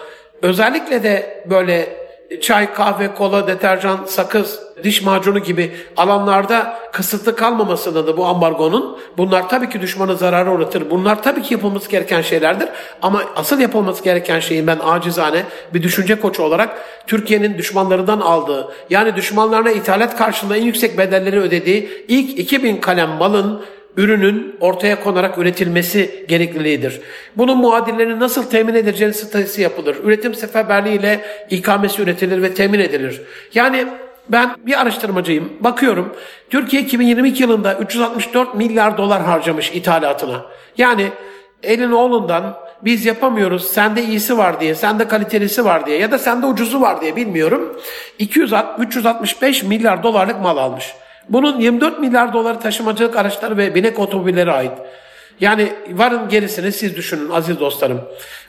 özellikle 0.41 1.03
de 1.03 1.43
böyle 1.49 2.04
çay, 2.41 2.73
kahve, 2.73 3.13
kola, 3.13 3.47
deterjan, 3.47 3.99
sakız, 4.05 4.59
diş 4.83 5.01
macunu 5.01 5.39
gibi 5.39 5.71
alanlarda 5.97 6.79
kısıtlı 6.91 7.35
kalmamasını 7.35 8.07
da 8.07 8.17
bu 8.17 8.25
ambargonun 8.25 8.97
bunlar 9.17 9.49
tabii 9.49 9.69
ki 9.69 9.81
düşmanı 9.81 10.17
zararı 10.17 10.51
uğratır. 10.51 10.89
Bunlar 10.89 11.23
tabii 11.23 11.41
ki 11.41 11.53
yapılması 11.53 11.89
gereken 11.89 12.21
şeylerdir. 12.21 12.69
Ama 13.01 13.23
asıl 13.35 13.59
yapılması 13.59 14.03
gereken 14.03 14.39
şeyin 14.39 14.67
ben 14.67 14.79
acizane 14.83 15.43
bir 15.73 15.83
düşünce 15.83 16.19
koçu 16.19 16.43
olarak 16.43 16.77
Türkiye'nin 17.07 17.57
düşmanlarından 17.57 18.19
aldığı 18.19 18.73
yani 18.89 19.15
düşmanlarına 19.15 19.71
ithalat 19.71 20.17
karşılığında 20.17 20.57
en 20.57 20.63
yüksek 20.63 20.97
bedelleri 20.97 21.39
ödediği 21.39 22.05
ilk 22.07 22.39
2000 22.39 22.77
kalem 22.77 23.09
malın 23.09 23.61
ürünün 23.97 24.55
ortaya 24.59 25.03
konarak 25.03 25.37
üretilmesi 25.37 26.25
gerekliliğidir. 26.27 27.01
Bunun 27.37 27.57
muadillerini 27.57 28.19
nasıl 28.19 28.43
temin 28.49 28.75
edileceğini 28.75 29.13
statüsü 29.13 29.61
yapılır. 29.61 29.97
Üretim 30.03 30.35
seferberliği 30.35 30.99
ile 30.99 31.21
ikamesi 31.49 32.01
üretilir 32.01 32.41
ve 32.41 32.53
temin 32.53 32.79
edilir. 32.79 33.21
Yani 33.53 33.87
ben 34.29 34.55
bir 34.65 34.81
araştırmacıyım. 34.81 35.53
Bakıyorum 35.59 36.15
Türkiye 36.49 36.81
2022 36.81 37.43
yılında 37.43 37.73
364 37.75 38.55
milyar 38.55 38.97
dolar 38.97 39.21
harcamış 39.21 39.71
ithalatına. 39.73 40.45
Yani 40.77 41.07
elin 41.63 41.91
oğlundan 41.91 42.57
biz 42.81 43.05
yapamıyoruz 43.05 43.67
sende 43.67 44.03
iyisi 44.03 44.37
var 44.37 44.59
diye, 44.61 44.75
sende 44.75 45.07
kalitelisi 45.07 45.65
var 45.65 45.85
diye 45.85 45.97
ya 45.97 46.11
da 46.11 46.17
sende 46.17 46.45
ucuzu 46.45 46.81
var 46.81 47.01
diye 47.01 47.15
bilmiyorum. 47.15 47.79
200, 48.19 48.53
365 48.79 49.63
milyar 49.63 50.03
dolarlık 50.03 50.41
mal 50.41 50.57
almış. 50.57 50.93
Bunun 51.29 51.59
24 51.59 51.99
milyar 51.99 52.33
doları 52.33 52.59
taşımacılık 52.59 53.15
araçları 53.15 53.57
ve 53.57 53.75
binek 53.75 53.99
otomobillere 53.99 54.51
ait. 54.51 54.71
Yani 55.39 55.73
varın 55.91 56.29
gerisini 56.29 56.71
siz 56.71 56.95
düşünün 56.95 57.29
aziz 57.29 57.59
dostlarım. 57.59 58.01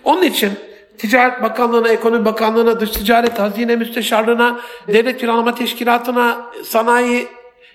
Onun 0.05 0.23
için 0.23 0.53
Ticaret 0.99 1.43
Bakanlığı'na, 1.43 1.89
Ekonomi 1.89 2.25
Bakanlığı'na, 2.25 2.81
Dış 2.81 2.91
Ticaret 2.91 3.39
Hazine 3.39 3.77
Müsteşarlığı'na, 3.77 4.61
Devlet 4.89 5.21
Planlama 5.21 5.55
Teşkilatı'na, 5.55 6.47
Sanayi 6.65 7.27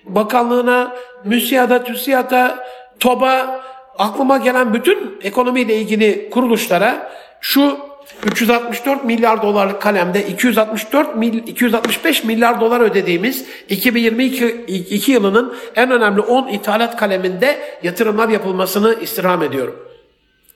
Bakanlığı'na, 0.04 0.96
MÜSİAD'a, 1.24 1.84
TÜSİAD'a, 1.84 2.64
TOB'a, 3.00 3.62
aklıma 3.98 4.36
gelen 4.38 4.74
bütün 4.74 5.20
ekonomiyle 5.22 5.76
ilgili 5.76 6.30
kuruluşlara 6.30 7.12
şu 7.40 7.91
364 8.26 9.04
milyar 9.04 9.42
dolarlık 9.42 9.82
kalemde 9.82 10.26
264 10.26 11.16
mil, 11.16 11.46
265 11.46 12.24
milyar 12.24 12.60
dolar 12.60 12.80
ödediğimiz 12.80 13.44
2022 13.68 15.12
yılının 15.12 15.54
en 15.76 15.90
önemli 15.90 16.20
10 16.20 16.48
ithalat 16.48 16.96
kaleminde 16.96 17.58
yatırımlar 17.82 18.28
yapılmasını 18.28 18.94
istirham 19.00 19.42
ediyorum. 19.42 19.91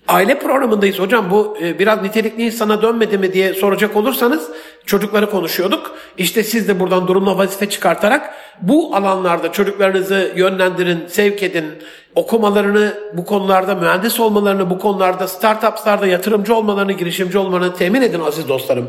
Aile 0.09 0.39
programındayız 0.39 0.99
hocam 0.99 1.31
bu 1.31 1.59
e, 1.63 1.79
biraz 1.79 2.03
nitelikli 2.03 2.43
insana 2.43 2.83
dönmedi 2.83 3.19
mi 3.19 3.33
diye 3.33 3.55
soracak 3.55 3.97
olursanız 3.97 4.49
çocukları 4.87 5.31
konuşuyorduk. 5.31 5.95
İşte 6.19 6.43
siz 6.43 6.69
de 6.69 6.81
buradan 6.81 7.09
durumla 7.09 7.39
vazife 7.39 7.69
çıkartarak 7.69 8.35
bu 8.61 8.97
alanlarda 8.97 9.53
çocuklarınızı 9.53 10.33
yönlendirin, 10.37 11.07
sevk 11.09 11.43
edin, 11.43 11.65
okumalarını 12.15 12.95
bu 13.13 13.25
konularda, 13.25 13.75
mühendis 13.75 14.21
olmalarını 14.21 14.71
bu 14.71 14.79
konularda, 14.79 15.29
startupslarda 15.29 16.07
yatırımcı 16.07 16.55
olmalarını, 16.55 16.93
girişimci 16.93 17.39
olmalarını 17.39 17.75
temin 17.75 18.03
edin 18.03 18.21
aziz 18.21 18.49
dostlarım. 18.49 18.89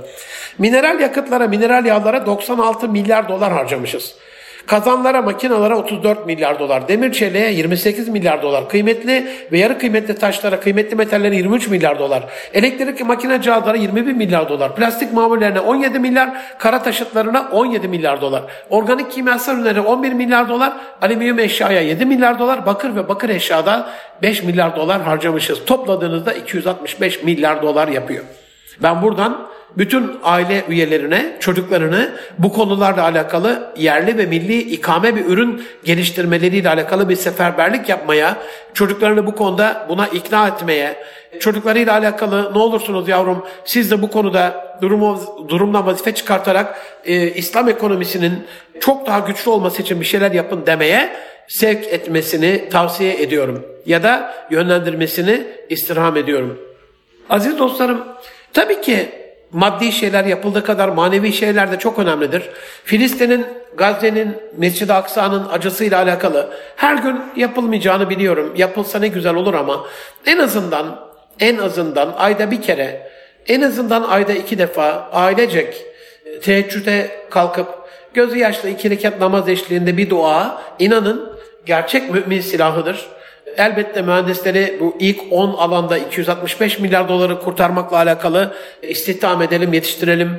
Mineral 0.57 0.99
yakıtlara, 0.99 1.47
mineral 1.47 1.85
yağlara 1.85 2.25
96 2.25 2.89
milyar 2.89 3.29
dolar 3.29 3.53
harcamışız. 3.53 4.15
Kazanlara, 4.67 5.21
makinalara 5.21 5.77
34 5.77 6.25
milyar 6.25 6.59
dolar, 6.59 6.87
demir 6.87 7.11
çeliğe 7.11 7.51
28 7.51 8.09
milyar 8.09 8.41
dolar, 8.41 8.69
kıymetli 8.69 9.27
ve 9.51 9.57
yarı 9.57 9.79
kıymetli 9.79 10.15
taşlara, 10.15 10.59
kıymetli 10.59 10.95
metallere 10.95 11.35
23 11.35 11.67
milyar 11.67 11.99
dolar, 11.99 12.23
elektrik 12.53 13.05
makine 13.05 13.41
cihazlara 13.41 13.77
21 13.77 14.13
milyar 14.13 14.49
dolar, 14.49 14.75
plastik 14.75 15.13
mamullerine 15.13 15.59
17 15.59 15.99
milyar, 15.99 16.29
kara 16.59 16.83
taşıtlarına 16.83 17.49
17 17.51 17.87
milyar 17.87 18.21
dolar, 18.21 18.43
organik 18.69 19.11
kimyasal 19.11 19.55
ürünlere 19.55 19.81
11 19.81 20.13
milyar 20.13 20.49
dolar, 20.49 20.73
alüminyum 21.01 21.39
eşyaya 21.39 21.81
7 21.81 22.05
milyar 22.05 22.39
dolar, 22.39 22.65
bakır 22.65 22.95
ve 22.95 23.09
bakır 23.09 23.29
eşyada 23.29 23.89
5 24.21 24.43
milyar 24.43 24.75
dolar 24.75 25.01
harcamışız. 25.01 25.65
Topladığınızda 25.65 26.33
265 26.33 27.23
milyar 27.23 27.61
dolar 27.61 27.87
yapıyor. 27.87 28.23
Ben 28.83 29.01
buradan 29.01 29.47
bütün 29.77 30.11
aile 30.23 30.63
üyelerine, 30.69 31.37
çocuklarını 31.39 32.11
bu 32.37 32.53
konularla 32.53 33.03
alakalı 33.03 33.73
yerli 33.77 34.17
ve 34.17 34.25
milli 34.25 34.59
ikame 34.59 35.15
bir 35.15 35.25
ürün 35.25 35.63
geliştirmeleriyle 35.83 36.69
alakalı 36.69 37.09
bir 37.09 37.15
seferberlik 37.15 37.89
yapmaya, 37.89 38.37
çocuklarını 38.73 39.25
bu 39.27 39.35
konuda 39.35 39.85
buna 39.89 40.07
ikna 40.07 40.47
etmeye, 40.47 40.95
çocuklarıyla 41.39 41.93
alakalı 41.93 42.53
ne 42.53 42.59
olursunuz 42.59 43.07
yavrum 43.07 43.45
siz 43.65 43.91
de 43.91 44.01
bu 44.01 44.11
konuda 44.11 44.77
durumu, 44.81 45.21
durumdan 45.49 45.85
vazife 45.85 46.15
çıkartarak 46.15 46.81
e, 47.05 47.31
İslam 47.31 47.69
ekonomisinin 47.69 48.45
çok 48.79 49.07
daha 49.07 49.19
güçlü 49.19 49.51
olması 49.51 49.81
için 49.81 50.01
bir 50.01 50.05
şeyler 50.05 50.31
yapın 50.31 50.65
demeye 50.65 51.15
sevk 51.47 51.87
etmesini 51.87 52.69
tavsiye 52.69 53.21
ediyorum. 53.21 53.65
Ya 53.85 54.03
da 54.03 54.33
yönlendirmesini 54.51 55.43
istirham 55.69 56.17
ediyorum. 56.17 56.59
Aziz 57.29 57.59
dostlarım, 57.59 58.03
tabii 58.53 58.81
ki 58.81 59.09
maddi 59.51 59.91
şeyler 59.91 60.25
yapıldığı 60.25 60.63
kadar 60.63 60.89
manevi 60.89 61.33
şeyler 61.33 61.71
de 61.71 61.79
çok 61.79 61.99
önemlidir. 61.99 62.43
Filistin'in, 62.83 63.45
Gazze'nin, 63.77 64.37
Mescid-i 64.57 64.93
Aksa'nın 64.93 65.49
acısıyla 65.49 66.01
alakalı 66.01 66.53
her 66.75 66.95
gün 66.95 67.21
yapılmayacağını 67.35 68.09
biliyorum. 68.09 68.53
Yapılsa 68.57 68.99
ne 68.99 69.07
güzel 69.07 69.35
olur 69.35 69.53
ama 69.53 69.85
en 70.25 70.37
azından 70.37 71.07
en 71.39 71.57
azından 71.57 72.13
ayda 72.17 72.51
bir 72.51 72.61
kere, 72.61 73.11
en 73.47 73.61
azından 73.61 74.03
ayda 74.03 74.33
iki 74.33 74.57
defa 74.57 75.09
ailecek 75.11 75.85
teheccüde 76.41 77.11
kalkıp 77.29 77.67
gözü 78.13 78.37
yaşlı 78.37 78.69
iki 78.69 78.89
rekat 78.89 79.19
namaz 79.19 79.49
eşliğinde 79.49 79.97
bir 79.97 80.09
dua 80.09 80.61
inanın 80.79 81.37
gerçek 81.65 82.11
mümin 82.11 82.41
silahıdır 82.41 83.07
elbette 83.57 84.01
mühendisleri 84.01 84.77
bu 84.79 84.97
ilk 84.99 85.19
10 85.31 85.53
alanda 85.53 85.97
265 85.97 86.79
milyar 86.79 87.09
doları 87.09 87.39
kurtarmakla 87.39 87.97
alakalı 87.97 88.55
istihdam 88.81 89.41
edelim, 89.41 89.73
yetiştirelim. 89.73 90.31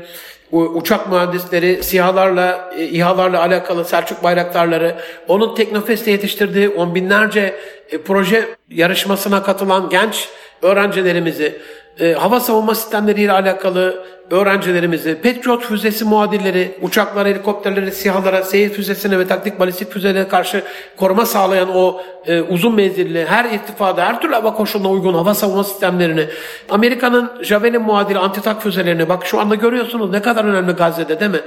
Uçak 0.53 1.13
mühendisleri, 1.13 1.83
SİHA'larla, 1.83 2.71
e, 2.79 2.85
İHA'larla 2.85 3.41
alakalı 3.43 3.85
Selçuk 3.85 4.23
Bayraktarları, 4.25 4.97
onun 5.29 5.55
Teknofest'te 5.55 6.11
yetiştirdiği 6.11 6.69
on 6.69 6.95
binlerce 6.95 7.55
e, 7.91 7.99
proje 7.99 8.49
yarışmasına 8.71 9.43
katılan 9.43 9.89
genç 9.89 10.29
öğrencilerimizi, 10.63 11.59
e, 12.01 12.13
hava 12.13 12.41
savunma 12.41 12.75
sistemleriyle 12.75 13.33
alakalı 13.33 14.05
öğrencilerimizi, 14.31 15.15
Patriot 15.15 15.65
füzesi 15.65 16.05
muadilleri, 16.05 16.79
uçaklar, 16.83 17.29
helikopterleri, 17.29 17.93
sihalara, 17.93 18.43
seyir 18.43 18.71
füzesine 18.71 19.19
ve 19.19 19.27
taktik 19.27 19.61
balistik 19.61 19.93
füzelere 19.93 20.29
karşı 20.29 20.63
koruma 20.97 21.27
sağlayan 21.27 21.77
o 21.77 22.01
e, 22.27 22.41
uzun 22.41 22.75
menzilli, 22.75 23.27
her 23.27 23.45
irtifada, 23.45 24.07
her 24.07 24.21
türlü 24.21 24.35
hava 24.35 24.55
koşuluna 24.55 24.91
uygun 24.91 25.15
hava 25.15 25.35
savunma 25.35 25.65
sistemlerini, 25.65 26.27
Amerika'nın 26.71 27.31
Javelin 27.43 27.83
muadili 27.83 28.19
antitak 28.19 28.63
füzelerini, 28.63 29.09
bak 29.09 29.27
şu 29.27 29.41
anda 29.41 29.55
görüyorsunuz 29.55 30.11
ne 30.11 30.23
kadar 30.23 30.45
önemli 30.45 30.73
Gazze'de 30.73 31.21
değil 31.21 31.31
mi? 31.31 31.41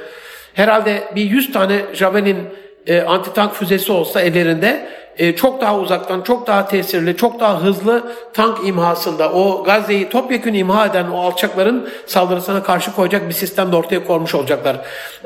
Herhalde 0.53 1.03
bir 1.15 1.21
100 1.21 1.53
tane 1.53 1.81
Javelin 1.93 2.37
e, 2.87 3.01
antitank 3.01 3.53
füzesi 3.53 3.91
olsa 3.91 4.21
ellerinde 4.21 4.87
e, 5.17 5.35
çok 5.35 5.61
daha 5.61 5.77
uzaktan, 5.77 6.21
çok 6.21 6.47
daha 6.47 6.67
tesirli, 6.67 7.17
çok 7.17 7.39
daha 7.39 7.61
hızlı 7.61 8.03
tank 8.33 8.67
imhasında 8.67 9.31
o 9.31 9.63
Gazze'yi 9.63 10.09
topyekun 10.09 10.53
imha 10.53 10.85
eden 10.85 11.09
o 11.09 11.19
alçakların 11.19 11.89
saldırısına 12.05 12.63
karşı 12.63 12.95
koyacak 12.95 13.27
bir 13.27 13.33
sistem 13.33 13.71
de 13.71 13.75
ortaya 13.75 14.05
koymuş 14.05 14.35
olacaklar. 14.35 14.77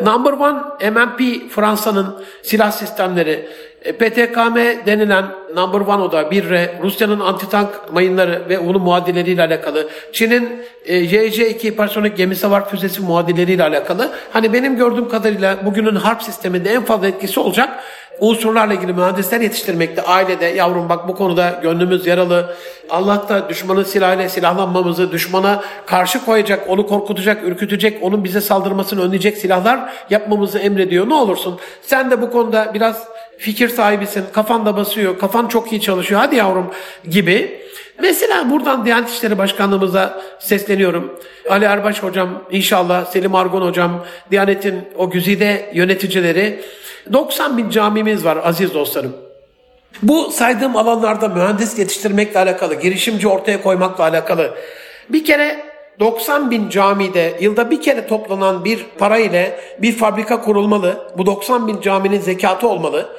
Number 0.06 0.32
one 0.32 0.60
MMP 0.92 1.50
Fransa'nın 1.52 2.26
silah 2.44 2.72
sistemleri 2.72 3.50
E, 3.86 3.92
PTKM 3.92 4.86
denilen 4.86 5.26
number 5.56 5.80
one 5.80 6.02
oda 6.02 6.32
bir 6.32 6.50
re 6.50 6.80
Rusya'nın 6.84 7.20
antitank 7.20 7.70
mayınları 7.94 8.42
ve 8.50 8.60
onun 8.60 8.82
muadilleriyle 8.82 9.42
alakalı. 9.44 9.88
Çin'in 10.14 10.64
e, 10.86 10.96
YJ-2 10.98 11.64
hipersonik 11.64 12.18
gemi 12.18 12.36
savar 12.36 12.70
füzesi 12.70 13.02
muadilleriyle 13.02 13.64
alakalı. 13.64 14.12
Hani 14.34 14.54
benim 14.54 14.78
gördüğüm 14.78 15.10
kadarıyla 15.10 15.66
bugünün 15.66 15.96
harp 15.96 16.24
sisteminde 16.24 16.70
en 16.70 16.84
fazla 16.84 17.08
etkisi 17.08 17.40
olacak 17.40 17.70
unsurlarla 18.20 18.74
ilgili 18.74 18.94
mühendisler 18.94 19.42
yetiştirmekte. 19.42 20.02
Ailede 20.02 20.46
yavrum 20.46 20.90
bak 20.90 21.08
bu 21.08 21.16
konuda 21.16 21.60
gönlümüz 21.64 22.08
yaralı. 22.08 22.56
Allah 22.90 23.30
da 23.30 23.50
düşmanın 23.50 23.84
silahıyla 23.84 24.30
silahlanmamızı, 24.30 25.12
düşmana 25.12 25.64
karşı 25.86 26.26
koyacak, 26.26 26.70
onu 26.70 26.88
korkutacak, 26.88 27.44
ürkütecek, 27.44 28.04
onun 28.04 28.24
bize 28.24 28.42
saldırmasını 28.42 29.02
önleyecek 29.02 29.38
silahlar 29.38 29.94
yapmamızı 30.10 30.60
emrediyor. 30.60 31.10
Ne 31.10 31.14
olursun 31.14 31.60
sen 31.82 32.12
de 32.12 32.22
bu 32.22 32.32
konuda 32.32 32.72
biraz 32.74 33.08
fikir 33.38 33.70
sahibisin, 33.70 34.26
kafan 34.34 34.66
da 34.66 34.78
basıyor, 34.78 35.20
kafan 35.20 35.48
çok 35.48 35.72
iyi 35.72 35.82
çalışıyor 35.82 36.22
hadi 36.22 36.36
yavrum 36.36 36.72
gibi. 37.10 37.66
Mesela 38.02 38.50
buradan 38.50 38.86
Diyanet 38.86 39.10
İşleri 39.10 39.38
Başkanlığımıza 39.38 40.22
sesleniyorum. 40.40 41.20
Ali 41.50 41.66
Erbaş 41.66 42.04
hocam, 42.04 42.44
inşallah 42.52 43.06
Selim 43.06 43.36
Argon 43.36 43.62
hocam, 43.62 44.06
Diyanet'in 44.32 44.84
o 44.98 45.10
güzide 45.10 45.72
yöneticileri 45.74 46.62
90 47.14 47.58
bin 47.58 47.70
camimiz 47.70 48.26
var 48.26 48.38
aziz 48.44 48.74
dostlarım. 48.74 49.16
Bu 50.04 50.32
saydığım 50.32 50.76
alanlarda 50.76 51.28
mühendis 51.28 51.80
yetiştirmekle 51.80 52.40
alakalı, 52.40 52.76
girişimci 52.76 53.28
ortaya 53.28 53.62
koymakla 53.62 54.04
alakalı. 54.04 54.56
Bir 55.10 55.26
kere 55.26 55.75
90 56.00 56.52
bin 56.52 56.70
camide 56.70 57.38
yılda 57.40 57.72
bir 57.72 57.82
kere 57.82 58.08
toplanan 58.08 58.66
bir 58.66 58.86
para 58.98 59.18
ile 59.18 59.60
bir 59.80 59.92
fabrika 59.92 60.42
kurulmalı. 60.42 61.12
Bu 61.18 61.26
90 61.26 61.68
bin 61.68 61.82
caminin 61.82 62.20
zekatı 62.20 62.68
olmalı. 62.68 63.10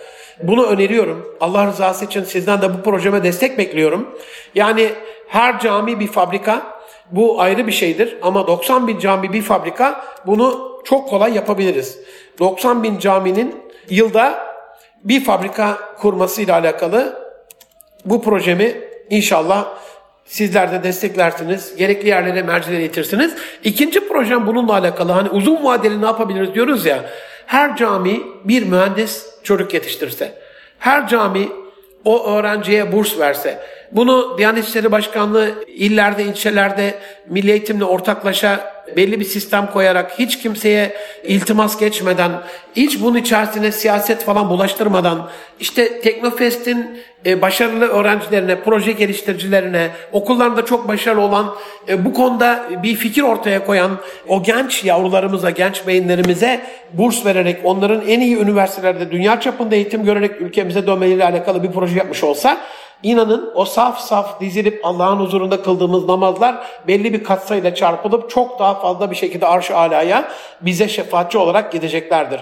Bunu 0.42 0.66
öneriyorum. 0.66 1.36
Allah 1.40 1.66
rızası 1.66 2.04
için 2.04 2.24
sizden 2.24 2.62
de 2.62 2.74
bu 2.74 2.82
projeme 2.82 3.22
destek 3.22 3.58
bekliyorum. 3.58 4.18
Yani 4.54 4.90
her 5.28 5.60
cami 5.60 6.00
bir 6.00 6.08
fabrika. 6.08 6.76
Bu 7.10 7.40
ayrı 7.40 7.66
bir 7.66 7.72
şeydir. 7.72 8.16
Ama 8.22 8.46
90 8.46 8.88
bin 8.88 8.98
cami 8.98 9.32
bir 9.32 9.42
fabrika 9.42 10.04
bunu 10.26 10.80
çok 10.84 11.08
kolay 11.08 11.34
yapabiliriz. 11.34 11.98
90 12.38 12.82
bin 12.82 12.98
caminin 12.98 13.62
yılda 13.90 14.46
bir 15.04 15.24
fabrika 15.24 15.78
kurmasıyla 15.98 16.54
alakalı 16.54 17.26
bu 18.04 18.22
projemi 18.22 18.80
inşallah 19.10 19.66
sizler 20.26 20.72
de 20.72 20.82
desteklersiniz. 20.82 21.76
Gerekli 21.76 22.08
yerlere 22.08 22.42
mercileri 22.42 22.84
itirsiniz. 22.84 23.34
İkinci 23.64 24.08
projem 24.08 24.46
bununla 24.46 24.72
alakalı. 24.72 25.12
Hani 25.12 25.28
uzun 25.28 25.64
vadeli 25.64 26.00
ne 26.00 26.06
yapabiliriz 26.06 26.54
diyoruz 26.54 26.86
ya. 26.86 27.04
Her 27.46 27.76
cami 27.76 28.22
bir 28.44 28.62
mühendis 28.62 29.26
çocuk 29.42 29.74
yetiştirse. 29.74 30.32
Her 30.78 31.08
cami 31.08 31.48
o 32.04 32.26
öğrenciye 32.30 32.92
burs 32.92 33.18
verse. 33.18 33.58
Bunu 33.92 34.38
Diyanet 34.38 34.68
İşleri 34.68 34.92
Başkanlığı 34.92 35.64
illerde, 35.66 36.24
ilçelerde 36.24 36.94
milli 37.28 37.50
eğitimle 37.50 37.84
ortaklaşa 37.84 38.76
belli 38.96 39.20
bir 39.20 39.24
sistem 39.24 39.70
koyarak 39.72 40.18
hiç 40.18 40.38
kimseye 40.38 40.96
iltimas 41.24 41.78
geçmeden, 41.78 42.32
hiç 42.76 43.02
bunun 43.02 43.18
içerisine 43.18 43.72
siyaset 43.72 44.24
falan 44.24 44.50
bulaştırmadan, 44.50 45.30
işte 45.60 46.00
Teknofest'in 46.00 47.00
e, 47.26 47.42
başarılı 47.42 47.86
öğrencilerine, 47.86 48.60
proje 48.60 48.92
geliştiricilerine, 48.92 49.90
okullarında 50.12 50.64
çok 50.64 50.88
başarılı 50.88 51.20
olan, 51.20 51.54
e, 51.88 52.04
bu 52.04 52.12
konuda 52.12 52.64
bir 52.82 52.94
fikir 52.94 53.22
ortaya 53.22 53.64
koyan 53.66 53.90
o 54.28 54.42
genç 54.42 54.84
yavrularımıza, 54.84 55.50
genç 55.50 55.86
beyinlerimize 55.86 56.60
burs 56.92 57.26
vererek, 57.26 57.60
onların 57.64 58.08
en 58.08 58.20
iyi 58.20 58.36
üniversitelerde 58.36 59.10
dünya 59.10 59.40
çapında 59.40 59.74
eğitim 59.74 60.04
görerek 60.04 60.40
ülkemize 60.40 60.86
dönmeleriyle 60.86 61.24
alakalı 61.24 61.62
bir 61.62 61.72
proje 61.72 61.98
yapmış 61.98 62.24
olsa, 62.24 62.60
İnanın 63.02 63.52
o 63.54 63.64
saf 63.64 64.00
saf 64.00 64.40
dizilip 64.40 64.80
Allah'ın 64.82 65.16
huzurunda 65.16 65.62
kıldığımız 65.62 66.08
namazlar 66.08 66.66
belli 66.86 67.12
bir 67.12 67.24
katsayıyla 67.24 67.74
çarpılıp 67.74 68.30
çok 68.30 68.58
daha 68.58 68.74
fazla 68.74 69.10
bir 69.10 69.16
şekilde 69.16 69.46
arş-ı 69.46 69.76
alaya 69.76 70.28
bize 70.60 70.88
şefaatçi 70.88 71.38
olarak 71.38 71.72
gideceklerdir. 71.72 72.40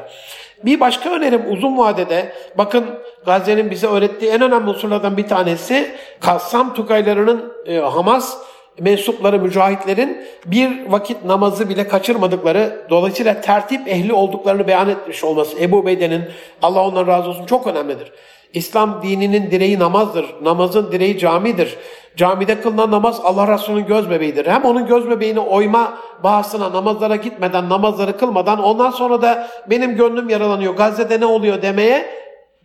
Bir 0.64 0.80
başka 0.80 1.10
önerim 1.10 1.52
uzun 1.52 1.78
vadede 1.78 2.32
bakın 2.58 2.84
Gazze'nin 3.26 3.70
bize 3.70 3.86
öğrettiği 3.86 4.30
en 4.30 4.42
önemli 4.42 4.70
unsurlardan 4.70 5.16
bir 5.16 5.28
tanesi 5.28 5.94
Kassam 6.20 6.74
Tugaylarının 6.74 7.52
e, 7.66 7.78
Hamas 7.78 8.38
mensupları, 8.80 9.40
mücahitlerin 9.40 10.26
bir 10.46 10.86
vakit 10.86 11.24
namazı 11.24 11.68
bile 11.68 11.88
kaçırmadıkları, 11.88 12.86
dolayısıyla 12.90 13.40
tertip 13.40 13.88
ehli 13.88 14.12
olduklarını 14.12 14.66
beyan 14.66 14.88
etmiş 14.88 15.24
olması 15.24 15.60
Ebu 15.60 15.86
Beyde'nin, 15.86 16.24
Allah 16.62 16.86
ondan 16.86 17.06
razı 17.06 17.28
olsun 17.28 17.46
çok 17.46 17.66
önemlidir. 17.66 18.12
İslam 18.54 19.02
dininin 19.02 19.50
direği 19.50 19.78
namazdır. 19.78 20.26
Namazın 20.42 20.92
direği 20.92 21.18
camidir. 21.18 21.76
Camide 22.16 22.60
kılınan 22.60 22.90
namaz 22.90 23.20
Allah 23.24 23.54
Resulü'nün 23.54 23.86
göz 23.86 24.10
bebeğidir. 24.10 24.46
Hem 24.46 24.64
onun 24.64 24.86
göz 24.86 25.10
bebeğini 25.10 25.40
oyma 25.40 25.94
bahasına 26.22 26.72
namazlara 26.72 27.16
gitmeden, 27.16 27.68
namazları 27.68 28.18
kılmadan 28.18 28.62
ondan 28.62 28.90
sonra 28.90 29.22
da 29.22 29.48
benim 29.70 29.96
gönlüm 29.96 30.28
yaralanıyor, 30.28 30.76
Gazze'de 30.76 31.20
ne 31.20 31.26
oluyor 31.26 31.62
demeye 31.62 32.06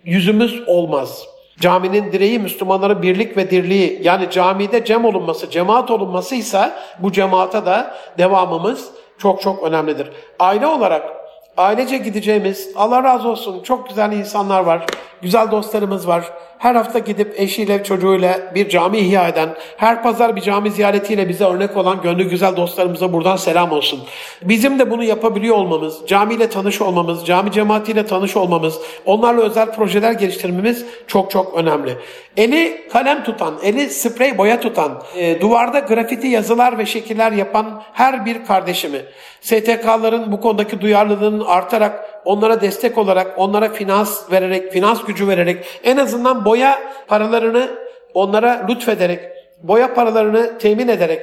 yüzümüz 0.04 0.64
olmaz. 0.68 1.28
Caminin 1.60 2.12
direği 2.12 2.40
Müslümanların 2.40 3.02
birlik 3.02 3.38
ve 3.38 3.52
dirliği 3.52 4.00
yani 4.04 4.32
camide 4.32 4.86
cem 4.86 5.06
olunması, 5.06 5.50
cemaat 5.50 5.92
olunması 5.92 6.36
ise 6.36 6.72
bu 7.00 7.12
cemaate 7.12 7.66
de 7.66 7.86
devamımız 8.18 8.90
çok 9.18 9.42
çok 9.42 9.64
önemlidir. 9.64 10.08
Aile 10.40 10.68
olarak 10.68 11.19
ailece 11.60 11.98
gideceğimiz, 11.98 12.70
Allah 12.76 13.04
razı 13.04 13.30
olsun 13.30 13.64
çok 13.64 13.90
güzel 13.90 14.12
insanlar 14.12 14.64
var, 14.64 14.86
güzel 15.22 15.52
dostlarımız 15.52 16.08
var. 16.08 16.34
Her 16.60 16.76
hafta 16.76 17.00
gidip 17.00 17.34
eşiyle 17.38 17.84
çocuğuyla 17.84 18.40
bir 18.56 18.70
cami 18.70 18.98
ihya 18.98 19.28
eden, 19.28 19.50
her 19.78 20.04
pazar 20.04 20.36
bir 20.36 20.42
cami 20.42 20.72
ziyaretiyle 20.72 21.30
bize 21.30 21.46
örnek 21.46 21.78
olan 21.78 22.02
gönlü 22.02 22.30
güzel 22.30 22.56
dostlarımıza 22.56 23.14
buradan 23.14 23.36
selam 23.36 23.72
olsun. 23.72 24.00
Bizim 24.42 24.80
de 24.80 24.92
bunu 24.92 25.04
yapabiliyor 25.04 25.56
olmamız, 25.56 25.98
camiyle 26.08 26.50
tanış 26.50 26.82
olmamız, 26.82 27.26
cami 27.26 27.52
cemaatiyle 27.52 28.06
tanış 28.06 28.38
olmamız, 28.38 28.80
onlarla 29.06 29.42
özel 29.42 29.72
projeler 29.72 30.12
geliştirmemiz 30.12 30.86
çok 31.08 31.32
çok 31.32 31.54
önemli. 31.54 31.98
Eli 32.38 32.88
kalem 32.92 33.24
tutan, 33.24 33.54
eli 33.64 33.90
sprey 33.90 34.38
boya 34.38 34.60
tutan, 34.60 35.02
e, 35.16 35.42
duvarda 35.42 35.80
grafiti 35.80 36.28
yazılar 36.28 36.78
ve 36.78 36.86
şekiller 36.86 37.32
yapan 37.32 37.84
her 37.94 38.26
bir 38.26 38.46
kardeşimi, 38.46 39.02
STK'ların 39.42 40.32
bu 40.32 40.42
konudaki 40.42 40.82
duyarlılığının 40.82 41.46
artarak 41.46 42.19
onlara 42.26 42.62
destek 42.62 42.98
olarak, 42.98 43.28
onlara 43.38 43.70
finans 43.70 44.32
vererek, 44.32 44.72
finans 44.74 45.04
gücü 45.06 45.28
vererek, 45.28 45.66
en 45.84 45.98
azından 45.98 46.46
boya 46.46 46.80
paralarını 47.08 47.70
onlara 48.14 48.66
lütfederek, 48.70 49.20
boya 49.64 49.94
paralarını 49.94 50.58
temin 50.58 50.88
ederek, 50.88 51.22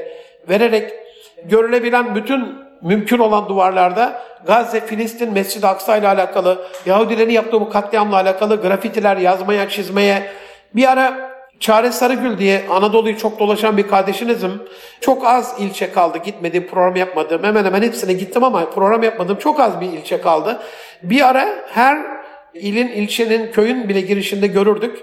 vererek, 0.48 0.92
görülebilen 1.44 2.14
bütün 2.14 2.54
mümkün 2.82 3.18
olan 3.18 3.48
duvarlarda 3.48 4.22
Gazze, 4.46 4.80
Filistin, 4.80 5.32
Mescid-i 5.32 5.66
Aksa 5.66 5.96
ile 5.96 6.08
alakalı, 6.08 6.66
Yahudilerin 6.86 7.30
yaptığı 7.30 7.60
bu 7.60 7.70
katliamla 7.70 8.16
alakalı 8.16 8.62
grafitiler 8.62 9.16
yazmaya, 9.16 9.68
çizmeye, 9.68 10.30
bir 10.74 10.92
ara 10.92 11.35
Çare 11.60 11.92
Sarıgül 11.92 12.38
diye 12.38 12.62
Anadolu'yu 12.70 13.18
çok 13.18 13.38
dolaşan 13.38 13.76
bir 13.76 13.88
kardeşinizim. 13.88 14.62
Çok 15.00 15.26
az 15.26 15.54
ilçe 15.58 15.92
kaldı 15.92 16.18
gitmediğim 16.24 16.66
program 16.66 16.96
yapmadım. 16.96 17.44
Hemen 17.44 17.64
hemen 17.64 17.82
hepsine 17.82 18.12
gittim 18.12 18.44
ama 18.44 18.70
program 18.70 19.02
yapmadım. 19.02 19.38
Çok 19.38 19.60
az 19.60 19.80
bir 19.80 19.86
ilçe 19.86 20.20
kaldı. 20.20 20.62
Bir 21.02 21.28
ara 21.28 21.48
her 21.70 21.98
ilin, 22.54 22.88
ilçenin, 22.88 23.52
köyün 23.52 23.88
bile 23.88 24.00
girişinde 24.00 24.46
görürdük. 24.46 24.98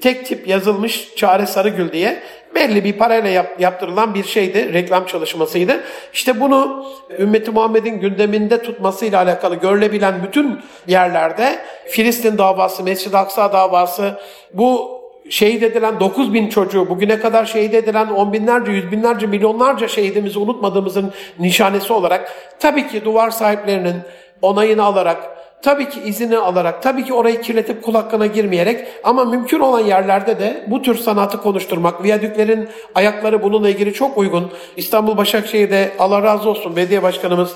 Tek 0.00 0.26
tip 0.26 0.48
yazılmış 0.48 1.14
Çare 1.16 1.46
Sarıgül 1.46 1.92
diye 1.92 2.22
belli 2.54 2.84
bir 2.84 2.92
parayla 2.92 3.30
yap, 3.30 3.60
yaptırılan 3.60 4.14
bir 4.14 4.24
şeydi, 4.24 4.72
reklam 4.72 5.06
çalışmasıydı. 5.06 5.80
İşte 6.12 6.40
bunu 6.40 6.86
ümmeti 7.18 7.50
Muhammed'in 7.50 8.00
gündeminde 8.00 8.62
tutmasıyla 8.62 9.22
alakalı 9.22 9.54
görülebilen 9.54 10.22
bütün 10.22 10.60
yerlerde 10.86 11.58
Filistin 11.86 12.38
davası, 12.38 12.82
Mescid-i 12.82 13.16
Aksa 13.16 13.52
davası, 13.52 14.20
bu 14.52 15.01
şehit 15.32 15.62
edilen 15.62 16.00
9 16.00 16.34
bin 16.34 16.48
çocuğu, 16.48 16.88
bugüne 16.88 17.20
kadar 17.20 17.44
şehit 17.44 17.74
edilen 17.74 18.06
on 18.06 18.32
binlerce, 18.32 18.72
yüz 18.72 18.92
binlerce, 18.92 19.26
milyonlarca 19.26 19.88
şehidimizi 19.88 20.38
unutmadığımızın 20.38 21.12
nişanesi 21.38 21.92
olarak 21.92 22.32
tabii 22.58 22.88
ki 22.88 23.04
duvar 23.04 23.30
sahiplerinin 23.30 23.96
onayını 24.42 24.82
alarak, 24.82 25.18
tabii 25.62 25.88
ki 25.88 26.00
izini 26.04 26.38
alarak, 26.38 26.82
tabii 26.82 27.04
ki 27.04 27.14
orayı 27.14 27.40
kirletip 27.40 27.82
kul 27.82 27.94
hakkına 27.94 28.26
girmeyerek 28.26 28.86
ama 29.04 29.24
mümkün 29.24 29.60
olan 29.60 29.80
yerlerde 29.80 30.38
de 30.38 30.64
bu 30.66 30.82
tür 30.82 30.94
sanatı 30.94 31.40
konuşturmak, 31.40 32.02
viyadüklerin 32.02 32.68
ayakları 32.94 33.42
bununla 33.42 33.68
ilgili 33.68 33.92
çok 33.92 34.18
uygun. 34.18 34.50
İstanbul 34.76 35.16
Başakşehir'de 35.16 35.92
Allah 35.98 36.22
razı 36.22 36.50
olsun 36.50 36.76
belediye 36.76 37.02
başkanımız 37.02 37.52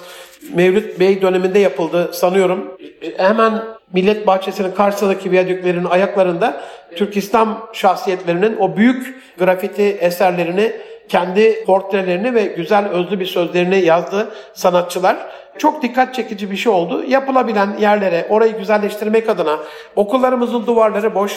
Mevlüt 0.54 1.00
Bey 1.00 1.22
döneminde 1.22 1.58
yapıldı 1.58 2.10
sanıyorum. 2.12 2.78
Hemen 3.16 3.62
Millet 3.92 4.26
Bahçesi'nin 4.26 4.72
karşısındaki 4.72 5.30
viyadüklerin 5.30 5.84
ayaklarında 5.84 6.60
Türk 6.96 7.16
İslam 7.16 7.68
şahsiyetlerinin 7.72 8.56
o 8.56 8.76
büyük 8.76 9.14
grafiti 9.38 9.82
eserlerini 9.82 10.72
kendi 11.08 11.64
portrelerini 11.64 12.34
ve 12.34 12.44
güzel 12.44 12.88
özlü 12.88 13.20
bir 13.20 13.26
sözlerini 13.26 13.78
yazdı 13.84 14.28
sanatçılar. 14.54 15.16
Çok 15.58 15.82
dikkat 15.82 16.14
çekici 16.14 16.50
bir 16.50 16.56
şey 16.56 16.72
oldu. 16.72 17.04
Yapılabilen 17.08 17.76
yerlere 17.80 18.26
orayı 18.30 18.58
güzelleştirmek 18.58 19.28
adına 19.28 19.58
okullarımızın 19.96 20.66
duvarları 20.66 21.14
boş. 21.14 21.32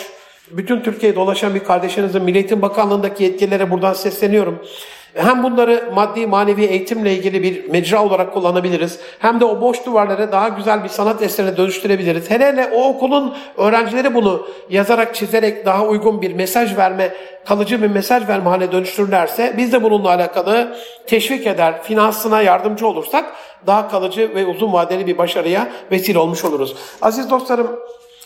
Bütün 0.52 0.82
Türkiye'ye 0.82 1.16
dolaşan 1.16 1.56
bir 1.56 1.64
kardeşinizin 1.64 2.24
Milli 2.24 2.38
Eğitim 2.38 2.62
Bakanlığı'ndaki 2.62 3.24
yetkililere 3.24 3.72
buradan 3.72 3.94
sesleniyorum. 3.94 4.66
Hem 5.14 5.44
bunları 5.44 5.92
maddi 5.96 6.28
manevi 6.28 6.64
eğitimle 6.64 7.14
ilgili 7.14 7.44
bir 7.44 7.70
mecra 7.70 8.04
olarak 8.04 8.34
kullanabiliriz. 8.34 9.00
Hem 9.20 9.40
de 9.40 9.46
o 9.46 9.62
boş 9.62 9.86
duvarları 9.86 10.32
daha 10.32 10.48
güzel 10.50 10.84
bir 10.84 10.90
sanat 10.90 11.22
eserine 11.22 11.58
dönüştürebiliriz. 11.58 12.32
Hele 12.32 12.46
hele 12.46 12.70
o 12.74 12.90
okulun 12.90 13.36
öğrencileri 13.58 14.16
bunu 14.16 14.48
yazarak 14.70 15.16
çizerek 15.16 15.66
daha 15.66 15.86
uygun 15.86 16.22
bir 16.22 16.34
mesaj 16.34 16.78
verme, 16.78 17.14
kalıcı 17.46 17.82
bir 17.82 17.90
mesaj 17.90 18.28
verme 18.28 18.50
haline 18.50 18.72
dönüştürürlerse 18.72 19.54
biz 19.58 19.74
de 19.74 19.84
bununla 19.84 20.10
alakalı 20.10 20.76
teşvik 21.08 21.48
eder, 21.48 21.84
finansına 21.84 22.42
yardımcı 22.42 22.88
olursak 22.88 23.26
daha 23.68 23.90
kalıcı 23.90 24.36
ve 24.36 24.46
uzun 24.46 24.74
vadeli 24.74 25.08
bir 25.08 25.18
başarıya 25.18 25.68
vesile 25.92 26.20
olmuş 26.20 26.46
oluruz. 26.46 26.76
Aziz 27.02 27.30
dostlarım 27.30 27.80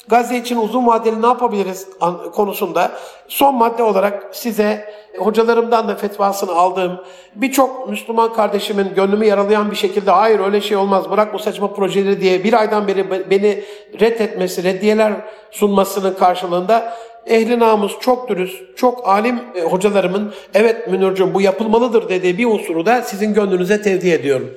Gazze 0.07 0.37
için 0.37 0.57
uzun 0.57 0.87
vadeli 0.87 1.21
ne 1.21 1.25
yapabiliriz 1.25 1.87
konusunda 2.35 2.91
son 3.27 3.55
madde 3.55 3.83
olarak 3.83 4.35
size 4.35 4.93
hocalarımdan 5.17 5.87
da 5.87 5.95
fetvasını 5.95 6.51
aldığım 6.51 6.99
birçok 7.35 7.89
Müslüman 7.89 8.33
kardeşimin 8.33 8.93
gönlümü 8.95 9.25
yaralayan 9.25 9.71
bir 9.71 9.75
şekilde 9.75 10.11
hayır 10.11 10.39
öyle 10.39 10.61
şey 10.61 10.77
olmaz 10.77 11.11
bırak 11.11 11.33
bu 11.33 11.39
saçma 11.39 11.73
projeleri 11.73 12.21
diye 12.21 12.43
bir 12.43 12.53
aydan 12.53 12.87
beri 12.87 13.29
beni 13.29 13.63
reddetmesi, 13.99 14.63
reddiyeler 14.63 15.13
sunmasının 15.51 16.13
karşılığında 16.13 16.93
ehli 17.25 17.59
namus 17.59 17.99
çok 17.99 18.29
dürüst, 18.29 18.77
çok 18.77 19.07
alim 19.07 19.39
e, 19.55 19.61
hocalarımın 19.61 20.33
evet 20.53 20.87
Münir'cim 20.87 21.33
bu 21.33 21.41
yapılmalıdır 21.41 22.09
dediği 22.09 22.37
bir 22.37 22.45
unsuru 22.45 22.85
da 22.85 23.01
sizin 23.01 23.33
gönlünüze 23.33 23.81
tevdi 23.81 24.09
ediyorum. 24.09 24.49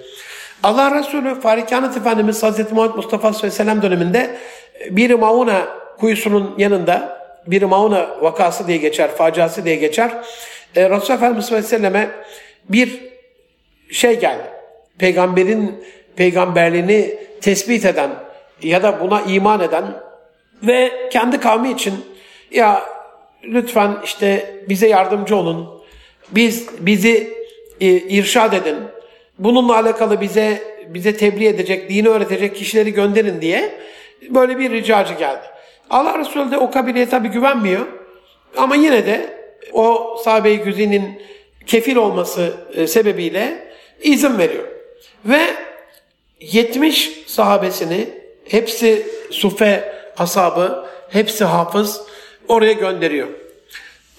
Allah 0.63 0.95
Resulü 0.95 1.41
Farikanat 1.41 1.97
Efendimiz 1.97 2.43
Hazreti 2.43 2.75
Muhammed 2.75 2.97
Mustafa 2.97 3.29
Aleyhisselam 3.29 3.83
döneminde 3.83 4.37
bir 4.91 5.11
Mauna 5.11 5.69
kuyusunun 5.99 6.55
yanında 6.59 7.17
bir 7.47 7.63
Mauna 7.63 8.17
vakası 8.21 8.67
diye 8.67 8.79
geçer, 8.79 9.11
faciası 9.11 9.65
diye 9.65 9.77
geçer. 9.77 10.11
E, 10.77 10.91
Resulullah 10.91 11.17
Efendimiz 11.17 11.53
Aleyhisselam'e 11.53 12.11
bir 12.69 13.01
şey 13.91 14.21
geldi. 14.21 14.43
Peygamberin 14.99 15.85
peygamberliğini 16.17 17.19
tespit 17.41 17.85
eden 17.85 18.11
ya 18.63 18.83
da 18.83 19.01
buna 19.01 19.23
iman 19.23 19.61
eden 19.61 19.85
ve 20.63 21.09
kendi 21.11 21.41
kavmi 21.41 21.73
için 21.73 21.95
ya 22.51 22.83
lütfen 23.45 23.97
işte 24.05 24.55
bize 24.69 24.89
yardımcı 24.89 25.37
olun. 25.37 25.83
Biz 26.31 26.67
bizi 26.81 27.37
e, 27.81 27.87
irşad 27.87 28.53
edin. 28.53 28.77
Bununla 29.39 29.77
alakalı 29.77 30.21
bize 30.21 30.63
bize 30.89 31.17
tebliğ 31.17 31.47
edecek, 31.47 31.91
dini 31.91 32.09
öğretecek 32.09 32.57
kişileri 32.57 32.93
gönderin 32.93 33.41
diye 33.41 33.79
böyle 34.31 34.59
bir 34.59 34.71
ricacı 34.71 35.15
geldi. 35.15 35.43
Allah 35.91 36.19
Resulü 36.19 36.51
de 36.51 36.59
o 36.59 36.71
kabileye 36.71 37.09
tabi 37.09 37.29
güvenmiyor. 37.29 37.87
Ama 38.57 38.77
yine 38.77 39.07
de 39.07 39.37
o 39.73 40.17
sahabe-i 40.25 40.59
güzinin 40.59 41.23
kefil 41.67 41.97
olması 41.97 42.55
e, 42.75 42.87
sebebiyle 42.87 43.73
izin 44.03 44.39
veriyor. 44.39 44.65
Ve 45.25 45.41
70 46.41 47.25
sahabesini 47.27 48.09
hepsi 48.49 49.07
sufe 49.31 49.93
asabı, 50.19 50.87
hepsi 51.11 51.45
hafız 51.45 52.03
oraya 52.49 52.73
gönderiyor. 52.73 53.29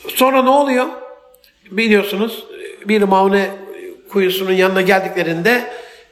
Sonra 0.08 0.44
ne 0.44 0.50
oluyor? 0.50 0.86
Biliyorsunuz 1.72 2.46
bir 2.86 3.02
Maune 3.02 3.50
kuyusunun 4.10 4.52
yanına 4.54 4.82
geldiklerinde 4.82 5.64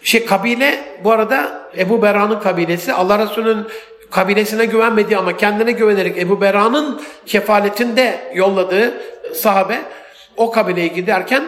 şey 0.05 0.25
kabile 0.25 0.79
bu 1.03 1.11
arada 1.11 1.69
Ebu 1.77 2.01
Bera'nın 2.01 2.39
kabilesi 2.39 2.93
Allah 2.93 3.19
Resulü'nün 3.19 3.67
kabilesine 4.11 4.65
güvenmediği 4.65 5.17
ama 5.17 5.37
kendine 5.37 5.71
güvenerek 5.71 6.17
Ebu 6.17 6.41
Bera'nın 6.41 7.01
kefaletinde 7.25 8.19
yolladığı 8.33 8.93
sahabe 9.33 9.81
o 10.37 10.51
kabileye 10.51 10.87
giderken 10.87 11.43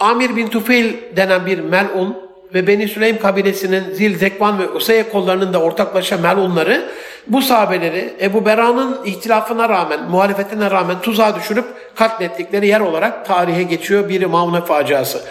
Amir 0.00 0.36
bin 0.36 0.48
Tufeil 0.48 0.94
denen 1.16 1.46
bir 1.46 1.58
melun 1.58 2.16
ve 2.54 2.66
Beni 2.66 2.88
Süleym 2.88 3.18
kabilesinin 3.18 3.94
Zil, 3.94 4.18
Zekvan 4.18 4.58
ve 4.58 4.68
Useye 4.68 5.08
kollarının 5.08 5.52
da 5.52 5.60
ortaklaşa 5.60 6.16
melunları 6.16 6.88
bu 7.26 7.42
sahabeleri 7.42 8.14
Ebu 8.20 8.46
Bera'nın 8.46 9.04
ihtilafına 9.04 9.68
rağmen, 9.68 10.02
muhalefetine 10.02 10.70
rağmen 10.70 11.00
tuzağa 11.00 11.36
düşürüp 11.36 11.64
katlettikleri 11.94 12.66
yer 12.66 12.80
olarak 12.80 13.26
tarihe 13.26 13.62
geçiyor 13.62 14.08
bir 14.08 14.24
Maune 14.24 14.60
faciası. 14.60 15.22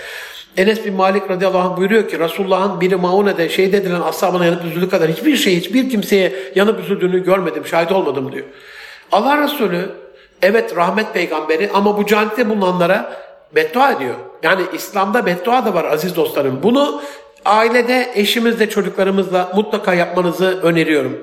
Enes 0.57 0.85
bin 0.85 0.93
Malik 0.93 1.29
radıyallahu 1.29 1.71
anh 1.71 1.77
buyuruyor 1.77 2.09
ki 2.09 2.19
Resulullah'ın 2.19 2.81
biri 2.81 2.95
Maune'de 2.95 3.49
şehit 3.49 3.73
edilen 3.73 4.01
ashabına 4.01 4.45
yanıp 4.45 4.65
üzüldüğü 4.65 4.89
kadar 4.89 5.09
hiçbir 5.09 5.35
şey, 5.35 5.55
hiçbir 5.55 5.89
kimseye 5.89 6.33
yanıp 6.55 6.79
üzüldüğünü 6.79 7.23
görmedim, 7.23 7.65
şahit 7.65 7.91
olmadım 7.91 8.31
diyor. 8.31 8.45
Allah 9.11 9.43
Resulü 9.43 9.89
evet 10.41 10.75
rahmet 10.75 11.13
peygamberi 11.13 11.69
ama 11.73 11.97
bu 11.97 12.05
cennette 12.05 12.49
bulunanlara 12.49 13.13
beddua 13.55 13.91
ediyor. 13.91 14.15
Yani 14.43 14.61
İslam'da 14.73 15.25
beddua 15.25 15.65
da 15.65 15.73
var 15.73 15.85
aziz 15.85 16.15
dostlarım. 16.15 16.63
Bunu 16.63 17.01
ailede, 17.45 18.11
eşimizle, 18.15 18.69
çocuklarımızla 18.69 19.51
mutlaka 19.55 19.93
yapmanızı 19.93 20.59
öneriyorum. 20.61 21.19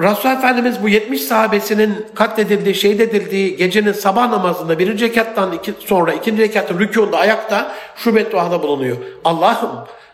Resulullah 0.00 0.38
Efendimiz 0.38 0.82
bu 0.82 0.88
70 0.88 1.22
sahabesinin 1.22 2.06
katledildiği, 2.14 2.74
şehit 2.74 3.00
edildiği 3.00 3.56
gecenin 3.56 3.92
sabah 3.92 4.30
namazında 4.30 4.78
birinci 4.78 5.04
rekattan 5.04 5.52
iki, 5.52 5.74
sonra 5.78 6.12
ikinci 6.12 6.42
rekatın 6.42 6.78
rükûunda 6.78 7.16
ayakta 7.16 7.74
şu 7.96 8.14
bedduada 8.14 8.62
bulunuyor. 8.62 8.96
Allah'ım 9.24 9.70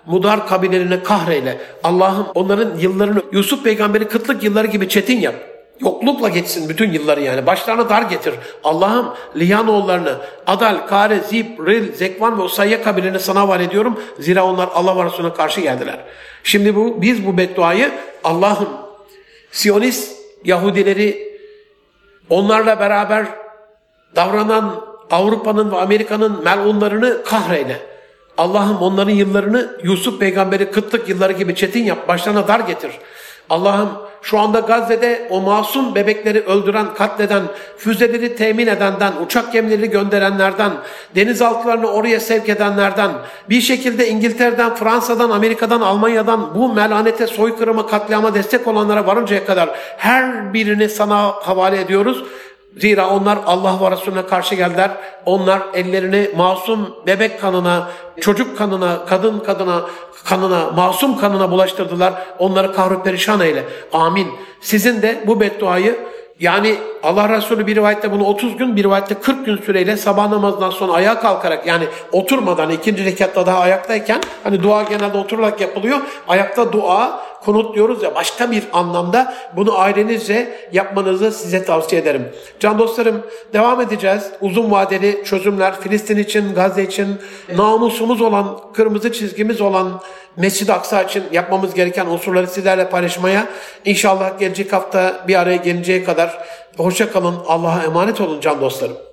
Mudar 0.07 0.47
kabilelerine 0.47 1.03
kahreyle. 1.03 1.59
Allah'ım 1.85 2.27
onların 2.35 2.79
yıllarını 2.79 3.23
Yusuf 3.33 3.65
peygamberi 3.65 4.09
kıtlık 4.09 4.43
yılları 4.43 4.67
gibi 4.67 4.89
çetin 4.89 5.21
yap. 5.21 5.35
Yoklukla 5.81 6.29
geçsin 6.29 6.69
bütün 6.69 6.93
yılları 6.93 7.21
yani. 7.21 7.47
Başlarına 7.47 7.89
dar 7.89 8.03
getir. 8.03 8.35
Allah'ım 8.65 9.15
Lihanoğullarını 9.37 10.17
Adal, 10.47 10.87
Kare, 10.87 11.21
Zip, 11.21 11.67
Ril, 11.67 11.93
Zekvan 11.93 12.39
ve 12.39 12.43
Usayya 12.43 12.83
kabilelerini 12.83 13.21
sana 13.21 13.49
var 13.49 13.61
ediyorum. 13.61 14.01
Zira 14.19 14.45
onlar 14.45 14.69
Allah 14.75 14.97
ve 14.97 15.05
Resulüne 15.05 15.33
karşı 15.33 15.61
geldiler. 15.61 16.01
Şimdi 16.45 16.77
bu 16.77 17.03
biz 17.03 17.27
bu 17.27 17.37
bedduayı 17.37 17.91
Allah'ım 18.25 18.69
Siyonist 19.53 20.17
Yahudileri 20.45 21.39
onlarla 22.31 22.81
beraber 22.81 23.27
davranan 24.17 24.85
Avrupa'nın 25.11 25.73
ve 25.73 25.77
Amerika'nın 25.77 26.45
melunlarını 26.45 27.25
kahreyle. 27.25 27.81
Allah'ım 28.39 28.83
onların 28.83 29.13
yıllarını 29.13 29.79
Yusuf 29.83 30.21
peygamberi 30.21 30.71
kıtlık 30.71 31.09
yılları 31.09 31.33
gibi 31.33 31.55
çetin 31.55 31.85
yap, 31.85 32.09
başlarına 32.09 32.49
dar 32.49 32.61
getir. 32.61 32.93
Allah'ım 33.51 33.89
şu 34.23 34.39
anda 34.39 34.61
Gazze'de 34.61 35.27
o 35.31 35.41
masum 35.41 35.95
bebekleri 35.95 36.41
öldüren, 36.41 36.95
katleden, 36.95 37.43
füzeleri 37.77 38.37
temin 38.37 38.67
edenden, 38.67 39.13
uçak 39.27 39.53
gemileri 39.53 39.91
gönderenlerden, 39.91 40.73
denizaltılarını 41.15 41.87
oraya 41.93 42.21
sevk 42.21 42.49
edenlerden, 42.49 43.11
bir 43.51 43.61
şekilde 43.61 44.09
İngiltere'den, 44.09 44.75
Fransa'dan, 44.75 45.31
Amerika'dan, 45.31 45.81
Almanya'dan 45.81 46.55
bu 46.55 46.75
melanete, 46.75 47.27
soykırıma, 47.27 47.87
katliama 47.87 48.35
destek 48.35 48.67
olanlara 48.67 49.07
varıncaya 49.07 49.47
kadar 49.47 49.71
her 49.97 50.55
birini 50.55 50.89
sana 50.89 51.27
havale 51.27 51.81
ediyoruz. 51.81 52.25
Zira 52.77 53.11
onlar 53.11 53.39
Allah 53.47 53.79
ve 53.83 53.91
Resulüne 53.91 54.27
karşı 54.27 54.55
geldiler. 54.55 54.91
Onlar 55.27 55.63
ellerini 55.75 56.31
masum 56.37 56.97
bebek 57.07 57.41
kanına, 57.41 57.91
çocuk 58.21 58.59
kanına, 58.59 59.05
kadın 59.07 59.39
kadına, 59.39 59.83
kanına, 60.25 60.71
masum 60.71 61.19
kanına 61.19 61.51
bulaştırdılar. 61.51 62.15
Onları 62.39 62.73
kahru 62.73 63.03
perişan 63.03 63.41
eyle. 63.41 63.65
Amin. 63.93 64.29
Sizin 64.61 65.03
de 65.03 65.25
bu 65.27 65.41
bedduayı 65.41 65.97
yani 66.41 66.77
Allah 67.03 67.29
Resulü 67.29 67.67
bir 67.67 67.77
rivayette 67.77 68.13
bunu 68.13 68.25
30 68.25 68.57
gün, 68.57 68.77
bir 68.77 68.85
rivayette 68.85 69.15
40 69.15 69.47
gün 69.47 69.57
süreyle 69.57 69.97
sabah 69.97 70.31
namazından 70.31 70.71
sonra 70.71 70.93
ayağa 70.93 71.21
kalkarak 71.21 71.67
yani 71.67 71.85
oturmadan 72.13 72.71
ikinci 72.71 73.05
rekatta 73.05 73.47
daha 73.47 73.59
ayaktayken 73.59 74.21
hani 74.45 74.63
dua 74.63 74.83
genelde 74.83 75.19
oturarak 75.19 75.61
yapılıyor. 75.61 75.99
Ayakta 76.29 76.73
dua 76.73 77.21
kunut 77.45 77.75
diyoruz 77.75 78.03
ya 78.03 78.15
başka 78.15 78.51
bir 78.51 78.65
anlamda 78.73 79.35
bunu 79.57 79.79
ailenizce 79.79 80.69
yapmanızı 80.73 81.33
size 81.33 81.65
tavsiye 81.65 82.03
ederim. 82.03 82.29
Can 82.61 82.79
dostlarım 82.79 83.27
devam 83.53 83.81
edeceğiz. 83.81 84.31
Uzun 84.41 84.71
vadeli 84.71 85.25
çözümler 85.25 85.81
Filistin 85.81 86.17
için, 86.17 86.55
Gazze 86.55 86.83
için 86.83 87.19
namusumuz 87.57 88.21
olan, 88.21 88.59
kırmızı 88.73 89.13
çizgimiz 89.13 89.61
olan 89.61 90.01
Mescid-i 90.37 90.73
Aksa 90.73 91.03
için 91.03 91.25
yapmamız 91.33 91.75
gereken 91.75 92.07
unsurları 92.07 92.47
sizlerle 92.47 92.91
paylaşmaya 92.91 93.47
inşallah 93.85 94.39
gelecek 94.39 94.73
hafta 94.73 95.25
bir 95.29 95.35
araya 95.35 95.57
gelinceye 95.57 96.05
kadar 96.05 96.45
hoşça 96.77 97.13
kalın. 97.13 97.35
Allah'a 97.47 97.85
emanet 97.85 98.21
olun 98.21 98.41
can 98.41 98.61
dostlarım. 98.61 99.10